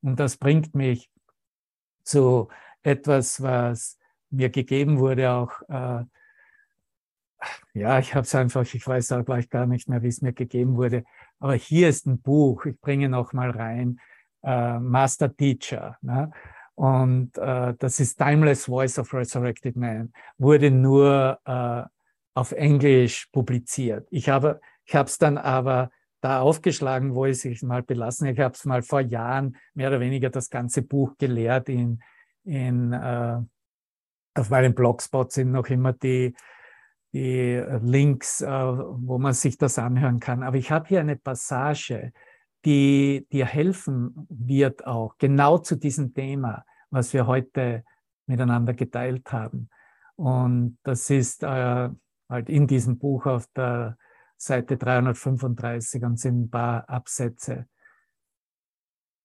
Und 0.01 0.19
das 0.19 0.35
bringt 0.37 0.73
mich 0.73 1.11
zu 2.03 2.47
etwas, 2.81 3.39
was 3.39 3.99
mir 4.31 4.49
gegeben 4.49 4.97
wurde, 4.97 5.29
auch, 5.29 5.61
äh, 5.69 6.05
ja, 7.73 7.99
ich 7.99 8.13
habe 8.13 8.25
es 8.25 8.35
einfach, 8.35 8.65
ich 8.73 8.85
weiß 8.85 9.11
auch 9.13 9.25
gleich 9.25 9.49
gar 9.49 9.65
nicht 9.65 9.89
mehr, 9.89 10.01
wie 10.01 10.07
es 10.07 10.21
mir 10.21 10.33
gegeben 10.33 10.75
wurde, 10.75 11.03
aber 11.39 11.53
hier 11.55 11.89
ist 11.89 12.05
ein 12.07 12.21
Buch, 12.21 12.65
ich 12.65 12.79
bringe 12.79 13.09
noch 13.09 13.33
mal 13.33 13.49
rein, 13.49 13.99
äh, 14.43 14.79
Master 14.79 15.35
Teacher. 15.35 15.97
Ne? 16.01 16.31
Und 16.75 17.37
äh, 17.37 17.73
das 17.77 17.99
ist 17.99 18.17
Timeless 18.17 18.65
Voice 18.65 18.97
of 18.99 19.13
Resurrected 19.13 19.75
Man, 19.75 20.13
wurde 20.37 20.71
nur 20.71 21.39
äh, 21.45 21.83
auf 22.33 22.51
Englisch 22.51 23.27
publiziert. 23.31 24.07
Ich 24.09 24.29
habe 24.29 24.61
ich 24.85 24.93
es 24.93 25.17
dann 25.17 25.37
aber 25.37 25.91
da 26.21 26.41
aufgeschlagen, 26.41 27.15
wo 27.15 27.25
ich 27.25 27.45
es 27.45 27.61
mal 27.63 27.83
belassen. 27.83 28.27
Ich 28.27 28.39
habe 28.39 28.53
es 28.53 28.65
mal 28.65 28.81
vor 28.81 29.01
Jahren 29.01 29.57
mehr 29.73 29.89
oder 29.89 29.99
weniger 29.99 30.29
das 30.29 30.49
ganze 30.49 30.81
Buch 30.81 31.17
gelehrt. 31.17 31.69
In, 31.69 32.01
in, 32.43 32.93
äh, 32.93 33.37
auf 34.33 34.49
meinem 34.49 34.73
Blogspot 34.73 35.31
sind 35.31 35.51
noch 35.51 35.67
immer 35.67 35.93
die, 35.93 36.35
die 37.13 37.61
Links, 37.81 38.41
äh, 38.41 38.47
wo 38.47 39.17
man 39.17 39.33
sich 39.33 39.57
das 39.57 39.77
anhören 39.77 40.19
kann. 40.19 40.43
Aber 40.43 40.57
ich 40.57 40.71
habe 40.71 40.87
hier 40.87 41.01
eine 41.01 41.17
Passage, 41.17 42.13
die 42.63 43.27
dir 43.31 43.45
helfen 43.45 44.27
wird, 44.29 44.85
auch 44.85 45.17
genau 45.17 45.57
zu 45.57 45.75
diesem 45.75 46.13
Thema, 46.13 46.63
was 46.89 47.13
wir 47.13 47.27
heute 47.27 47.83
miteinander 48.27 48.73
geteilt 48.73 49.31
haben. 49.31 49.69
Und 50.15 50.77
das 50.83 51.09
ist 51.09 51.43
äh, 51.43 51.89
halt 52.29 52.49
in 52.49 52.67
diesem 52.67 52.97
Buch 52.97 53.25
auf 53.25 53.47
der 53.55 53.97
Seite 54.37 54.77
335 54.77 56.03
und 56.03 56.19
sind 56.19 56.43
ein 56.43 56.49
paar 56.49 56.87
Absätze. 56.89 57.67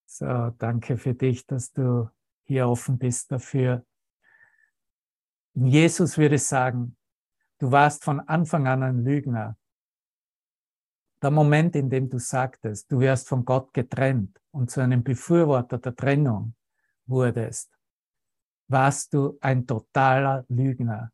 So, 0.06 0.50
danke 0.58 0.96
für 0.96 1.14
dich, 1.14 1.46
dass 1.46 1.72
du 1.72 2.08
hier 2.44 2.68
offen 2.68 2.98
bist 2.98 3.32
dafür. 3.32 3.84
Jesus 5.54 6.16
würde 6.18 6.38
sagen, 6.38 6.96
du 7.58 7.70
warst 7.70 8.04
von 8.04 8.20
Anfang 8.20 8.66
an 8.66 8.82
ein 8.82 9.04
Lügner. 9.04 9.56
Der 11.22 11.30
Moment, 11.30 11.74
in 11.76 11.88
dem 11.88 12.08
du 12.08 12.18
sagtest, 12.18 12.90
du 12.92 13.00
wärst 13.00 13.28
von 13.28 13.44
Gott 13.44 13.72
getrennt 13.72 14.40
und 14.50 14.70
zu 14.70 14.80
einem 14.80 15.02
Befürworter 15.02 15.78
der 15.78 15.96
Trennung 15.96 16.54
wurdest, 17.06 17.72
warst 18.68 19.14
du 19.14 19.38
ein 19.40 19.66
totaler 19.66 20.44
Lügner. 20.48 21.12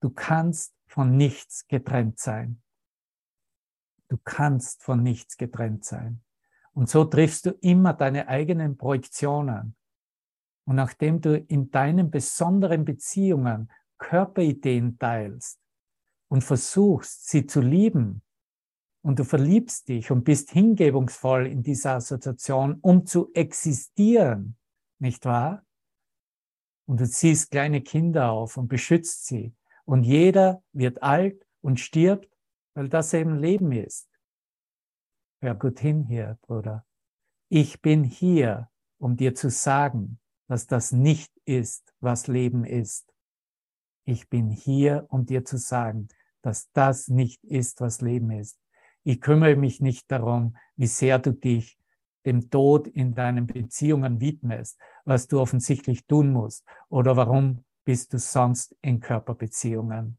Du 0.00 0.10
kannst 0.10 0.74
von 0.86 1.16
nichts 1.16 1.66
getrennt 1.68 2.18
sein. 2.18 2.62
Du 4.08 4.18
kannst 4.24 4.82
von 4.82 5.02
nichts 5.02 5.36
getrennt 5.36 5.84
sein. 5.84 6.22
Und 6.74 6.88
so 6.88 7.04
triffst 7.04 7.46
du 7.46 7.50
immer 7.60 7.92
deine 7.92 8.28
eigenen 8.28 8.76
Projektionen. 8.76 9.76
Und 10.64 10.76
nachdem 10.76 11.20
du 11.20 11.36
in 11.36 11.70
deinen 11.70 12.10
besonderen 12.10 12.84
Beziehungen 12.84 13.70
Körperideen 14.02 14.98
teilst 14.98 15.58
und 16.28 16.42
versuchst, 16.42 17.28
sie 17.28 17.46
zu 17.46 17.60
lieben, 17.60 18.22
und 19.02 19.18
du 19.18 19.24
verliebst 19.24 19.88
dich 19.88 20.10
und 20.10 20.24
bist 20.24 20.50
hingebungsvoll 20.52 21.46
in 21.46 21.62
dieser 21.62 21.96
Assoziation, 21.96 22.78
um 22.80 23.04
zu 23.04 23.32
existieren, 23.34 24.56
nicht 24.98 25.24
wahr? 25.24 25.66
Und 26.86 27.00
du 27.00 27.08
ziehst 27.08 27.50
kleine 27.50 27.82
Kinder 27.82 28.30
auf 28.30 28.56
und 28.56 28.68
beschützt 28.68 29.26
sie. 29.26 29.54
Und 29.84 30.04
jeder 30.04 30.62
wird 30.72 31.02
alt 31.02 31.44
und 31.60 31.80
stirbt, 31.80 32.28
weil 32.74 32.88
das 32.88 33.12
eben 33.12 33.36
Leben 33.36 33.72
ist. 33.72 34.08
Hör 35.40 35.56
gut 35.56 35.80
hin 35.80 36.04
hier, 36.04 36.38
Bruder. 36.42 36.86
Ich 37.48 37.82
bin 37.82 38.04
hier, 38.04 38.70
um 38.98 39.16
dir 39.16 39.34
zu 39.34 39.50
sagen, 39.50 40.20
dass 40.46 40.66
das 40.68 40.92
nicht 40.92 41.32
ist, 41.44 41.92
was 41.98 42.28
Leben 42.28 42.64
ist. 42.64 43.11
Ich 44.04 44.28
bin 44.28 44.50
hier, 44.50 45.06
um 45.08 45.26
dir 45.26 45.44
zu 45.44 45.58
sagen, 45.58 46.08
dass 46.42 46.70
das 46.72 47.08
nicht 47.08 47.42
ist, 47.44 47.80
was 47.80 48.00
Leben 48.00 48.30
ist. 48.30 48.58
Ich 49.04 49.20
kümmere 49.20 49.56
mich 49.56 49.80
nicht 49.80 50.10
darum, 50.10 50.56
wie 50.76 50.86
sehr 50.86 51.18
du 51.18 51.32
dich 51.32 51.78
dem 52.24 52.50
Tod 52.50 52.86
in 52.86 53.14
deinen 53.14 53.46
Beziehungen 53.46 54.20
widmest, 54.20 54.78
was 55.04 55.26
du 55.26 55.40
offensichtlich 55.40 56.06
tun 56.06 56.32
musst 56.32 56.64
oder 56.88 57.16
warum 57.16 57.64
bist 57.84 58.12
du 58.12 58.18
sonst 58.18 58.76
in 58.80 59.00
Körperbeziehungen. 59.00 60.18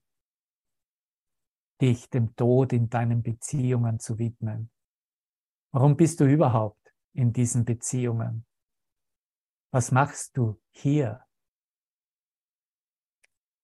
Dich 1.81 2.09
dem 2.09 2.36
Tod 2.36 2.73
in 2.73 2.89
deinen 2.89 3.23
Beziehungen 3.23 3.99
zu 3.99 4.17
widmen. 4.17 4.69
Warum 5.71 5.95
bist 5.95 6.19
du 6.19 6.25
überhaupt 6.25 6.93
in 7.13 7.34
diesen 7.34 7.65
Beziehungen? 7.65 8.45
Was 9.71 9.91
machst 9.91 10.38
du 10.38 10.61
hier? 10.71 11.25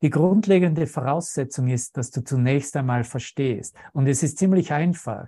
Die 0.02 0.10
grundlegende 0.10 0.88
Voraussetzung 0.88 1.68
ist, 1.68 1.98
dass 1.98 2.10
du 2.10 2.24
zunächst 2.24 2.76
einmal 2.78 3.04
verstehst, 3.04 3.76
und 3.92 4.08
es 4.08 4.24
ist 4.24 4.38
ziemlich 4.38 4.72
einfach, 4.72 5.28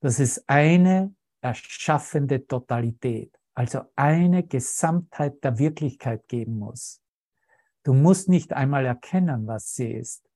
dass 0.00 0.18
es 0.18 0.48
eine 0.48 1.14
erschaffende 1.40 2.44
Totalität, 2.46 3.32
also 3.54 3.82
eine 3.94 4.42
Gesamtheit 4.42 5.42
der 5.44 5.58
Wirklichkeit 5.58 6.26
geben 6.26 6.58
muss. 6.58 7.00
Du 7.84 7.94
musst 7.94 8.28
nicht 8.28 8.52
einmal 8.52 8.84
erkennen, 8.84 9.46
was 9.46 9.74
sie 9.74 9.92
ist. 9.92 10.28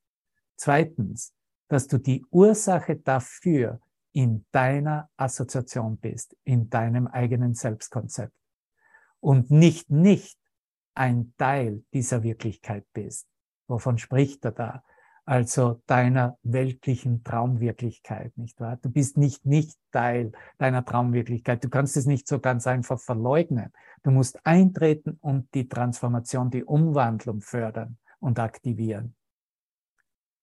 Zweitens, 0.55 1.33
dass 1.67 1.87
du 1.87 1.97
die 1.97 2.25
Ursache 2.31 2.95
dafür 2.95 3.81
in 4.13 4.45
deiner 4.51 5.09
Assoziation 5.17 5.97
bist, 5.97 6.35
in 6.45 6.69
deinem 6.69 7.07
eigenen 7.07 7.53
Selbstkonzept 7.53 8.33
und 9.19 9.51
nicht 9.51 9.89
nicht 9.89 10.39
ein 10.93 11.33
Teil 11.37 11.83
dieser 11.91 12.23
Wirklichkeit 12.23 12.85
bist. 12.93 13.27
Wovon 13.67 13.97
spricht 13.97 14.45
er 14.45 14.51
da? 14.51 14.83
Also 15.27 15.81
deiner 15.87 16.37
weltlichen 16.43 17.23
Traumwirklichkeit, 17.23 18.37
nicht 18.37 18.59
wahr? 18.59 18.77
Du 18.79 18.91
bist 18.91 19.17
nicht 19.17 19.43
nicht 19.43 19.75
Teil 19.91 20.31
deiner 20.59 20.85
Traumwirklichkeit. 20.85 21.63
Du 21.63 21.69
kannst 21.69 21.97
es 21.97 22.05
nicht 22.05 22.27
so 22.27 22.39
ganz 22.39 22.67
einfach 22.67 22.99
verleugnen. 22.99 23.73
Du 24.03 24.11
musst 24.11 24.45
eintreten 24.45 25.17
und 25.21 25.51
die 25.55 25.67
Transformation, 25.67 26.51
die 26.51 26.63
Umwandlung 26.63 27.41
fördern 27.41 27.97
und 28.19 28.37
aktivieren. 28.37 29.15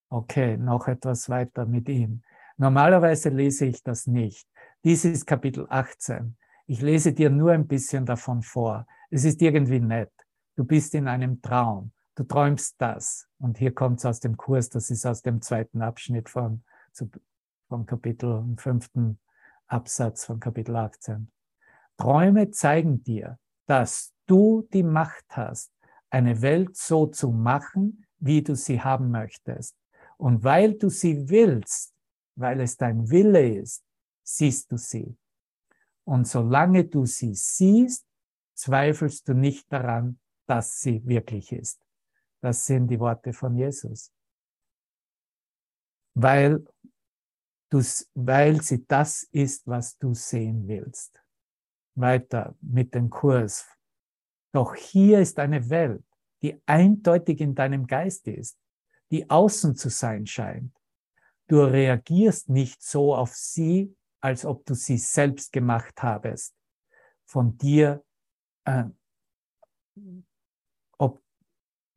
Okay, 0.09 0.57
noch 0.57 0.89
etwas 0.89 1.29
weiter 1.29 1.65
mit 1.65 1.89
ihm. 1.89 2.23
Normalerweise 2.57 3.29
lese 3.29 3.67
ich 3.67 3.85
das 3.85 4.09
nicht. 4.09 4.49
Dies 4.85 5.05
ist 5.05 5.27
Kapitel 5.27 5.67
18. 5.71 6.37
Ich 6.67 6.83
lese 6.83 7.13
dir 7.13 7.31
nur 7.31 7.53
ein 7.53 7.69
bisschen 7.69 8.05
davon 8.05 8.43
vor. 8.43 8.87
Es 9.11 9.25
ist 9.25 9.41
irgendwie 9.43 9.81
nett. 9.81 10.13
Du 10.57 10.65
bist 10.65 10.95
in 10.95 11.07
einem 11.07 11.41
Traum 11.41 11.93
du 12.15 12.25
träumst 12.25 12.77
das. 12.79 13.29
Und 13.39 13.59
hier 13.59 13.75
kommt 13.75 13.99
es 13.99 14.07
aus 14.07 14.21
dem 14.21 14.37
Kurs, 14.37 14.69
das 14.69 14.91
ist 14.91 15.07
aus 15.07 15.23
dem 15.23 15.41
zweiten 15.43 15.83
Abschnitt 15.83 16.29
von, 16.29 16.63
vom 17.69 17.87
Kapitel, 17.87 18.45
fünften 18.57 19.19
Absatz 19.67 20.25
von 20.25 20.41
Kapitel 20.41 20.77
18. 20.77 21.31
Träume 21.97 22.51
zeigen 22.51 23.03
dir, 23.03 23.39
dass 23.67 24.13
du 24.27 24.69
die 24.73 24.83
Macht 24.83 25.25
hast, 25.31 25.73
eine 26.11 26.43
Welt 26.43 26.77
so 26.77 27.07
zu 27.07 27.31
machen, 27.31 28.07
wie 28.19 28.43
du 28.43 28.55
sie 28.55 28.81
haben 28.81 29.11
möchtest. 29.11 29.77
Und 30.19 30.45
weil 30.45 30.75
du 30.75 30.89
sie 30.89 31.29
willst, 31.29 31.95
weil 32.37 32.61
es 32.61 32.77
dein 32.77 33.11
Wille 33.11 33.57
ist, 33.57 33.83
siehst 34.23 34.71
du 34.71 34.77
sie. 34.77 35.17
Und 36.05 36.27
solange 36.27 36.85
du 36.85 37.07
sie 37.07 37.35
siehst, 37.35 38.07
zweifelst 38.55 39.29
du 39.29 39.35
nicht 39.35 39.73
daran, 39.73 40.19
dass 40.47 40.81
sie 40.81 41.07
wirklich 41.07 41.53
ist. 41.53 41.81
Das 42.43 42.67
sind 42.67 42.89
die 42.89 42.99
Worte 42.99 43.33
von 43.33 43.57
Jesus. 43.57 44.13
Weil, 46.15 46.65
du, 47.71 47.81
weil 48.15 48.61
sie 48.61 48.85
das 48.87 49.23
ist, 49.31 49.67
was 49.67 49.97
du 49.97 50.13
sehen 50.13 50.67
willst. 50.67 51.23
Weiter 51.95 52.57
mit 52.61 52.95
dem 52.95 53.09
Kurs. 53.09 53.67
Doch 54.53 54.75
hier 54.75 55.21
ist 55.21 55.39
eine 55.39 55.71
Welt, 55.71 56.05
die 56.43 56.61
eindeutig 56.67 57.41
in 57.41 57.55
deinem 57.55 57.87
Geist 57.87 58.27
ist, 58.27 58.59
die 59.11 59.29
außen 59.31 59.77
zu 59.77 59.89
sein 59.89 60.27
scheint. 60.27 60.77
Du 61.49 61.63
reagierst 61.63 62.49
nicht 62.49 62.83
so 62.83 63.15
auf 63.15 63.35
sie, 63.35 63.95
als 64.21 64.45
ob 64.45 64.65
du 64.65 64.75
sie 64.75 64.99
selbst 64.99 65.53
gemacht 65.53 66.03
habest. 66.03 66.55
Von 67.25 67.57
dir, 67.57 68.05
äh, 68.65 68.85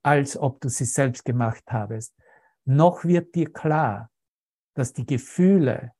als 0.06 0.38
ob 0.38 0.62
du 0.62 0.70
sie 0.70 0.86
selbst 0.86 1.26
gemacht 1.26 1.64
habest. 1.72 2.16
Noch 2.64 3.06
wird 3.06 3.34
dir 3.34 3.51
klar, 3.51 4.12
dass 4.76 4.93
die 4.93 5.06
Gefühle, 5.06 5.93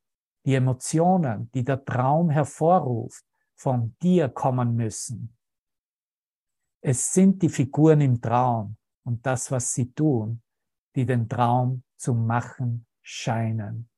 die 0.46 0.54
Emotionen, 0.54 1.50
die 1.56 1.64
der 1.64 1.84
Traum 1.84 2.30
hervorruft, 2.30 3.26
von 3.56 3.96
dir 4.04 4.30
kommen 4.30 4.76
müssen. 4.76 5.36
Es 6.82 7.14
sind 7.14 7.42
die 7.42 7.50
Figuren 7.50 8.02
im 8.02 8.22
Traum 8.22 8.78
und 9.06 9.26
das, 9.26 9.50
was 9.50 9.74
sie 9.74 9.92
tun, 9.92 10.44
die 10.96 11.08
den 11.08 11.28
Traum 11.28 11.84
zu 11.98 12.14
machen 12.14 12.86
scheinen. 13.02 13.90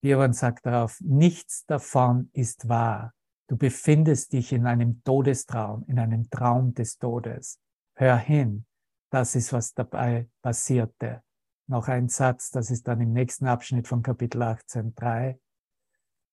Björn 0.00 0.32
sagt 0.32 0.64
darauf, 0.64 0.98
nichts 1.00 1.66
davon 1.66 2.30
ist 2.32 2.70
wahr. 2.70 3.12
Du 3.48 3.56
befindest 3.56 4.34
dich 4.34 4.52
in 4.52 4.66
einem 4.66 5.02
Todestraum, 5.02 5.82
in 5.86 5.98
einem 5.98 6.28
Traum 6.28 6.74
des 6.74 6.98
Todes. 6.98 7.58
Hör 7.94 8.18
hin, 8.18 8.66
das 9.10 9.34
ist, 9.34 9.54
was 9.54 9.72
dabei 9.72 10.28
passierte. 10.42 11.22
Noch 11.66 11.88
ein 11.88 12.08
Satz, 12.08 12.50
das 12.50 12.70
ist 12.70 12.86
dann 12.86 13.00
im 13.00 13.12
nächsten 13.14 13.46
Abschnitt 13.46 13.88
von 13.88 14.02
Kapitel 14.02 14.42
18.3. 14.42 15.38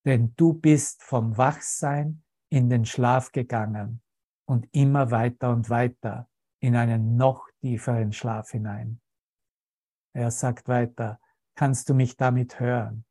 Denn 0.05 0.34
du 0.36 0.53
bist 0.53 1.03
vom 1.03 1.38
Wachsein 1.38 2.22
in 2.49 2.70
den 2.70 2.86
Schlaf 2.86 3.32
gegangen 3.32 4.01
und 4.45 4.68
immer 4.74 5.09
weiter 5.09 5.51
und 5.51 5.70
weiter 5.70 6.30
in 6.59 6.76
einen 6.76 7.16
noch 7.16 7.47
tieferen 7.61 8.11
Schlaf 8.11 8.51
hinein. 8.51 8.99
Er 10.13 10.32
sagt 10.32 10.68
weiter, 10.68 11.20
kannst 11.55 11.88
du 11.89 11.93
mich 11.93 12.18
damit 12.18 12.59
hören? 12.59 13.05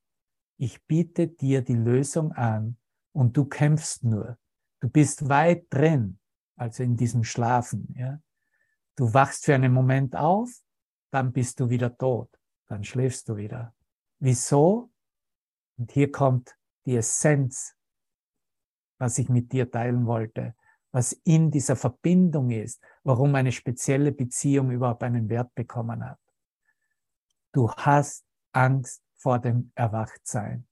Ich 0.59 0.85
biete 0.85 1.27
dir 1.29 1.63
die 1.63 1.75
Lösung 1.75 2.33
an 2.33 2.77
und 3.15 3.37
du 3.37 3.47
kämpfst 3.47 4.05
nur. 4.05 4.37
Du 4.81 4.89
bist 4.89 5.29
weit 5.29 5.67
drin, 5.71 6.19
also 6.57 6.83
in 6.83 6.97
diesem 6.97 7.25
Schlafen. 7.25 7.95
Ja? 7.97 8.21
Du 8.97 9.15
wachst 9.15 9.47
für 9.47 9.55
einen 9.55 9.73
Moment 9.73 10.15
auf, 10.17 10.51
dann 11.11 11.33
bist 11.33 11.61
du 11.61 11.71
wieder 11.71 11.97
tot, 11.97 12.29
dann 12.67 12.85
schläfst 12.85 13.29
du 13.29 13.37
wieder. 13.37 13.75
Wieso? 14.19 14.91
Und 15.79 15.93
hier 15.93 16.11
kommt 16.11 16.57
die 16.85 16.97
Essenz, 16.97 17.75
was 18.99 19.19
ich 19.19 19.29
mit 19.29 19.53
dir 19.53 19.71
teilen 19.71 20.07
wollte, 20.07 20.55
was 20.91 21.13
in 21.25 21.51
dieser 21.51 21.77
Verbindung 21.77 22.51
ist, 22.51 22.81
warum 23.03 23.35
eine 23.35 23.53
spezielle 23.53 24.13
Beziehung 24.13 24.71
überhaupt 24.71 25.03
einen 25.03 25.29
Wert 25.29 25.55
bekommen 25.55 26.05
hat. 26.05 26.21
Du 27.53 27.71
hast 27.71 28.25
Angst 28.53 29.03
vor 29.15 29.39
dem 29.39 29.73
Erwachtsein. 29.75 30.67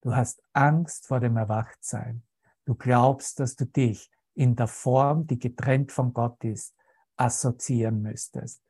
Du 0.00 0.14
hast 0.14 0.42
Angst 0.52 1.06
vor 1.06 1.20
dem 1.20 1.36
Erwachtsein. 1.36 2.22
Du 2.64 2.74
glaubst, 2.74 3.40
dass 3.40 3.56
du 3.56 3.66
dich 3.66 4.10
in 4.34 4.54
der 4.54 4.68
Form, 4.68 5.26
die 5.26 5.38
getrennt 5.38 5.90
von 5.90 6.12
Gott 6.12 6.42
ist, 6.44 6.74
assoziieren 7.16 8.02
müsstest. 8.02 8.62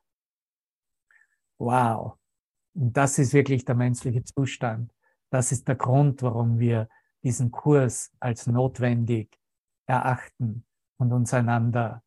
Wow. 1.59 2.19
Und 2.75 2.97
das 2.97 3.19
ist 3.19 3.33
wirklich 3.33 3.65
der 3.65 3.75
menschliche 3.75 4.25
Zustand. 4.25 4.95
Das 5.31 5.53
ist 5.53 5.69
der 5.69 5.75
Grund, 5.75 6.23
warum 6.23 6.59
wir 6.59 6.89
diesen 7.23 7.51
Kurs 7.51 8.11
als 8.21 8.47
notwendig 8.47 9.39
erachten 9.87 10.65
und 10.97 11.13
uns 11.13 11.35
einander 11.35 12.03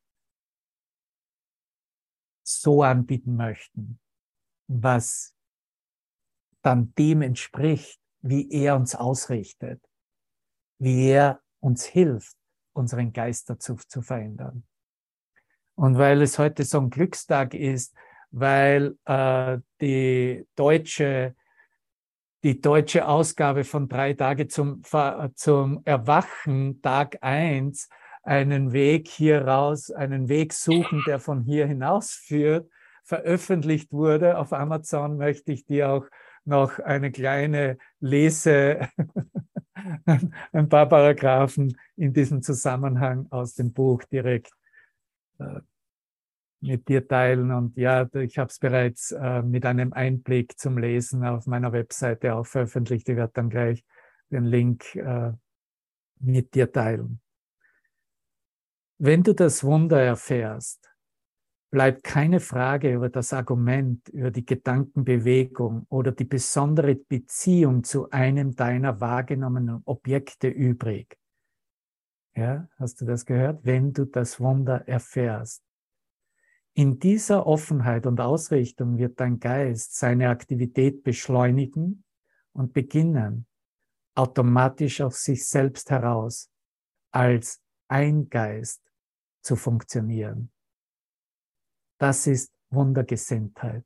so 2.43 2.83
anbieten 2.83 3.35
möchten, 3.35 3.99
was 4.67 5.35
dann 6.61 6.93
dem 6.95 7.21
entspricht, 7.21 8.00
wie 8.21 8.51
er 8.51 8.75
uns 8.75 8.95
ausrichtet, 8.95 9.81
wie 10.79 11.09
er 11.09 11.41
uns 11.59 11.85
hilft, 11.85 12.35
unseren 12.73 13.13
Geist 13.13 13.49
dazu 13.49 13.75
zu 13.75 14.01
verändern. 14.01 14.63
Und 15.75 15.97
weil 15.97 16.21
es 16.21 16.37
heute 16.37 16.63
so 16.63 16.79
ein 16.79 16.89
Glückstag 16.89 17.53
ist, 17.53 17.95
weil 18.31 18.97
äh, 19.05 19.57
die 19.79 20.47
deutsche 20.55 21.35
die 22.43 22.59
deutsche 22.59 23.07
Ausgabe 23.07 23.63
von 23.63 23.87
drei 23.87 24.13
Tage 24.13 24.47
zum, 24.47 24.81
zum 25.35 25.81
Erwachen, 25.85 26.81
Tag 26.81 27.17
eins 27.21 27.87
einen 28.23 28.71
Weg 28.71 29.07
hier 29.07 29.47
raus, 29.47 29.91
einen 29.91 30.27
Weg 30.27 30.53
suchen, 30.53 31.03
der 31.07 31.19
von 31.19 31.41
hier 31.41 31.67
hinaus 31.67 32.11
führt, 32.13 32.69
veröffentlicht 33.03 33.91
wurde. 33.91 34.37
Auf 34.37 34.53
Amazon 34.53 35.17
möchte 35.17 35.51
ich 35.51 35.65
dir 35.65 35.91
auch 35.91 36.05
noch 36.45 36.79
eine 36.79 37.11
kleine 37.11 37.77
Lese, 37.99 38.89
ein 40.51 40.69
paar 40.69 40.87
Paragraphen 40.87 41.77
in 41.95 42.13
diesem 42.13 42.41
Zusammenhang 42.41 43.27
aus 43.31 43.55
dem 43.55 43.73
Buch 43.73 44.03
direkt 44.05 44.51
äh, 45.39 45.61
mit 46.61 46.87
dir 46.87 47.07
teilen. 47.07 47.51
Und 47.51 47.77
ja, 47.77 48.07
ich 48.13 48.37
habe 48.37 48.49
es 48.49 48.59
bereits 48.59 49.11
äh, 49.11 49.41
mit 49.41 49.65
einem 49.65 49.93
Einblick 49.93 50.57
zum 50.57 50.77
Lesen 50.77 51.25
auf 51.25 51.47
meiner 51.47 51.71
Webseite 51.73 52.35
auch 52.35 52.45
veröffentlicht. 52.45 53.09
Ich 53.09 53.15
werde 53.15 53.33
dann 53.33 53.49
gleich 53.49 53.83
den 54.29 54.45
Link 54.45 54.95
äh, 54.95 55.31
mit 56.19 56.53
dir 56.53 56.71
teilen. 56.71 57.19
Wenn 58.97 59.23
du 59.23 59.33
das 59.33 59.63
Wunder 59.63 59.99
erfährst, 59.99 60.90
bleibt 61.71 62.03
keine 62.03 62.41
Frage 62.41 62.93
über 62.93 63.09
das 63.09 63.31
Argument, 63.31 64.07
über 64.09 64.29
die 64.29 64.45
Gedankenbewegung 64.45 65.87
oder 65.89 66.11
die 66.11 66.25
besondere 66.25 66.95
Beziehung 66.95 67.83
zu 67.83 68.09
einem 68.11 68.55
deiner 68.55 68.99
wahrgenommenen 68.99 69.81
Objekte 69.85 70.49
übrig. 70.49 71.17
Ja, 72.35 72.67
hast 72.77 72.99
du 73.01 73.05
das 73.05 73.25
gehört? 73.25 73.65
Wenn 73.65 73.93
du 73.93 74.05
das 74.05 74.39
Wunder 74.39 74.87
erfährst. 74.87 75.63
In 76.73 76.99
dieser 76.99 77.47
Offenheit 77.47 78.05
und 78.05 78.21
Ausrichtung 78.21 78.97
wird 78.97 79.19
dein 79.19 79.39
Geist 79.39 79.97
seine 79.97 80.29
Aktivität 80.29 81.03
beschleunigen 81.03 82.03
und 82.53 82.73
beginnen, 82.73 83.45
automatisch 84.15 85.01
aus 85.01 85.23
sich 85.23 85.47
selbst 85.47 85.89
heraus 85.89 86.49
als 87.11 87.61
ein 87.87 88.29
Geist 88.29 88.81
zu 89.41 89.55
funktionieren. 89.55 90.51
Das 92.01 92.25
ist 92.25 92.51
Wundergesinntheit. 92.71 93.85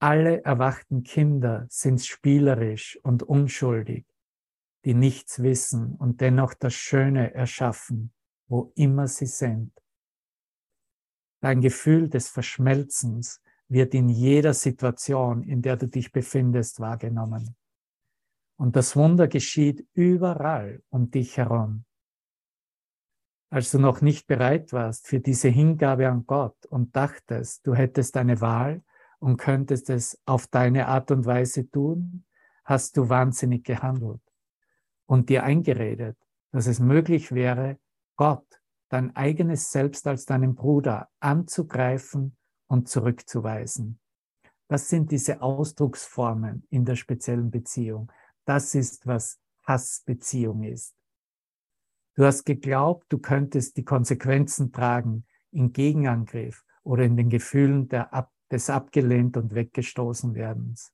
Alle 0.00 0.44
erwachten 0.44 1.02
Kinder 1.02 1.66
sind 1.68 2.00
spielerisch 2.00 2.96
und 3.02 3.24
unschuldig, 3.24 4.06
die 4.84 4.94
nichts 4.94 5.42
wissen 5.42 5.96
und 5.96 6.20
dennoch 6.20 6.54
das 6.54 6.74
Schöne 6.74 7.34
erschaffen, 7.34 8.14
wo 8.46 8.70
immer 8.76 9.08
sie 9.08 9.26
sind. 9.26 9.72
Dein 11.40 11.60
Gefühl 11.60 12.08
des 12.08 12.28
Verschmelzens 12.28 13.42
wird 13.66 13.94
in 13.94 14.08
jeder 14.08 14.54
Situation, 14.54 15.42
in 15.42 15.60
der 15.60 15.76
du 15.76 15.88
dich 15.88 16.12
befindest, 16.12 16.78
wahrgenommen. 16.78 17.56
Und 18.56 18.76
das 18.76 18.94
Wunder 18.94 19.26
geschieht 19.26 19.88
überall 19.92 20.84
um 20.90 21.10
dich 21.10 21.36
herum 21.36 21.84
als 23.50 23.70
du 23.70 23.78
noch 23.78 24.00
nicht 24.00 24.26
bereit 24.26 24.72
warst 24.72 25.06
für 25.06 25.20
diese 25.20 25.48
Hingabe 25.48 26.08
an 26.08 26.26
Gott 26.26 26.66
und 26.66 26.96
dachtest, 26.96 27.66
du 27.66 27.74
hättest 27.74 28.16
eine 28.16 28.40
Wahl 28.40 28.82
und 29.18 29.36
könntest 29.36 29.90
es 29.90 30.20
auf 30.26 30.46
deine 30.46 30.88
Art 30.88 31.10
und 31.10 31.24
Weise 31.26 31.70
tun, 31.70 32.24
hast 32.64 32.96
du 32.96 33.08
wahnsinnig 33.08 33.64
gehandelt 33.64 34.22
und 35.06 35.28
dir 35.28 35.44
eingeredet, 35.44 36.16
dass 36.50 36.66
es 36.66 36.80
möglich 36.80 37.32
wäre, 37.32 37.78
Gott, 38.16 38.46
dein 38.88 39.14
eigenes 39.16 39.70
Selbst 39.72 40.06
als 40.06 40.24
deinen 40.24 40.54
Bruder 40.54 41.08
anzugreifen 41.20 42.36
und 42.68 42.88
zurückzuweisen. 42.88 43.98
Das 44.68 44.88
sind 44.88 45.10
diese 45.10 45.42
Ausdrucksformen 45.42 46.66
in 46.70 46.84
der 46.84 46.96
speziellen 46.96 47.50
Beziehung. 47.50 48.10
Das 48.44 48.74
ist, 48.74 49.06
was 49.06 49.38
Hassbeziehung 49.66 50.62
ist. 50.62 50.94
Du 52.14 52.24
hast 52.24 52.44
geglaubt, 52.44 53.06
du 53.08 53.18
könntest 53.18 53.76
die 53.76 53.84
Konsequenzen 53.84 54.72
tragen 54.72 55.26
im 55.50 55.72
Gegenangriff 55.72 56.64
oder 56.82 57.04
in 57.04 57.16
den 57.16 57.28
Gefühlen 57.28 57.90
Ab 57.90 58.32
des 58.50 58.70
abgelehnt 58.70 59.36
und 59.36 59.54
weggestoßen 59.54 60.34
werdens. 60.34 60.92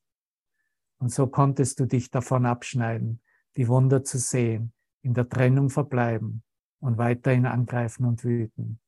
Und 0.98 1.10
so 1.10 1.26
konntest 1.26 1.80
du 1.80 1.86
dich 1.86 2.10
davon 2.10 2.46
abschneiden, 2.46 3.22
die 3.56 3.68
Wunder 3.68 4.04
zu 4.04 4.18
sehen, 4.18 4.72
in 5.02 5.14
der 5.14 5.28
Trennung 5.28 5.68
verbleiben 5.68 6.42
und 6.78 6.96
weiterhin 6.96 7.46
angreifen 7.46 8.06
und 8.06 8.24
wüten. 8.24 8.80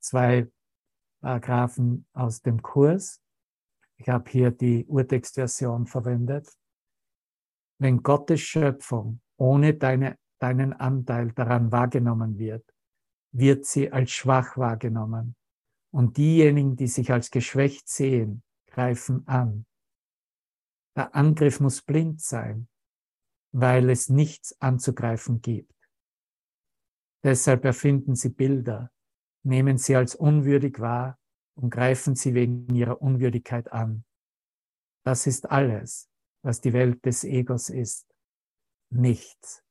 Zwei 0.00 0.50
Paragraphen 1.20 2.06
aus 2.12 2.42
dem 2.42 2.62
Kurs. 2.62 3.22
Ich 3.96 4.08
habe 4.08 4.30
hier 4.30 4.50
die 4.50 4.84
Urtextversion 4.86 5.86
verwendet. 5.86 6.48
Wenn 7.78 8.02
Gottes 8.02 8.40
Schöpfung 8.40 9.20
ohne 9.36 9.74
deine 9.74 10.18
deinen 10.38 10.72
Anteil 10.72 11.32
daran 11.32 11.72
wahrgenommen 11.72 12.38
wird, 12.38 12.64
wird 13.32 13.64
sie 13.64 13.92
als 13.92 14.10
schwach 14.10 14.56
wahrgenommen. 14.56 15.36
Und 15.92 16.16
diejenigen, 16.16 16.76
die 16.76 16.88
sich 16.88 17.10
als 17.12 17.30
geschwächt 17.30 17.88
sehen, 17.88 18.42
greifen 18.66 19.26
an. 19.26 19.66
Der 20.96 21.14
Angriff 21.14 21.60
muss 21.60 21.82
blind 21.82 22.20
sein, 22.20 22.68
weil 23.52 23.90
es 23.90 24.08
nichts 24.08 24.60
anzugreifen 24.60 25.40
gibt. 25.40 25.72
Deshalb 27.22 27.64
erfinden 27.64 28.14
sie 28.14 28.30
Bilder, 28.30 28.90
nehmen 29.42 29.78
sie 29.78 29.96
als 29.96 30.14
unwürdig 30.14 30.78
wahr 30.78 31.18
und 31.54 31.70
greifen 31.70 32.14
sie 32.14 32.34
wegen 32.34 32.74
ihrer 32.74 33.00
Unwürdigkeit 33.00 33.72
an. 33.72 34.04
Das 35.04 35.26
ist 35.26 35.50
alles, 35.50 36.08
was 36.42 36.60
die 36.60 36.72
Welt 36.72 37.04
des 37.04 37.24
Egos 37.24 37.68
ist. 37.68 38.06
Nichts. 38.90 39.65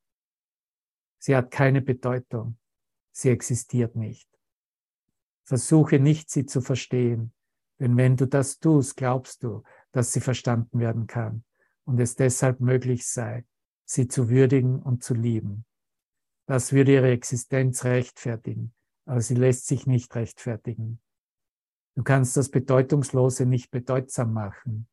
Sie 1.26 1.34
hat 1.34 1.50
keine 1.50 1.82
Bedeutung. 1.82 2.56
Sie 3.10 3.30
existiert 3.30 3.96
nicht. 3.96 4.30
Versuche 5.42 5.98
nicht, 5.98 6.30
sie 6.30 6.46
zu 6.46 6.60
verstehen, 6.60 7.32
denn 7.80 7.96
wenn 7.96 8.16
du 8.16 8.28
das 8.28 8.60
tust, 8.60 8.96
glaubst 8.96 9.42
du, 9.42 9.64
dass 9.90 10.12
sie 10.12 10.20
verstanden 10.20 10.78
werden 10.78 11.08
kann 11.08 11.42
und 11.84 11.98
es 11.98 12.14
deshalb 12.14 12.60
möglich 12.60 13.08
sei, 13.08 13.44
sie 13.84 14.06
zu 14.06 14.28
würdigen 14.28 14.80
und 14.80 15.02
zu 15.02 15.14
lieben. 15.14 15.66
Das 16.46 16.72
würde 16.72 16.92
ihre 16.92 17.10
Existenz 17.10 17.82
rechtfertigen, 17.82 18.72
aber 19.04 19.20
sie 19.20 19.34
lässt 19.34 19.66
sich 19.66 19.84
nicht 19.84 20.14
rechtfertigen. 20.14 21.00
Du 21.96 22.04
kannst 22.04 22.36
das 22.36 22.50
Bedeutungslose 22.50 23.46
nicht 23.46 23.72
bedeutsam 23.72 24.32
machen. 24.32 24.86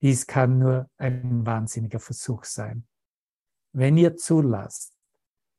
Dies 0.00 0.26
kann 0.26 0.60
nur 0.60 0.88
ein 0.96 1.44
wahnsinniger 1.44 2.00
Versuch 2.00 2.44
sein. 2.44 2.88
Wenn 3.74 3.98
ihr 3.98 4.16
zulasst, 4.16 4.97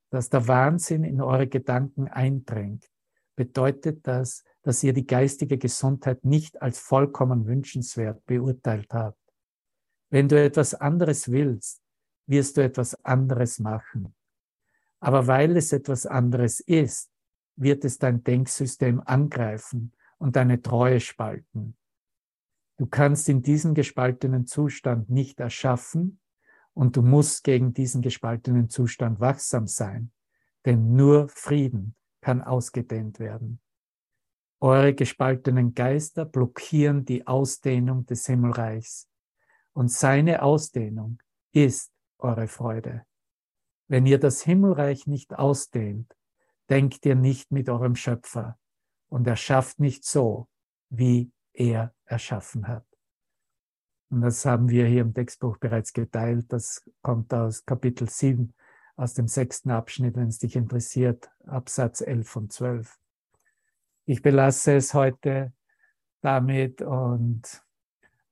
dass 0.10 0.30
der 0.30 0.48
Wahnsinn 0.48 1.04
in 1.04 1.22
eure 1.22 1.48
Gedanken 1.48 2.08
eindringt, 2.08 2.90
bedeutet 3.36 4.06
das, 4.06 4.44
dass 4.64 4.84
ihr 4.84 4.94
die 4.94 5.06
geistige 5.06 5.58
Gesundheit 5.58 6.26
nicht 6.26 6.62
als 6.62 6.80
vollkommen 6.80 7.46
wünschenswert 7.46 8.26
beurteilt 8.26 8.94
habt. 8.94 9.18
Wenn 10.10 10.28
du 10.28 10.42
etwas 10.42 10.74
anderes 10.74 11.32
willst, 11.32 11.82
wirst 12.28 12.58
du 12.58 12.64
etwas 12.64 12.96
anderes 13.06 13.60
machen. 13.60 14.14
Aber 15.00 15.28
weil 15.28 15.56
es 15.56 15.72
etwas 15.72 16.06
anderes 16.06 16.60
ist, 16.60 17.10
wird 17.56 17.86
es 17.86 17.98
dein 17.98 18.24
Denksystem 18.24 19.02
angreifen 19.06 19.94
und 20.18 20.36
deine 20.36 20.62
Treue 20.62 21.00
spalten. 21.00 21.78
Du 22.78 22.86
kannst 22.86 23.30
in 23.30 23.42
diesem 23.42 23.74
gespaltenen 23.74 24.46
Zustand 24.48 25.10
nicht 25.10 25.40
erschaffen 25.40 26.20
und 26.80 26.96
du 26.96 27.02
musst 27.02 27.44
gegen 27.44 27.74
diesen 27.74 28.02
gespaltenen 28.02 28.70
Zustand 28.70 29.20
wachsam 29.20 29.68
sein, 29.68 30.14
denn 30.64 30.96
nur 30.96 31.28
Frieden 31.28 31.94
kann 32.22 32.42
ausgedehnt 32.42 33.20
werden. 33.20 33.60
Eure 34.62 34.94
gespaltenen 34.94 35.74
Geister 35.74 36.24
blockieren 36.24 37.04
die 37.04 37.28
Ausdehnung 37.28 38.06
des 38.06 38.28
Himmelreichs 38.28 39.10
und 39.74 39.92
seine 39.92 40.42
Ausdehnung 40.42 41.22
ist 41.52 41.92
eure 42.18 42.48
Freude. 42.48 43.06
Wenn 43.90 44.06
ihr 44.06 44.18
das 44.18 44.42
Himmelreich 44.44 45.06
nicht 45.06 45.34
ausdehnt, 45.34 46.16
denkt 46.70 47.06
ihr 47.06 47.16
nicht 47.16 47.52
mit 47.52 47.68
eurem 47.68 47.96
Schöpfer 47.96 48.58
und 49.10 49.28
erschafft 49.28 49.82
nicht 49.82 50.06
so, 50.06 50.48
wie 50.90 51.30
er 51.52 51.94
erschaffen 52.06 52.70
hat. 52.70 52.89
Und 54.10 54.22
das 54.22 54.44
haben 54.46 54.70
wir 54.70 54.88
hier 54.88 55.02
im 55.02 55.14
Textbuch 55.14 55.58
bereits 55.58 55.94
geteilt. 55.94 56.52
Das 56.52 56.84
kommt 57.02 57.34
aus 57.34 57.66
Kapitel 57.66 58.10
7, 58.10 58.54
aus 58.96 59.14
dem 59.14 59.28
sechsten 59.28 59.70
Abschnitt, 59.70 60.16
wenn 60.16 60.30
es 60.30 60.40
dich 60.40 60.56
interessiert, 60.56 61.30
Absatz 61.46 62.02
11 62.02 62.36
und 62.36 62.52
12. 62.52 62.98
Ich 64.06 64.24
belasse 64.24 64.74
es 64.74 64.96
heute 64.96 65.54
damit 66.22 66.82
und 66.82 67.64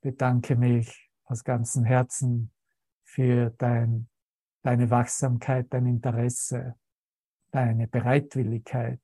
bedanke 0.02 0.56
mich 0.56 1.12
aus 1.26 1.44
ganzem 1.44 1.84
Herzen 1.84 2.52
für 3.04 3.52
dein, 3.52 4.10
deine 4.64 4.90
Wachsamkeit, 4.90 5.68
dein 5.70 5.86
Interesse, 5.86 6.76
deine 7.52 7.88
Bereitwilligkeit, 7.88 9.00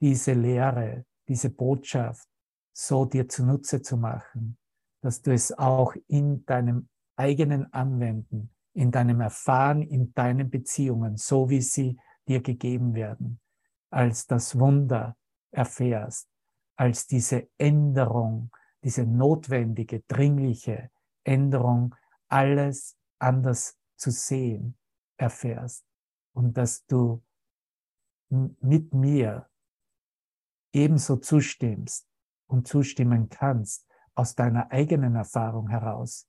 diese 0.00 0.32
Lehre, 0.32 1.04
diese 1.28 1.50
Botschaft 1.50 2.26
so 2.72 3.04
dir 3.04 3.28
zunutze 3.28 3.82
zu 3.82 3.98
machen 3.98 4.56
dass 5.00 5.22
du 5.22 5.32
es 5.32 5.56
auch 5.56 5.94
in 6.06 6.44
deinem 6.46 6.88
eigenen 7.16 7.72
Anwenden, 7.72 8.50
in 8.74 8.90
deinem 8.90 9.20
Erfahren, 9.20 9.82
in 9.82 10.12
deinen 10.14 10.50
Beziehungen, 10.50 11.16
so 11.16 11.50
wie 11.50 11.60
sie 11.60 11.98
dir 12.28 12.42
gegeben 12.42 12.94
werden, 12.94 13.40
als 13.90 14.26
das 14.26 14.58
Wunder 14.58 15.16
erfährst, 15.50 16.28
als 16.76 17.06
diese 17.06 17.48
Änderung, 17.58 18.50
diese 18.84 19.04
notwendige, 19.04 20.00
dringliche 20.06 20.90
Änderung, 21.24 21.94
alles 22.28 22.96
anders 23.18 23.78
zu 23.96 24.10
sehen 24.10 24.76
erfährst. 25.16 25.84
Und 26.32 26.56
dass 26.56 26.86
du 26.86 27.22
mit 28.28 28.94
mir 28.94 29.48
ebenso 30.72 31.16
zustimmst 31.16 32.06
und 32.46 32.68
zustimmen 32.68 33.28
kannst, 33.28 33.87
aus 34.18 34.34
deiner 34.34 34.70
eigenen 34.72 35.14
Erfahrung 35.14 35.68
heraus, 35.68 36.28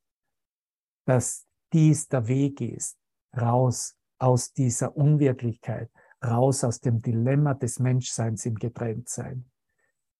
dass 1.06 1.48
dies 1.74 2.08
der 2.08 2.28
Weg 2.28 2.62
ist, 2.62 3.00
raus 3.36 3.98
aus 4.20 4.54
dieser 4.54 4.96
Unwirklichkeit, 4.96 5.92
raus 6.24 6.64
aus 6.64 6.80
dem 6.82 7.02
Dilemma 7.02 7.56
des 7.56 7.80
Menschseins 7.80 8.46
im 8.46 8.56
Getrenntsein, 8.56 9.50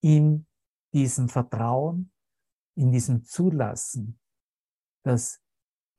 in 0.02 0.48
diesem 0.94 1.30
Vertrauen, 1.30 2.12
in 2.76 2.92
diesem 2.92 3.24
Zulassen, 3.24 4.20
dass 5.04 5.40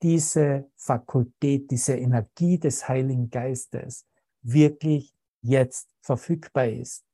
diese 0.01 0.69
Fakultät, 0.75 1.71
diese 1.71 1.95
Energie 1.95 2.59
des 2.59 2.85
Heiligen 2.89 3.29
Geistes 3.29 4.05
wirklich 4.41 5.15
jetzt 5.41 5.89
verfügbar 6.01 6.67
ist 6.67 7.05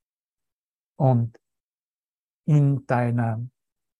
und 0.96 1.40
in 2.46 2.88
deiner 2.88 3.48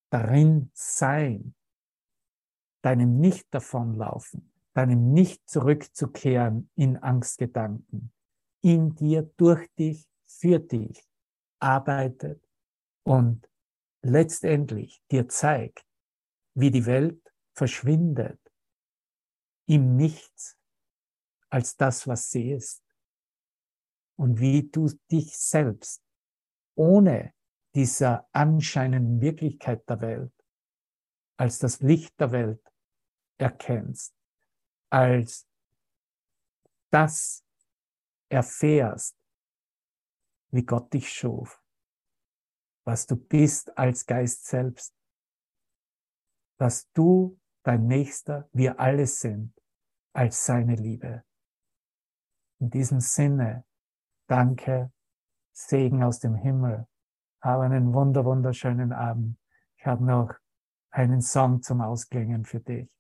darin 0.10 0.72
sein, 0.74 1.56
deinem 2.82 3.20
nicht 3.20 3.54
davonlaufen, 3.54 4.54
deinem 4.74 5.12
nicht 5.12 5.50
zurückzukehren 5.50 6.70
in 6.76 6.98
Angstgedanken, 6.98 8.14
in 8.62 8.96
dir, 8.96 9.24
durch 9.38 9.68
dich, 9.76 10.08
für 10.26 10.60
dich 10.60 11.08
arbeitet 11.60 12.46
und 13.04 13.50
letztendlich 14.02 15.02
dir 15.12 15.28
zeigt, 15.28 15.86
wie 16.54 16.72
die 16.72 16.86
Welt 16.86 17.34
verschwindet 17.54 18.40
im 19.68 19.96
Nichts 19.96 20.58
als 21.50 21.76
das, 21.76 22.08
was 22.08 22.30
sie 22.30 22.52
ist. 22.52 22.84
Und 24.16 24.40
wie 24.40 24.68
du 24.70 24.90
dich 25.12 25.38
selbst 25.38 26.04
ohne 26.76 27.34
dieser 27.78 28.28
anscheinenden 28.32 29.22
Wirklichkeit 29.22 29.88
der 29.88 30.02
Welt, 30.02 30.34
als 31.38 31.60
das 31.60 31.80
Licht 31.80 32.20
der 32.20 32.32
Welt 32.32 32.74
erkennst, 33.38 34.16
als 34.90 35.48
das 36.90 37.46
erfährst, 38.30 39.16
wie 40.50 40.64
Gott 40.64 40.92
dich 40.92 41.14
schuf, 41.14 41.62
was 42.84 43.06
du 43.06 43.16
bist 43.16 43.78
als 43.78 44.08
Geist 44.08 44.48
selbst, 44.48 44.96
dass 46.58 46.92
du, 46.94 47.40
dein 47.62 47.86
Nächster, 47.86 48.50
wir 48.54 48.80
alle 48.80 49.06
sind, 49.06 49.54
als 50.14 50.44
seine 50.46 50.74
Liebe. 50.74 51.24
In 52.60 52.72
diesem 52.72 53.02
Sinne, 53.02 53.68
danke, 54.26 54.92
Segen 55.52 56.02
aus 56.02 56.18
dem 56.18 56.34
Himmel 56.34 56.88
habe 57.48 57.64
einen 57.64 57.94
wunder, 57.94 58.26
wunderschönen 58.26 58.92
Abend. 58.92 59.38
Ich 59.78 59.86
habe 59.86 60.04
noch 60.04 60.34
einen 60.92 61.22
Song 61.22 61.62
zum 61.62 61.82
Ausklingen 61.82 62.44
für 62.44 62.60
dich. 62.60 62.97